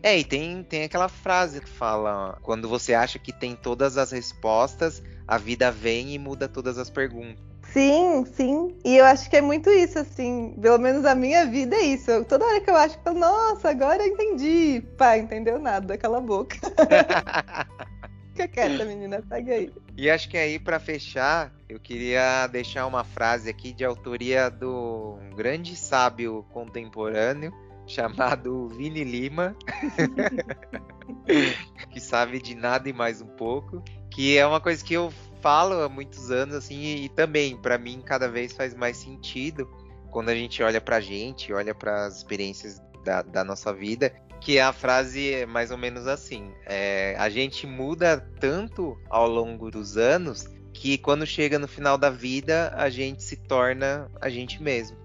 É, 0.03 0.19
e 0.19 0.25
tem, 0.25 0.63
tem 0.63 0.85
aquela 0.85 1.09
frase 1.09 1.63
que 1.63 1.69
fala: 1.71 2.39
quando 2.43 2.69
você 2.69 2.93
acha 2.93 3.19
que 3.19 3.33
tem 3.33 3.57
todas 3.57 3.97
as 3.97 4.13
respostas, 4.13 5.03
a 5.27 5.39
vida 5.39 5.71
vem 5.71 6.13
e 6.13 6.19
muda 6.19 6.47
todas 6.47 6.77
as 6.77 6.91
perguntas. 6.91 7.54
Sim, 7.73 8.25
sim. 8.25 8.77
E 8.85 8.97
eu 8.97 9.05
acho 9.05 9.29
que 9.29 9.37
é 9.37 9.41
muito 9.41 9.71
isso, 9.71 9.99
assim. 9.99 10.55
Pelo 10.61 10.79
menos 10.79 11.05
a 11.05 11.15
minha 11.15 11.47
vida 11.47 11.75
é 11.77 11.83
isso. 11.83 12.11
Eu, 12.11 12.25
toda 12.25 12.45
hora 12.45 12.61
que 12.61 12.71
eu 12.71 12.77
acho 12.77 12.99
que, 12.99 13.11
nossa, 13.11 13.71
agora 13.71 14.03
eu 14.03 14.13
entendi. 14.13 14.83
Pá, 14.97 15.19
entendeu 15.19 15.59
nada, 15.59 15.99
cala 15.99 16.19
a 16.19 16.21
boca. 16.21 16.57
Fica 18.35 18.49
quieta, 18.49 18.85
menina, 18.85 19.23
segue 19.29 19.53
aí. 19.53 19.73
E 19.97 20.11
acho 20.11 20.29
que 20.29 20.37
aí, 20.37 20.59
para 20.59 20.81
fechar, 20.81 21.53
eu 21.69 21.79
queria 21.79 22.49
deixar 22.49 22.85
uma 22.87 23.05
frase 23.05 23.49
aqui 23.49 23.73
de 23.73 23.85
autoria 23.85 24.51
do 24.51 25.19
um 25.23 25.37
grande 25.37 25.77
sábio 25.77 26.45
contemporâneo 26.53 27.53
chamado 27.87 28.69
Vini 28.69 29.05
Lima, 29.05 29.57
que 31.91 32.01
sabe 32.01 32.41
de 32.41 32.55
nada 32.55 32.89
e 32.89 32.93
mais 32.93 33.21
um 33.21 33.27
pouco, 33.27 33.83
que 34.11 34.37
é 34.37 34.47
uma 34.47 34.61
coisa 34.61 34.85
que 34.85 34.95
eu 34.95 35.13
falo 35.45 35.83
há 35.83 35.91
muitos 35.91 36.31
anos, 36.31 36.55
assim, 36.55 37.05
e, 37.05 37.09
também, 37.11 37.55
para 37.55 37.77
mim, 37.77 38.01
cada 38.03 38.27
vez 38.31 38.55
faz 38.55 38.75
mais 38.75 38.97
sentido 38.97 39.69
quando 40.11 40.31
a 40.31 40.35
gente 40.35 40.63
olha 40.63 40.81
pra 40.81 41.01
gente, 41.01 41.53
olha 41.53 41.75
para 41.75 42.07
as 42.07 42.17
experiências 42.17 42.81
da, 43.05 43.21
da, 43.21 43.45
nossa 43.45 43.71
vida, 43.71 44.11
que 44.41 44.59
a 44.59 44.73
frase 44.73 45.35
é 45.35 45.45
mais 45.45 45.71
ou 45.71 45.77
menos 45.77 46.07
assim: 46.07 46.51
é, 46.65 47.15
a 47.19 47.29
gente 47.29 47.67
muda 47.67 48.27
tanto 48.41 48.99
ao 49.11 49.29
longo 49.29 49.71
dos 49.71 49.99
anos 49.99 50.47
que 50.73 50.97
quando 50.97 51.27
chega 51.27 51.59
no 51.59 51.69
final 51.69 51.99
da 51.99 52.09
vida 52.09 52.73
a 52.75 52.89
gente 52.89 53.23
se 53.23 53.37
torna 53.37 54.11
a 54.23 54.31
gente 54.31 54.63
mesmo. 54.63 54.97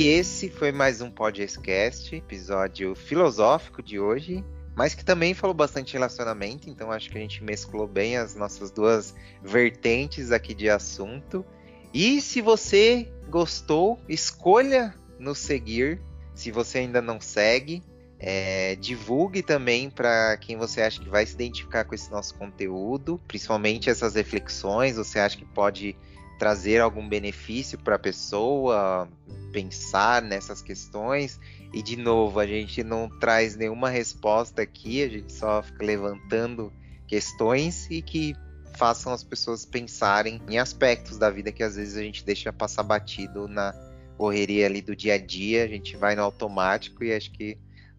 E 0.00 0.08
esse 0.08 0.48
foi 0.48 0.72
mais 0.72 1.02
um 1.02 1.10
podcast, 1.10 2.16
episódio 2.16 2.94
filosófico 2.94 3.82
de 3.82 4.00
hoje, 4.00 4.42
mas 4.74 4.94
que 4.94 5.04
também 5.04 5.34
falou 5.34 5.52
bastante 5.52 5.92
relacionamento, 5.92 6.70
então 6.70 6.90
acho 6.90 7.10
que 7.10 7.18
a 7.18 7.20
gente 7.20 7.44
mesclou 7.44 7.86
bem 7.86 8.16
as 8.16 8.34
nossas 8.34 8.70
duas 8.70 9.14
vertentes 9.42 10.32
aqui 10.32 10.54
de 10.54 10.70
assunto. 10.70 11.44
E 11.92 12.18
se 12.22 12.40
você 12.40 13.12
gostou, 13.28 14.00
escolha 14.08 14.94
nos 15.18 15.38
seguir. 15.38 16.00
Se 16.34 16.50
você 16.50 16.78
ainda 16.78 17.02
não 17.02 17.20
segue, 17.20 17.82
é, 18.18 18.76
divulgue 18.76 19.42
também 19.42 19.90
para 19.90 20.34
quem 20.38 20.56
você 20.56 20.80
acha 20.80 20.98
que 20.98 21.10
vai 21.10 21.26
se 21.26 21.34
identificar 21.34 21.84
com 21.84 21.94
esse 21.94 22.10
nosso 22.10 22.34
conteúdo, 22.36 23.20
principalmente 23.28 23.90
essas 23.90 24.14
reflexões. 24.14 24.96
Você 24.96 25.18
acha 25.18 25.36
que 25.36 25.44
pode 25.44 25.94
trazer 26.40 26.80
algum 26.80 27.06
benefício 27.06 27.78
para 27.78 27.96
a 27.96 27.98
pessoa, 27.98 29.06
pensar 29.52 30.22
nessas 30.22 30.62
questões. 30.62 31.38
E 31.70 31.82
de 31.82 31.98
novo, 31.98 32.40
a 32.40 32.46
gente 32.46 32.82
não 32.82 33.10
traz 33.20 33.54
nenhuma 33.54 33.90
resposta 33.90 34.62
aqui, 34.62 35.02
a 35.02 35.08
gente 35.08 35.30
só 35.34 35.62
fica 35.62 35.84
levantando 35.84 36.72
questões 37.06 37.86
e 37.90 38.00
que 38.00 38.34
façam 38.74 39.12
as 39.12 39.22
pessoas 39.22 39.66
pensarem 39.66 40.40
em 40.48 40.58
aspectos 40.58 41.18
da 41.18 41.28
vida 41.28 41.52
que 41.52 41.62
às 41.62 41.76
vezes 41.76 41.98
a 41.98 42.02
gente 42.02 42.24
deixa 42.24 42.50
passar 42.50 42.84
batido 42.84 43.46
na 43.46 43.74
correria 44.16 44.64
ali 44.64 44.80
do 44.80 44.96
dia 44.96 45.14
a 45.14 45.18
dia, 45.18 45.64
a 45.64 45.68
gente 45.68 45.94
vai 45.94 46.16
no 46.16 46.22
automático 46.22 47.04
e 47.04 47.12
acho 47.12 47.30
que 47.32 47.58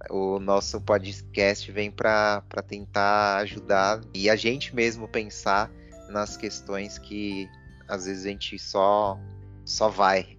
o 0.10 0.40
nosso 0.40 0.82
podcast 0.82 1.72
vem 1.72 1.92
para 1.92 2.42
tentar 2.68 3.38
ajudar 3.38 4.02
e 4.16 4.32
a 4.32 4.36
gente 4.36 4.76
mesmo 4.76 5.08
pensar 5.08 5.72
nas 6.10 6.36
questões 6.36 6.98
que 6.98 7.48
às 7.92 8.06
vezes 8.06 8.26
a 8.26 8.30
gente 8.30 8.58
só 8.58 9.20
só 9.66 9.90
vai. 9.90 10.38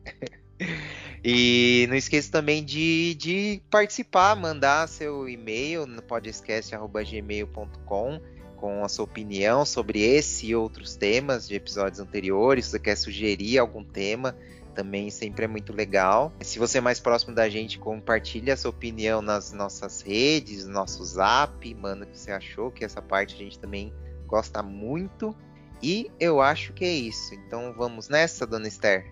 e 1.23 1.87
não 1.89 1.95
esqueça 1.95 2.33
também 2.33 2.65
de, 2.65 3.15
de 3.15 3.63
participar, 3.71 4.35
mandar 4.35 4.89
seu 4.89 5.29
e-mail 5.29 5.87
no 5.87 6.03
podcast.gmail.com 6.03 8.21
com 8.57 8.85
a 8.85 8.89
sua 8.89 9.05
opinião 9.05 9.65
sobre 9.65 10.01
esse 10.01 10.47
e 10.47 10.55
outros 10.55 10.95
temas 10.97 11.49
de 11.49 11.57
episódios 11.57 11.99
anteriores. 12.01 12.67
Se 12.67 12.73
você 12.73 12.79
quer 12.79 12.97
sugerir 12.97 13.59
algum 13.59 13.85
tema, 13.85 14.37
também 14.73 15.11
sempre 15.11 15.45
é 15.45 15.49
muito 15.49 15.73
legal. 15.73 16.33
Se 16.41 16.61
você 16.61 16.79
é 16.79 16.81
mais 16.81 17.01
próximo 17.01 17.35
da 17.35 17.49
gente, 17.49 17.77
compartilhe 17.79 18.53
a 18.53 18.57
sua 18.57 18.71
opinião 18.71 19.21
nas 19.21 19.53
nossas 19.53 20.01
redes, 20.01 20.65
no 20.65 20.73
nosso 20.73 21.05
zap, 21.05 21.75
manda 21.75 22.05
o 22.05 22.07
que 22.07 22.17
você 22.17 22.31
achou, 22.31 22.71
que 22.71 22.85
essa 22.85 23.03
parte 23.03 23.35
a 23.35 23.39
gente 23.39 23.59
também 23.59 23.93
gosta 24.29 24.63
muito. 24.63 25.37
E 25.83 26.09
eu 26.21 26.41
acho 26.41 26.73
que 26.73 26.85
é 26.85 26.93
isso. 26.93 27.35
Então 27.35 27.75
vamos 27.75 28.09
nessa, 28.09 28.47
dona 28.47 28.69
Esther? 28.69 29.05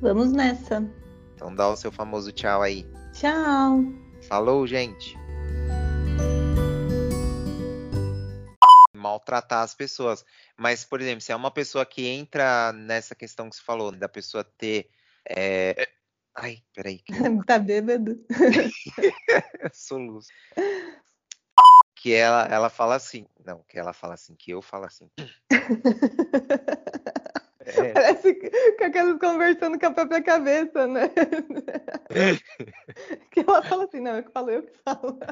Vamos 0.00 0.32
nessa. 0.32 0.82
Então 1.34 1.54
dá 1.54 1.68
o 1.68 1.76
seu 1.76 1.92
famoso 1.92 2.32
tchau 2.32 2.62
aí. 2.62 2.86
Tchau. 3.12 3.84
Falou, 4.26 4.66
gente. 4.66 5.14
Maltratar 8.94 9.62
as 9.62 9.74
pessoas. 9.74 10.24
Mas, 10.56 10.82
por 10.82 11.02
exemplo, 11.02 11.20
se 11.20 11.30
é 11.30 11.36
uma 11.36 11.50
pessoa 11.50 11.84
que 11.84 12.06
entra 12.06 12.72
nessa 12.72 13.14
questão 13.14 13.50
que 13.50 13.56
você 13.56 13.62
falou, 13.62 13.92
da 13.92 14.08
pessoa 14.08 14.42
ter. 14.42 14.88
É... 15.28 15.90
Ai, 16.34 16.62
peraí. 16.74 17.02
tá 17.46 17.58
bêbado? 17.58 18.18
Soluço 19.74 20.28
que 22.04 22.12
ela, 22.12 22.46
ela 22.50 22.68
fala 22.68 22.96
assim. 22.96 23.26
Não, 23.42 23.64
que 23.66 23.78
ela 23.78 23.94
fala 23.94 24.12
assim, 24.12 24.34
que 24.34 24.50
eu 24.50 24.60
falo 24.60 24.84
assim. 24.84 25.10
É. 27.66 27.94
Parece 27.94 28.34
com 28.76 28.84
aquelas 28.84 29.18
conversando 29.18 29.80
com 29.80 29.86
a 29.86 29.90
própria 29.90 30.22
cabeça, 30.22 30.86
né? 30.86 31.08
que 33.32 33.40
ela 33.40 33.62
fala 33.62 33.84
assim, 33.84 34.00
não, 34.00 34.16
eu 34.16 34.22
que 34.22 34.30
falo, 34.30 34.50
eu 34.50 34.64
que 34.64 34.74
falo. 34.84 35.18